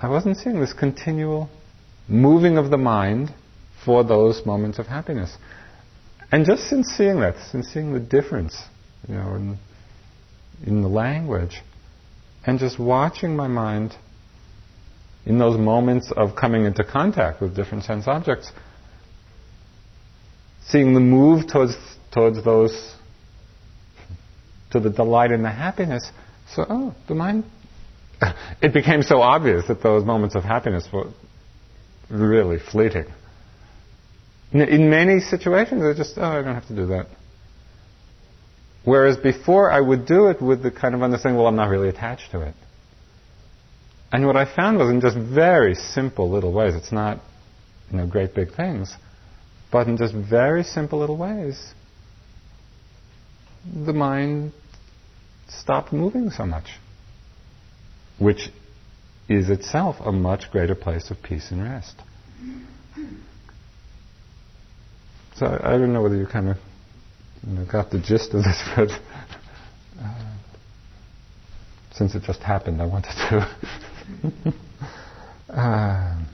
I 0.00 0.08
wasn't 0.08 0.36
seeing 0.36 0.60
this 0.60 0.72
continual 0.72 1.50
moving 2.06 2.56
of 2.56 2.70
the 2.70 2.76
mind 2.76 3.34
for 3.84 4.04
those 4.04 4.46
moments 4.46 4.78
of 4.78 4.86
happiness. 4.86 5.36
And 6.30 6.46
just 6.46 6.68
since 6.68 6.86
seeing 6.88 7.20
that, 7.20 7.36
since 7.50 7.68
seeing 7.68 7.92
the 7.92 8.00
difference, 8.00 8.56
you 9.08 9.14
know, 9.16 9.34
in, 9.34 9.58
in 10.64 10.82
the 10.82 10.88
language, 10.88 11.62
and 12.46 12.58
just 12.58 12.78
watching 12.78 13.34
my 13.34 13.48
mind 13.48 13.94
in 15.26 15.38
those 15.38 15.58
moments 15.58 16.12
of 16.16 16.36
coming 16.36 16.64
into 16.64 16.84
contact 16.84 17.40
with 17.40 17.56
different 17.56 17.84
sense 17.84 18.06
objects, 18.06 18.52
seeing 20.66 20.94
the 20.94 21.00
move 21.00 21.48
towards 21.48 21.76
towards 22.12 22.42
those 22.44 22.94
to 24.70 24.80
the 24.80 24.90
delight 24.90 25.32
and 25.32 25.44
the 25.44 25.50
happiness. 25.50 26.10
So, 26.54 26.64
oh, 26.68 26.94
the 27.06 27.14
mind. 27.14 27.44
it 28.62 28.72
became 28.72 29.02
so 29.02 29.20
obvious 29.22 29.66
that 29.68 29.82
those 29.82 30.04
moments 30.04 30.34
of 30.34 30.44
happiness 30.44 30.88
were 30.92 31.10
really 32.10 32.58
fleeting. 32.58 33.06
In 34.52 34.88
many 34.88 35.20
situations, 35.20 35.82
I 35.82 35.96
just, 35.96 36.16
oh, 36.16 36.22
I 36.22 36.42
don't 36.42 36.54
have 36.54 36.66
to 36.68 36.76
do 36.76 36.86
that. 36.86 37.06
Whereas 38.84 39.18
before, 39.18 39.70
I 39.70 39.80
would 39.80 40.06
do 40.06 40.28
it 40.28 40.40
with 40.40 40.62
the 40.62 40.70
kind 40.70 40.94
of 40.94 41.02
understanding, 41.02 41.36
well, 41.36 41.46
I'm 41.46 41.56
not 41.56 41.68
really 41.68 41.90
attached 41.90 42.30
to 42.32 42.40
it. 42.40 42.54
And 44.10 44.26
what 44.26 44.36
I 44.36 44.46
found 44.46 44.78
was 44.78 44.88
in 44.88 45.02
just 45.02 45.18
very 45.18 45.74
simple 45.74 46.30
little 46.30 46.52
ways, 46.52 46.74
it's 46.74 46.92
not, 46.92 47.20
you 47.90 47.98
know, 47.98 48.06
great 48.06 48.34
big 48.34 48.54
things, 48.54 48.94
but 49.70 49.86
in 49.86 49.98
just 49.98 50.14
very 50.14 50.62
simple 50.62 50.98
little 50.98 51.18
ways, 51.18 51.74
the 53.64 53.92
mind 53.92 54.52
stopped 55.48 55.92
moving 55.92 56.30
so 56.30 56.46
much, 56.46 56.66
which 58.18 58.50
is 59.28 59.50
itself 59.50 59.96
a 60.00 60.12
much 60.12 60.50
greater 60.50 60.74
place 60.74 61.10
of 61.10 61.22
peace 61.22 61.50
and 61.50 61.62
rest. 61.62 61.94
So 65.36 65.46
I, 65.46 65.74
I 65.74 65.78
don't 65.78 65.92
know 65.92 66.02
whether 66.02 66.16
you 66.16 66.26
kind 66.26 66.48
of 66.48 66.56
you 67.46 67.54
know, 67.54 67.66
got 67.70 67.90
the 67.90 68.00
gist 68.00 68.34
of 68.34 68.42
this, 68.44 68.62
but 68.76 68.90
uh, 70.00 70.36
since 71.92 72.14
it 72.14 72.22
just 72.22 72.40
happened, 72.40 72.82
I 72.82 72.86
wanted 72.86 73.12
to. 73.28 74.54
uh, 75.52 76.24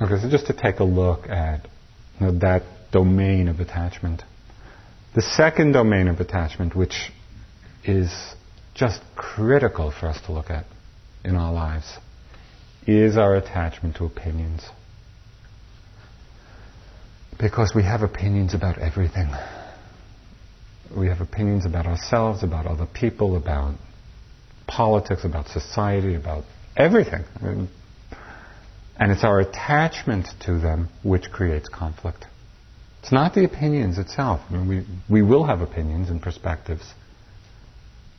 Okay, 0.00 0.20
so 0.20 0.28
just 0.28 0.46
to 0.48 0.52
take 0.52 0.80
a 0.80 0.84
look 0.84 1.28
at 1.28 1.66
you 2.20 2.26
know, 2.26 2.38
that 2.40 2.62
domain 2.92 3.48
of 3.48 3.60
attachment. 3.60 4.22
The 5.14 5.22
second 5.22 5.72
domain 5.72 6.08
of 6.08 6.20
attachment, 6.20 6.76
which 6.76 7.10
is 7.82 8.12
just 8.74 9.00
critical 9.14 9.90
for 9.90 10.08
us 10.08 10.20
to 10.26 10.32
look 10.32 10.50
at 10.50 10.66
in 11.24 11.34
our 11.34 11.52
lives, 11.52 11.96
is 12.86 13.16
our 13.16 13.36
attachment 13.36 13.96
to 13.96 14.04
opinions. 14.04 14.62
Because 17.38 17.72
we 17.74 17.82
have 17.82 18.02
opinions 18.02 18.52
about 18.52 18.78
everything. 18.78 19.30
We 20.94 21.08
have 21.08 21.22
opinions 21.22 21.64
about 21.64 21.86
ourselves, 21.86 22.42
about 22.42 22.66
other 22.66 22.86
people, 22.86 23.36
about 23.36 23.76
politics, 24.66 25.24
about 25.24 25.48
society, 25.48 26.14
about 26.14 26.44
everything. 26.76 27.24
I 27.40 27.44
mean, 27.44 27.68
and 28.98 29.12
it's 29.12 29.24
our 29.24 29.40
attachment 29.40 30.28
to 30.40 30.58
them 30.58 30.88
which 31.02 31.30
creates 31.30 31.68
conflict. 31.68 32.26
It's 33.02 33.12
not 33.12 33.34
the 33.34 33.44
opinions 33.44 33.98
itself. 33.98 34.40
I 34.48 34.54
mean, 34.54 34.68
we, 34.68 34.86
we 35.08 35.22
will 35.22 35.44
have 35.44 35.60
opinions 35.60 36.10
and 36.10 36.20
perspectives. 36.20 36.92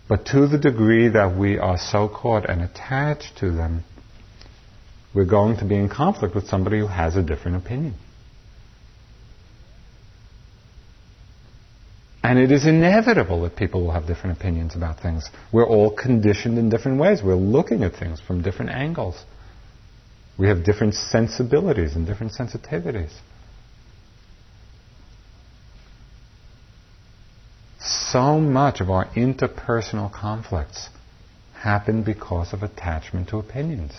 But 0.07 0.25
to 0.27 0.47
the 0.47 0.57
degree 0.57 1.09
that 1.09 1.35
we 1.37 1.57
are 1.57 1.77
so 1.77 2.07
caught 2.07 2.49
and 2.49 2.61
attached 2.61 3.37
to 3.39 3.51
them, 3.51 3.83
we're 5.13 5.25
going 5.25 5.57
to 5.57 5.65
be 5.65 5.75
in 5.75 5.89
conflict 5.89 6.35
with 6.35 6.47
somebody 6.47 6.79
who 6.79 6.87
has 6.87 7.15
a 7.15 7.23
different 7.23 7.57
opinion. 7.57 7.95
And 12.23 12.39
it 12.39 12.51
is 12.51 12.65
inevitable 12.65 13.41
that 13.43 13.55
people 13.55 13.81
will 13.81 13.91
have 13.91 14.05
different 14.05 14.37
opinions 14.37 14.75
about 14.75 14.99
things. 14.99 15.29
We're 15.51 15.65
all 15.65 15.89
conditioned 15.89 16.57
in 16.57 16.69
different 16.69 16.99
ways. 16.99 17.21
We're 17.23 17.35
looking 17.35 17.83
at 17.83 17.95
things 17.95 18.19
from 18.19 18.41
different 18.41 18.71
angles. 18.71 19.23
We 20.37 20.47
have 20.47 20.63
different 20.63 20.93
sensibilities 20.93 21.95
and 21.95 22.05
different 22.05 22.33
sensitivities. 22.33 23.11
So 27.79 28.39
much 28.39 28.79
of 28.81 28.89
our 28.89 29.05
interpersonal 29.15 30.11
conflicts 30.11 30.89
happen 31.53 32.03
because 32.03 32.53
of 32.53 32.61
attachment 32.63 33.29
to 33.29 33.37
opinions. 33.37 33.93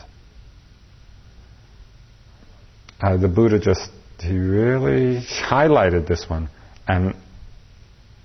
Uh, 3.01 3.16
the 3.16 3.28
Buddha 3.28 3.59
just, 3.59 3.91
he 4.20 4.36
really 4.36 5.20
highlighted 5.20 6.07
this 6.07 6.26
one. 6.28 6.49
And 6.86 7.14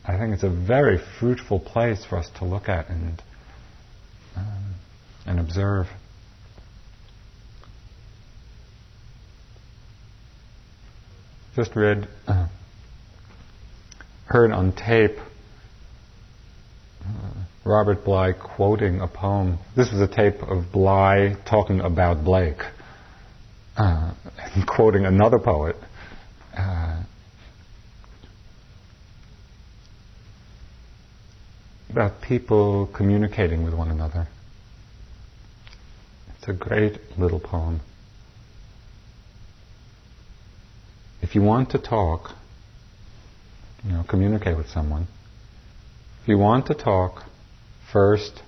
I 0.05 0.18
think 0.18 0.34
it's 0.34 0.43
a 0.43 0.49
very 0.49 0.99
fruitful 1.20 1.59
place 1.59 2.05
for 2.05 2.18
us 2.18 2.30
to 2.39 2.45
look 2.45 2.70
at 2.70 2.89
and, 2.89 3.22
um, 4.36 4.74
and 5.26 5.39
observe. 5.39 5.88
Just 11.56 11.76
read, 11.76 12.08
uh, 12.28 12.47
heard 14.26 14.51
on 14.51 14.74
tape 14.74 15.18
uh, 17.06 17.34
Robert 17.64 18.04
Bly 18.04 18.34
quoting 18.34 19.01
a 19.01 19.08
poem. 19.08 19.60
This 19.76 19.91
was 19.91 20.01
a 20.01 20.08
tape 20.08 20.41
of 20.41 20.72
Bly 20.72 21.36
talking 21.47 21.80
about 21.80 22.24
Blake, 22.24 22.58
uh, 23.78 24.14
quoting 24.68 25.06
another 25.06 25.38
poet. 25.38 25.76
Uh, 26.58 27.04
about 31.91 32.20
people 32.24 32.89
communicating 32.95 33.64
with 33.64 33.76
one 33.76 33.91
another. 33.91 34.28
It's 36.39 36.47
a 36.47 36.54
great 36.54 36.97
little 37.20 37.39
poem. 37.39 37.82
If 41.24 41.36
you 41.36 41.41
want 41.41 41.71
to 41.71 41.80
talk, 41.80 42.32
you 43.86 43.93
know, 43.93 44.03
communicate 44.07 44.57
with 44.57 44.67
someone. 44.67 45.07
If 46.21 46.28
you 46.28 46.38
want 46.38 46.67
to 46.67 46.76
talk, 46.76 47.24
first 47.93 48.43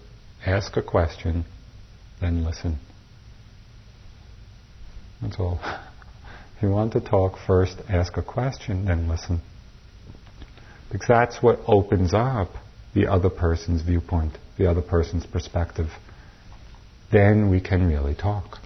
ask 0.46 0.76
a 0.76 0.84
question, 0.84 1.46
then 2.20 2.44
listen. 2.44 2.78
That's 5.22 5.38
all. 5.40 5.60
If 6.58 6.64
you 6.64 6.70
want 6.70 6.92
to 6.94 7.02
talk, 7.02 7.38
first 7.48 7.78
ask 7.90 8.18
a 8.18 8.22
question, 8.22 8.86
then 8.86 9.08
listen. 9.08 9.42
Because 10.92 11.08
that's 11.08 11.42
what 11.42 11.60
opens 11.68 12.14
up 12.14 12.50
the 12.94 13.08
other 13.08 13.30
person's 13.30 13.84
viewpoint, 13.84 14.38
the 14.58 14.70
other 14.70 14.82
person's 14.82 15.26
perspective. 15.26 15.88
Then 17.10 17.50
we 17.50 17.62
can 17.62 17.88
really 17.88 18.16
talk. 18.16 18.58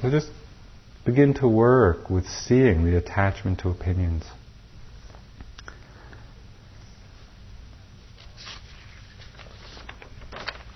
So 0.00 0.10
just 0.10 0.28
begin 1.04 1.34
to 1.34 1.48
work 1.48 2.08
with 2.08 2.26
seeing 2.26 2.84
the 2.84 2.96
attachment 2.96 3.60
to 3.60 3.68
opinions. 3.68 4.24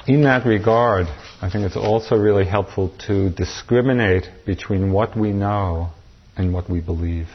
In 0.06 0.22
that 0.22 0.46
regard, 0.46 1.06
I 1.42 1.50
think 1.50 1.64
it's 1.64 1.76
also 1.76 2.16
really 2.16 2.44
helpful 2.44 2.92
to 3.06 3.30
discriminate 3.30 4.28
between 4.44 4.92
what 4.92 5.16
we 5.16 5.32
know 5.32 5.90
and 6.36 6.54
what 6.54 6.70
we 6.70 6.80
believe. 6.80 7.28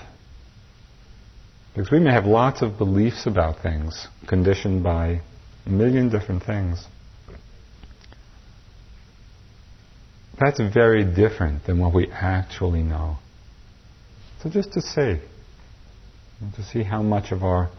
Because 1.74 1.92
we 1.92 2.00
may 2.00 2.12
have 2.12 2.26
lots 2.26 2.62
of 2.62 2.78
beliefs 2.78 3.26
about 3.26 3.62
things, 3.62 4.08
conditioned 4.28 4.84
by 4.84 5.22
a 5.66 5.70
million 5.70 6.10
different 6.10 6.44
things. 6.44 6.86
That's 10.42 10.60
very 10.60 11.04
different 11.04 11.66
than 11.68 11.78
what 11.78 11.94
we 11.94 12.08
actually 12.12 12.82
know. 12.82 13.18
So 14.42 14.50
just 14.50 14.74
to 14.74 14.82
see, 14.82 15.20
to 16.56 16.64
see 16.64 16.82
how 16.82 17.04
much 17.04 17.32
of 17.32 17.44
our 17.44 17.70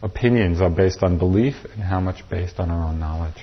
opinions 0.00 0.60
are 0.60 0.70
based 0.70 1.02
on 1.02 1.18
belief 1.18 1.56
and 1.74 1.82
how 1.82 1.98
much 1.98 2.22
based 2.30 2.60
on 2.60 2.70
our 2.70 2.84
own 2.88 3.00
knowledge. 3.00 3.42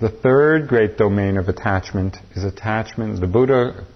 The 0.00 0.08
third 0.08 0.66
great 0.66 0.96
domain 0.96 1.36
of 1.36 1.48
attachment 1.48 2.16
is 2.34 2.42
attachment. 2.42 3.20
The 3.20 3.28
Buddha 3.28 3.86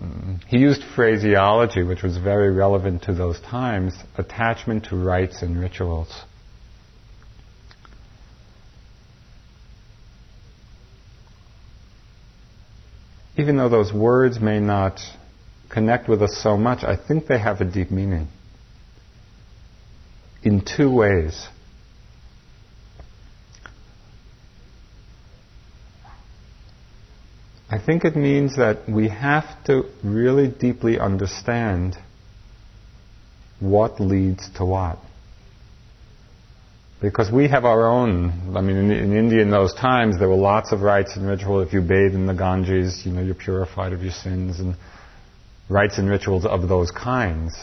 mm, 0.00 0.40
he 0.46 0.58
used 0.58 0.82
phraseology 0.94 1.82
which 1.82 2.04
was 2.04 2.16
very 2.16 2.52
relevant 2.52 3.02
to 3.04 3.14
those 3.14 3.40
times 3.40 3.92
attachment 4.16 4.84
to 4.86 4.96
rites 4.96 5.42
and 5.42 5.60
rituals. 5.60 6.12
Even 13.36 13.56
though 13.56 13.68
those 13.68 13.92
words 13.92 14.40
may 14.40 14.60
not 14.60 15.00
connect 15.68 16.08
with 16.08 16.22
us 16.22 16.38
so 16.42 16.56
much, 16.56 16.82
I 16.84 16.96
think 16.96 17.26
they 17.26 17.38
have 17.38 17.60
a 17.60 17.64
deep 17.64 17.90
meaning 17.90 18.28
in 20.42 20.64
two 20.64 20.92
ways. 20.92 21.48
I 27.70 27.78
think 27.78 28.04
it 28.04 28.16
means 28.16 28.56
that 28.56 28.88
we 28.88 29.08
have 29.08 29.44
to 29.66 29.84
really 30.02 30.48
deeply 30.48 30.98
understand 30.98 31.96
what 33.60 34.00
leads 34.00 34.50
to 34.56 34.64
what. 34.64 34.98
Because 37.00 37.30
we 37.30 37.48
have 37.48 37.64
our 37.64 37.88
own, 37.88 38.54
I 38.56 38.60
mean, 38.60 38.76
in, 38.76 38.90
in, 38.90 39.16
India 39.16 39.40
in 39.40 39.50
those 39.50 39.72
times, 39.72 40.18
there 40.18 40.28
were 40.28 40.34
lots 40.34 40.70
of 40.70 40.82
rites 40.82 41.16
and 41.16 41.26
rituals. 41.26 41.66
If 41.66 41.72
you 41.72 41.80
bathe 41.80 42.14
in 42.14 42.26
the 42.26 42.34
Ganges, 42.34 43.06
you 43.06 43.12
know, 43.12 43.22
you're 43.22 43.34
purified 43.34 43.94
of 43.94 44.02
your 44.02 44.12
sins, 44.12 44.60
and 44.60 44.76
rites 45.70 45.96
and 45.96 46.10
rituals 46.10 46.44
of 46.44 46.68
those 46.68 46.90
kinds. 46.90 47.56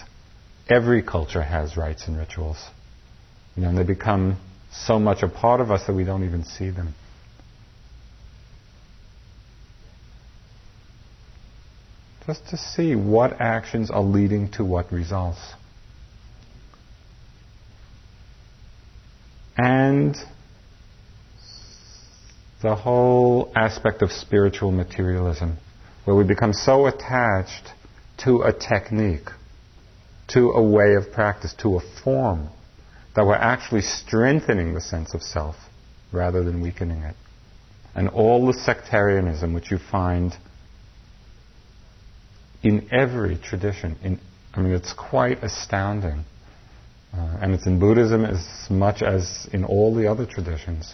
Every 0.67 1.03
culture 1.03 1.43
has 1.43 1.77
rites 1.77 2.07
and 2.07 2.17
rituals. 2.17 2.57
You 3.55 3.63
know, 3.63 3.69
and 3.69 3.77
they 3.77 3.83
become 3.83 4.37
so 4.71 4.99
much 4.99 5.21
a 5.21 5.27
part 5.29 5.61
of 5.61 5.69
us 5.69 5.85
that 5.85 5.93
we 5.93 6.03
don't 6.03 6.23
even 6.23 6.43
see 6.43 6.71
them. 6.71 6.95
just 12.27 12.45
to 12.49 12.57
see 12.57 12.93
what 12.93 13.39
actions 13.39 13.89
are 13.89 14.01
leading 14.01 14.51
to 14.51 14.63
what 14.63 14.91
results. 14.91 15.39
And 19.57 20.15
the 22.61 22.75
whole 22.75 23.51
aspect 23.55 24.01
of 24.01 24.11
spiritual 24.11 24.71
materialism, 24.71 25.57
where 26.05 26.15
we 26.15 26.23
become 26.23 26.53
so 26.53 26.87
attached 26.87 27.69
to 28.23 28.41
a 28.41 28.53
technique, 28.53 29.29
to 30.29 30.51
a 30.51 30.61
way 30.61 30.93
of 30.93 31.11
practice, 31.11 31.53
to 31.59 31.77
a 31.77 31.79
form, 32.03 32.49
that 33.15 33.25
we're 33.25 33.35
actually 33.35 33.81
strengthening 33.81 34.73
the 34.73 34.81
sense 34.81 35.13
of 35.13 35.21
self 35.21 35.55
rather 36.11 36.43
than 36.43 36.61
weakening 36.61 37.01
it. 37.01 37.15
And 37.95 38.09
all 38.09 38.45
the 38.45 38.53
sectarianism 38.53 39.53
which 39.53 39.71
you 39.71 39.79
find 39.79 40.35
in 42.63 42.87
every 42.91 43.37
tradition. 43.37 43.97
In, 44.03 44.19
I 44.53 44.61
mean, 44.61 44.73
it's 44.73 44.93
quite 44.93 45.43
astounding. 45.43 46.25
Uh, 47.17 47.37
and 47.41 47.53
it's 47.53 47.65
in 47.65 47.79
Buddhism 47.79 48.23
as 48.23 48.45
much 48.69 49.01
as 49.01 49.47
in 49.51 49.63
all 49.63 49.95
the 49.95 50.09
other 50.09 50.25
traditions. 50.25 50.93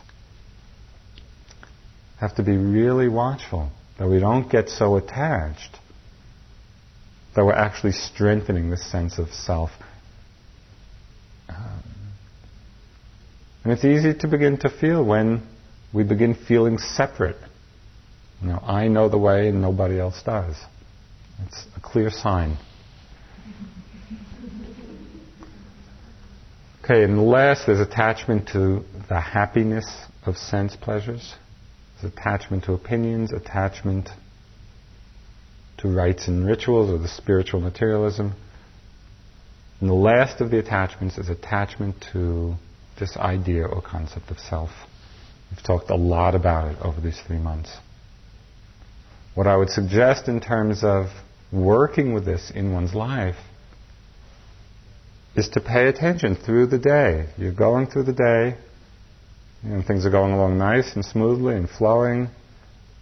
Have 2.19 2.35
to 2.35 2.43
be 2.43 2.55
really 2.55 3.09
watchful 3.09 3.71
that 3.99 4.07
we 4.07 4.19
don't 4.19 4.49
get 4.49 4.69
so 4.69 4.95
attached 4.95 5.79
that 7.35 7.43
we're 7.43 7.53
actually 7.53 7.91
strengthening 7.91 8.69
this 8.69 8.89
sense 8.89 9.17
of 9.17 9.29
self. 9.29 9.71
Um, 11.49 11.83
and 13.63 13.73
it's 13.73 13.83
easy 13.83 14.13
to 14.19 14.27
begin 14.27 14.57
to 14.59 14.69
feel 14.69 15.03
when 15.03 15.45
we 15.93 16.03
begin 16.03 16.35
feeling 16.35 16.77
separate. 16.77 17.37
You 18.41 18.49
know, 18.49 18.59
I 18.59 18.87
know 18.87 19.09
the 19.09 19.17
way 19.17 19.49
and 19.49 19.61
nobody 19.61 19.99
else 19.99 20.21
does. 20.23 20.55
It's 21.47 21.65
a 21.75 21.81
clear 21.81 22.09
sign. 22.09 22.57
Okay, 26.83 27.05
and 27.05 27.25
last, 27.25 27.65
there's 27.65 27.79
attachment 27.79 28.49
to 28.49 28.83
the 29.07 29.17
happiness 29.17 29.85
of 30.25 30.35
sense 30.35 30.75
pleasures. 30.75 31.35
There's 32.01 32.11
attachment 32.11 32.65
to 32.65 32.73
opinions, 32.73 33.31
attachment 33.31 34.09
to 35.77 35.87
rites 35.87 36.27
and 36.27 36.45
rituals, 36.45 36.89
or 36.89 36.97
the 36.97 37.07
spiritual 37.07 37.61
materialism. 37.61 38.33
And 39.79 39.89
the 39.89 39.93
last 39.93 40.41
of 40.41 40.51
the 40.51 40.59
attachments 40.59 41.17
is 41.17 41.29
attachment 41.29 42.03
to 42.11 42.55
this 42.99 43.15
idea 43.15 43.65
or 43.65 43.81
concept 43.81 44.29
of 44.29 44.37
self. 44.37 44.71
We've 45.51 45.63
talked 45.63 45.89
a 45.89 45.95
lot 45.95 46.35
about 46.35 46.69
it 46.69 46.77
over 46.81 46.99
these 46.99 47.21
three 47.25 47.39
months. 47.39 47.77
What 49.35 49.47
I 49.47 49.55
would 49.55 49.69
suggest 49.69 50.27
in 50.27 50.41
terms 50.41 50.83
of 50.83 51.05
working 51.49 52.13
with 52.13 52.25
this 52.25 52.51
in 52.53 52.73
one's 52.73 52.93
life 52.93 53.37
is 55.35 55.49
to 55.49 55.59
pay 55.61 55.87
attention 55.87 56.35
through 56.35 56.67
the 56.67 56.77
day. 56.77 57.27
You're 57.37 57.53
going 57.53 57.87
through 57.87 58.03
the 58.03 58.13
day, 58.13 58.57
and 59.63 59.85
things 59.85 60.05
are 60.05 60.11
going 60.11 60.33
along 60.33 60.57
nice 60.57 60.95
and 60.95 61.03
smoothly 61.03 61.55
and 61.55 61.69
flowing, 61.69 62.29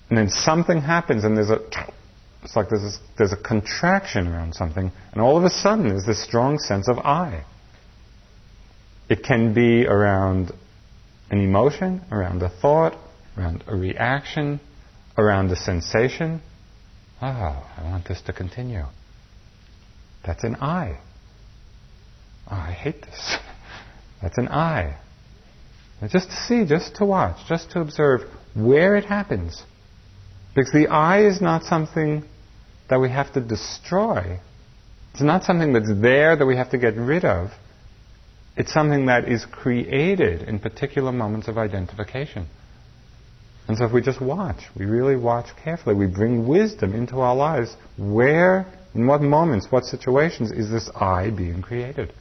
and 0.09 0.17
then 0.17 0.29
something 0.29 0.81
happens, 0.81 1.23
and 1.23 1.35
there's 1.35 1.49
a 1.49 1.59
it's 2.43 2.55
like 2.55 2.69
there's, 2.69 2.99
there's 3.17 3.33
a 3.33 3.37
contraction 3.37 4.27
around 4.27 4.55
something, 4.55 4.91
and 5.11 5.21
all 5.21 5.37
of 5.37 5.43
a 5.43 5.49
sudden 5.49 5.89
there's 5.89 6.05
this 6.05 6.23
strong 6.23 6.57
sense 6.57 6.87
of 6.89 6.97
I. 6.97 7.45
It 9.09 9.23
can 9.23 9.53
be 9.53 9.85
around 9.85 10.51
an 11.29 11.39
emotion, 11.39 12.01
around 12.11 12.41
a 12.41 12.49
thought, 12.49 12.97
around 13.37 13.63
a 13.67 13.75
reaction, 13.75 14.59
around 15.17 15.51
a 15.51 15.55
sensation. 15.55 16.41
Oh, 17.21 17.25
I 17.77 17.83
want 17.83 18.07
this 18.07 18.21
to 18.23 18.33
continue. 18.33 18.85
That's 20.25 20.43
an 20.43 20.55
I. 20.55 20.99
Oh, 22.49 22.55
I 22.55 22.71
hate 22.71 23.01
this. 23.01 23.37
That's 24.21 24.37
an 24.37 24.47
I. 24.47 24.97
just 26.09 26.29
to 26.29 26.35
see, 26.35 26.65
just 26.65 26.95
to 26.95 27.05
watch, 27.05 27.37
just 27.47 27.71
to 27.71 27.81
observe 27.81 28.21
where 28.55 28.95
it 28.95 29.05
happens. 29.05 29.63
Because 30.55 30.71
the 30.71 30.87
I 30.87 31.25
is 31.25 31.41
not 31.41 31.63
something 31.63 32.23
that 32.89 32.99
we 32.99 33.09
have 33.09 33.33
to 33.33 33.41
destroy. 33.41 34.39
It's 35.13 35.21
not 35.21 35.43
something 35.43 35.73
that's 35.73 35.91
there 36.01 36.35
that 36.35 36.45
we 36.45 36.57
have 36.57 36.71
to 36.71 36.77
get 36.77 36.95
rid 36.95 37.25
of. 37.25 37.51
It's 38.57 38.73
something 38.73 39.05
that 39.05 39.29
is 39.29 39.45
created 39.45 40.43
in 40.43 40.59
particular 40.59 41.11
moments 41.11 41.47
of 41.47 41.57
identification. 41.57 42.47
And 43.67 43.77
so 43.77 43.85
if 43.85 43.93
we 43.93 44.01
just 44.01 44.19
watch, 44.19 44.63
we 44.77 44.85
really 44.85 45.15
watch 45.15 45.47
carefully, 45.63 45.95
we 45.95 46.07
bring 46.07 46.47
wisdom 46.47 46.93
into 46.93 47.19
our 47.19 47.35
lives, 47.35 47.75
where, 47.97 48.65
in 48.93 49.07
what 49.07 49.21
moments, 49.21 49.67
what 49.69 49.85
situations 49.85 50.51
is 50.51 50.69
this 50.69 50.89
I 50.93 51.29
being 51.29 51.61
created? 51.61 52.11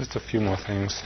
Just 0.00 0.16
a 0.16 0.20
few 0.20 0.40
more 0.40 0.56
things. 0.56 1.02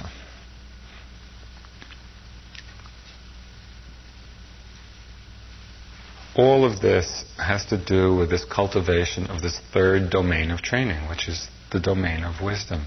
All 6.36 6.64
of 6.64 6.80
this 6.80 7.24
has 7.36 7.66
to 7.66 7.76
do 7.76 8.14
with 8.14 8.30
this 8.30 8.44
cultivation 8.44 9.26
of 9.26 9.42
this 9.42 9.58
third 9.72 10.10
domain 10.10 10.52
of 10.52 10.62
training, 10.62 11.08
which 11.08 11.26
is 11.26 11.48
the 11.72 11.80
domain 11.80 12.22
of 12.22 12.40
wisdom. 12.40 12.84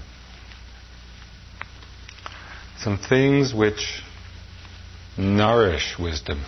Some 2.78 2.96
things 2.96 3.52
which 3.52 4.02
nourish 5.18 5.98
wisdom 5.98 6.42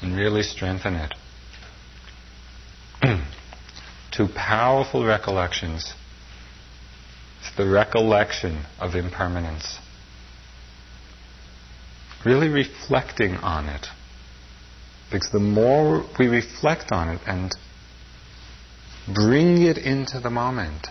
and 0.00 0.16
really 0.16 0.44
strengthen 0.44 0.94
it. 0.94 1.14
Two 4.12 4.28
powerful 4.28 5.04
recollections 5.04 5.94
it's 7.48 7.56
the 7.56 7.68
recollection 7.68 8.64
of 8.78 8.94
impermanence. 8.94 9.78
Really 12.24 12.48
reflecting 12.48 13.36
on 13.36 13.66
it. 13.66 13.86
Because 15.10 15.30
the 15.30 15.38
more 15.38 16.04
we 16.18 16.26
reflect 16.26 16.92
on 16.92 17.08
it 17.08 17.20
and 17.26 17.54
bring 19.14 19.62
it 19.62 19.78
into 19.78 20.20
the 20.20 20.30
moment, 20.30 20.88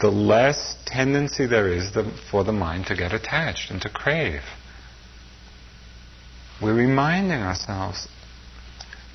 the 0.00 0.10
less 0.10 0.76
tendency 0.86 1.46
there 1.46 1.68
is 1.68 1.90
for 2.30 2.42
the 2.42 2.52
mind 2.52 2.86
to 2.86 2.96
get 2.96 3.12
attached 3.12 3.70
and 3.70 3.80
to 3.82 3.88
crave. 3.88 4.42
We're 6.60 6.74
reminding 6.74 7.40
ourselves 7.40 8.08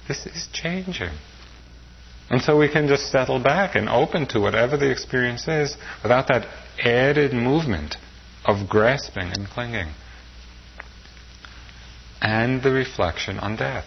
this 0.07 0.25
is 0.25 0.47
changing. 0.53 1.11
And 2.29 2.41
so 2.41 2.57
we 2.57 2.69
can 2.69 2.87
just 2.87 3.11
settle 3.11 3.39
back 3.39 3.75
and 3.75 3.89
open 3.89 4.27
to 4.27 4.39
whatever 4.39 4.77
the 4.77 4.91
experience 4.91 5.47
is 5.47 5.75
without 6.03 6.27
that 6.27 6.47
added 6.83 7.33
movement 7.33 7.95
of 8.45 8.69
grasping 8.69 9.31
and 9.33 9.47
clinging. 9.47 9.89
And 12.21 12.61
the 12.61 12.71
reflection 12.71 13.39
on 13.39 13.55
death. 13.55 13.85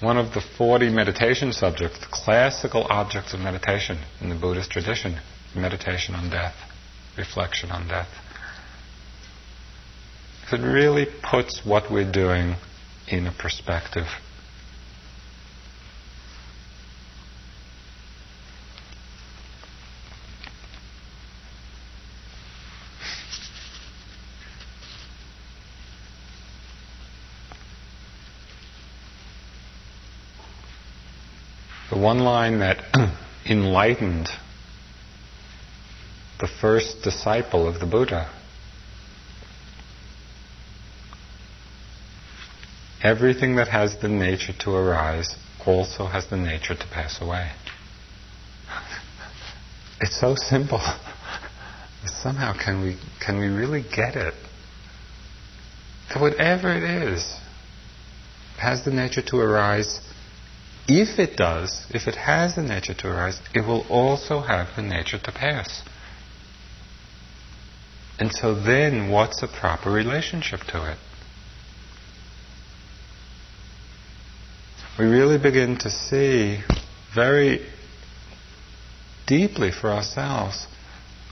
One 0.00 0.18
of 0.18 0.34
the 0.34 0.40
40 0.58 0.90
meditation 0.90 1.52
subjects, 1.52 2.00
the 2.00 2.06
classical 2.10 2.86
objects 2.90 3.32
of 3.32 3.40
meditation 3.40 3.98
in 4.20 4.28
the 4.28 4.34
Buddhist 4.34 4.70
tradition, 4.70 5.20
meditation 5.54 6.14
on 6.16 6.28
death, 6.28 6.56
reflection 7.16 7.70
on 7.70 7.86
death 7.86 8.08
that 10.52 10.60
really 10.60 11.06
puts 11.22 11.64
what 11.64 11.90
we're 11.90 12.12
doing 12.12 12.54
in 13.08 13.26
a 13.26 13.32
perspective. 13.32 14.06
The 31.88 31.98
one 31.98 32.18
line 32.18 32.58
that 32.58 32.84
enlightened 33.46 34.28
the 36.40 36.46
first 36.46 37.02
disciple 37.02 37.66
of 37.66 37.80
the 37.80 37.86
Buddha 37.86 38.30
Everything 43.02 43.56
that 43.56 43.68
has 43.68 43.96
the 44.00 44.08
nature 44.08 44.52
to 44.60 44.70
arise 44.70 45.34
also 45.66 46.06
has 46.06 46.26
the 46.26 46.36
nature 46.36 46.74
to 46.74 46.86
pass 46.88 47.20
away. 47.20 47.50
It's 50.00 50.18
so 50.18 50.34
simple. 50.34 50.80
Somehow 52.06 52.54
can 52.58 52.82
we 52.82 52.98
can 53.24 53.38
we 53.38 53.46
really 53.46 53.82
get 53.82 54.16
it? 54.16 54.34
That 56.08 56.20
whatever 56.20 56.72
it 56.72 56.82
is 56.82 57.36
has 58.58 58.84
the 58.84 58.90
nature 58.90 59.22
to 59.22 59.38
arise. 59.38 60.00
If 60.88 61.20
it 61.20 61.36
does, 61.36 61.86
if 61.90 62.08
it 62.08 62.16
has 62.16 62.56
the 62.56 62.62
nature 62.62 62.94
to 62.94 63.08
arise, 63.08 63.40
it 63.54 63.60
will 63.60 63.86
also 63.88 64.40
have 64.40 64.74
the 64.74 64.82
nature 64.82 65.18
to 65.18 65.30
pass. 65.30 65.82
And 68.18 68.32
so 68.32 68.54
then 68.54 69.08
what's 69.10 69.42
a 69.42 69.48
proper 69.48 69.90
relationship 69.90 70.60
to 70.68 70.92
it? 70.92 70.98
We 75.02 75.08
really 75.08 75.36
begin 75.36 75.78
to 75.78 75.90
see 75.90 76.60
very 77.12 77.66
deeply 79.26 79.72
for 79.72 79.90
ourselves 79.90 80.68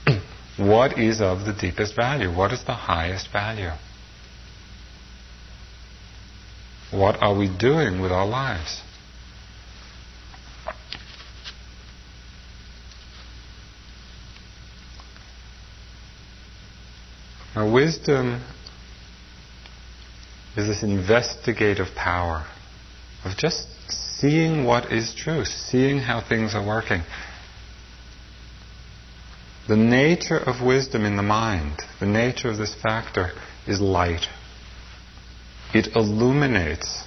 what 0.57 0.99
is 0.99 1.21
of 1.21 1.45
the 1.45 1.53
deepest 1.53 1.95
value, 1.95 2.29
what 2.29 2.51
is 2.51 2.65
the 2.65 2.73
highest 2.73 3.31
value. 3.31 3.71
What 6.91 7.23
are 7.23 7.33
we 7.33 7.47
doing 7.47 8.01
with 8.01 8.11
our 8.11 8.25
lives? 8.27 8.81
Now, 17.55 17.71
wisdom 17.71 18.43
is 20.57 20.67
this 20.67 20.83
investigative 20.83 21.95
power 21.95 22.45
of 23.23 23.37
just 23.37 23.67
seeing 23.89 24.65
what 24.65 24.91
is 24.91 25.13
true, 25.13 25.45
seeing 25.45 25.99
how 25.99 26.21
things 26.21 26.53
are 26.53 26.65
working. 26.65 27.01
The 29.67 29.75
nature 29.75 30.37
of 30.37 30.65
wisdom 30.65 31.05
in 31.05 31.15
the 31.15 31.23
mind, 31.23 31.81
the 31.99 32.05
nature 32.05 32.49
of 32.49 32.57
this 32.57 32.75
factor, 32.75 33.31
is 33.67 33.79
light. 33.79 34.25
It 35.73 35.95
illuminates 35.95 37.03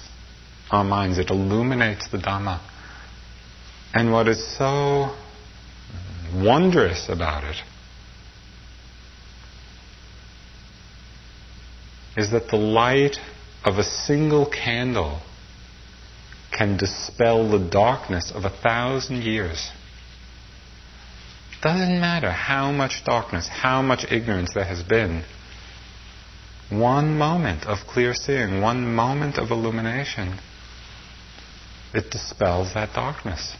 our 0.71 0.83
minds, 0.83 1.17
it 1.17 1.29
illuminates 1.29 2.09
the 2.09 2.17
Dhamma. 2.17 2.59
And 3.93 4.11
what 4.11 4.27
is 4.27 4.57
so 4.57 5.15
wondrous 6.33 7.07
about 7.07 7.43
it 7.43 7.57
is 12.17 12.31
that 12.31 12.47
the 12.49 12.57
light 12.57 13.17
of 13.63 13.77
a 13.77 13.83
single 13.83 14.49
candle 14.49 15.21
can 16.55 16.77
dispel 16.77 17.49
the 17.49 17.59
darkness 17.69 18.31
of 18.31 18.45
a 18.45 18.49
thousand 18.49 19.23
years. 19.23 19.71
Doesn't 21.61 21.99
matter 21.99 22.31
how 22.31 22.71
much 22.71 23.03
darkness, 23.03 23.47
how 23.47 23.81
much 23.81 24.05
ignorance 24.09 24.53
there 24.53 24.63
has 24.63 24.81
been. 24.81 25.23
One 26.69 27.17
moment 27.17 27.65
of 27.65 27.79
clear 27.87 28.13
seeing, 28.13 28.61
one 28.61 28.95
moment 28.95 29.37
of 29.37 29.51
illumination, 29.51 30.39
it 31.93 32.09
dispels 32.09 32.73
that 32.73 32.93
darkness. 32.93 33.55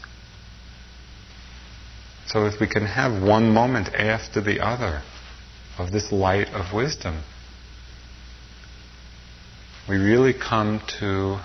So 2.26 2.46
if 2.46 2.60
we 2.60 2.66
can 2.66 2.86
have 2.86 3.22
one 3.22 3.50
moment 3.50 3.94
after 3.94 4.40
the 4.40 4.60
other 4.60 5.02
of 5.78 5.92
this 5.92 6.10
light 6.10 6.48
of 6.48 6.72
wisdom, 6.72 7.22
we 9.88 9.96
really 9.96 10.32
come 10.32 10.80
to 11.00 11.40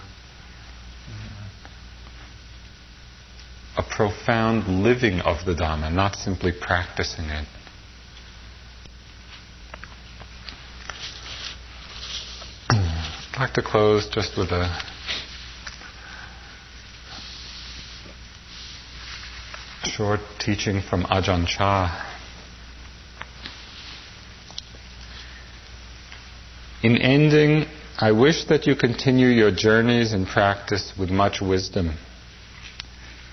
a 3.78 3.84
profound 3.84 4.84
living 4.84 5.22
of 5.22 5.46
the 5.46 5.54
Dhamma, 5.54 5.92
not 5.94 6.16
simply 6.16 6.52
practicing 6.52 7.26
it. 7.26 7.48
I'd 12.70 13.40
like 13.40 13.54
to 13.54 13.62
close 13.62 14.10
just 14.10 14.38
with 14.38 14.52
a 14.52 14.70
short 19.84 20.20
teaching 20.40 20.82
from 20.82 21.04
Ajahn 21.04 21.48
Chah. 21.48 22.08
In 26.84 26.98
ending, 26.98 27.66
I 27.98 28.12
wish 28.12 28.46
that 28.46 28.66
you 28.66 28.76
continue 28.76 29.28
your 29.28 29.52
journeys 29.52 30.12
and 30.14 30.28
practice 30.28 30.94
with 31.00 31.10
much 31.10 31.40
wisdom. 31.42 31.98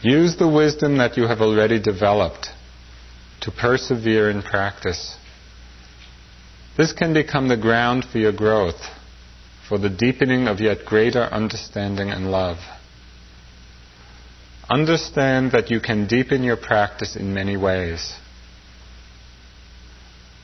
Use 0.02 0.36
the 0.36 0.48
wisdom 0.48 0.98
that 0.98 1.16
you 1.16 1.26
have 1.26 1.40
already 1.40 1.80
developed 1.80 2.50
to 3.40 3.50
persevere 3.50 4.30
in 4.30 4.42
practice. 4.42 5.16
This 6.76 6.92
can 6.92 7.12
become 7.12 7.48
the 7.48 7.56
ground 7.56 8.04
for 8.04 8.18
your 8.18 8.32
growth, 8.32 8.80
for 9.68 9.78
the 9.78 9.90
deepening 9.90 10.46
of 10.46 10.60
yet 10.60 10.84
greater 10.84 11.22
understanding 11.22 12.10
and 12.10 12.30
love. 12.30 12.58
Understand 14.70 15.50
that 15.52 15.70
you 15.70 15.80
can 15.80 16.06
deepen 16.06 16.44
your 16.44 16.56
practice 16.56 17.16
in 17.16 17.34
many 17.34 17.56
ways. 17.56 18.14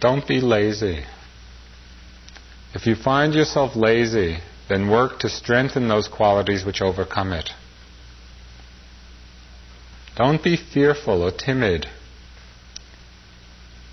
Don't 0.01 0.27
be 0.27 0.41
lazy. 0.41 1.05
If 2.75 2.87
you 2.87 2.97
find 2.97 3.35
yourself 3.35 3.77
lazy, 3.77 4.39
then 4.69 4.91
work 4.91 5.21
to 5.21 5.29
strengthen 5.29 5.87
those 5.87 6.09
qualities 6.09 6.65
which 6.65 6.83
overcome 6.83 7.33
it. 7.33 7.51
Don't 10.17 10.45
be 10.45 10.57
fearful 10.57 11.23
or 11.23 11.33
timid. 11.33 11.87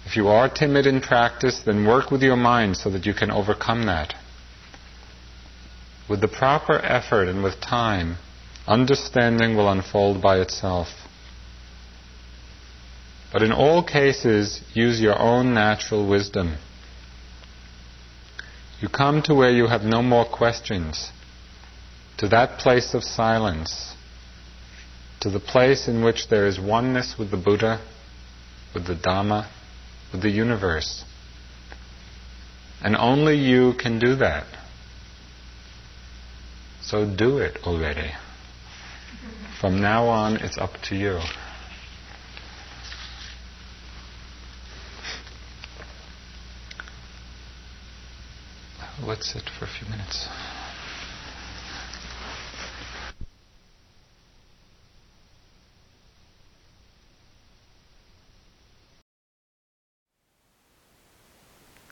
If 0.05 0.15
you 0.15 0.27
are 0.27 0.49
timid 0.49 0.85
in 0.85 1.01
practice, 1.01 1.61
then 1.65 1.87
work 1.87 2.11
with 2.11 2.21
your 2.21 2.35
mind 2.35 2.77
so 2.77 2.91
that 2.91 3.05
you 3.05 3.13
can 3.13 3.31
overcome 3.31 3.85
that. 3.87 4.13
With 6.07 6.21
the 6.21 6.27
proper 6.27 6.77
effort 6.77 7.27
and 7.27 7.43
with 7.43 7.59
time, 7.59 8.17
understanding 8.67 9.55
will 9.55 9.69
unfold 9.69 10.21
by 10.21 10.39
itself. 10.39 10.89
But 13.33 13.41
in 13.41 13.51
all 13.51 13.81
cases, 13.81 14.61
use 14.73 15.01
your 15.01 15.17
own 15.17 15.53
natural 15.53 16.07
wisdom. 16.07 16.57
You 18.79 18.89
come 18.89 19.21
to 19.23 19.33
where 19.33 19.51
you 19.51 19.67
have 19.67 19.83
no 19.83 20.03
more 20.03 20.25
questions, 20.25 21.11
to 22.17 22.27
that 22.27 22.59
place 22.59 22.93
of 22.93 23.03
silence 23.03 23.95
to 25.21 25.29
the 25.29 25.39
place 25.39 25.87
in 25.87 26.03
which 26.03 26.27
there 26.29 26.47
is 26.47 26.59
oneness 26.59 27.15
with 27.17 27.31
the 27.31 27.37
Buddha, 27.37 27.79
with 28.73 28.87
the 28.87 28.95
Dhamma, 28.95 29.47
with 30.11 30.21
the 30.21 30.29
universe. 30.29 31.03
And 32.83 32.95
only 32.95 33.37
you 33.37 33.73
can 33.79 33.99
do 33.99 34.15
that. 34.15 34.47
So 36.81 37.05
do 37.05 37.37
it 37.37 37.59
already. 37.63 38.11
From 39.59 39.79
now 39.79 40.07
on, 40.07 40.37
it's 40.37 40.57
up 40.57 40.71
to 40.89 40.95
you. 40.95 41.19
Let's 49.03 49.31
sit 49.31 49.43
for 49.57 49.65
a 49.65 49.67
few 49.67 49.87
minutes. 49.87 50.27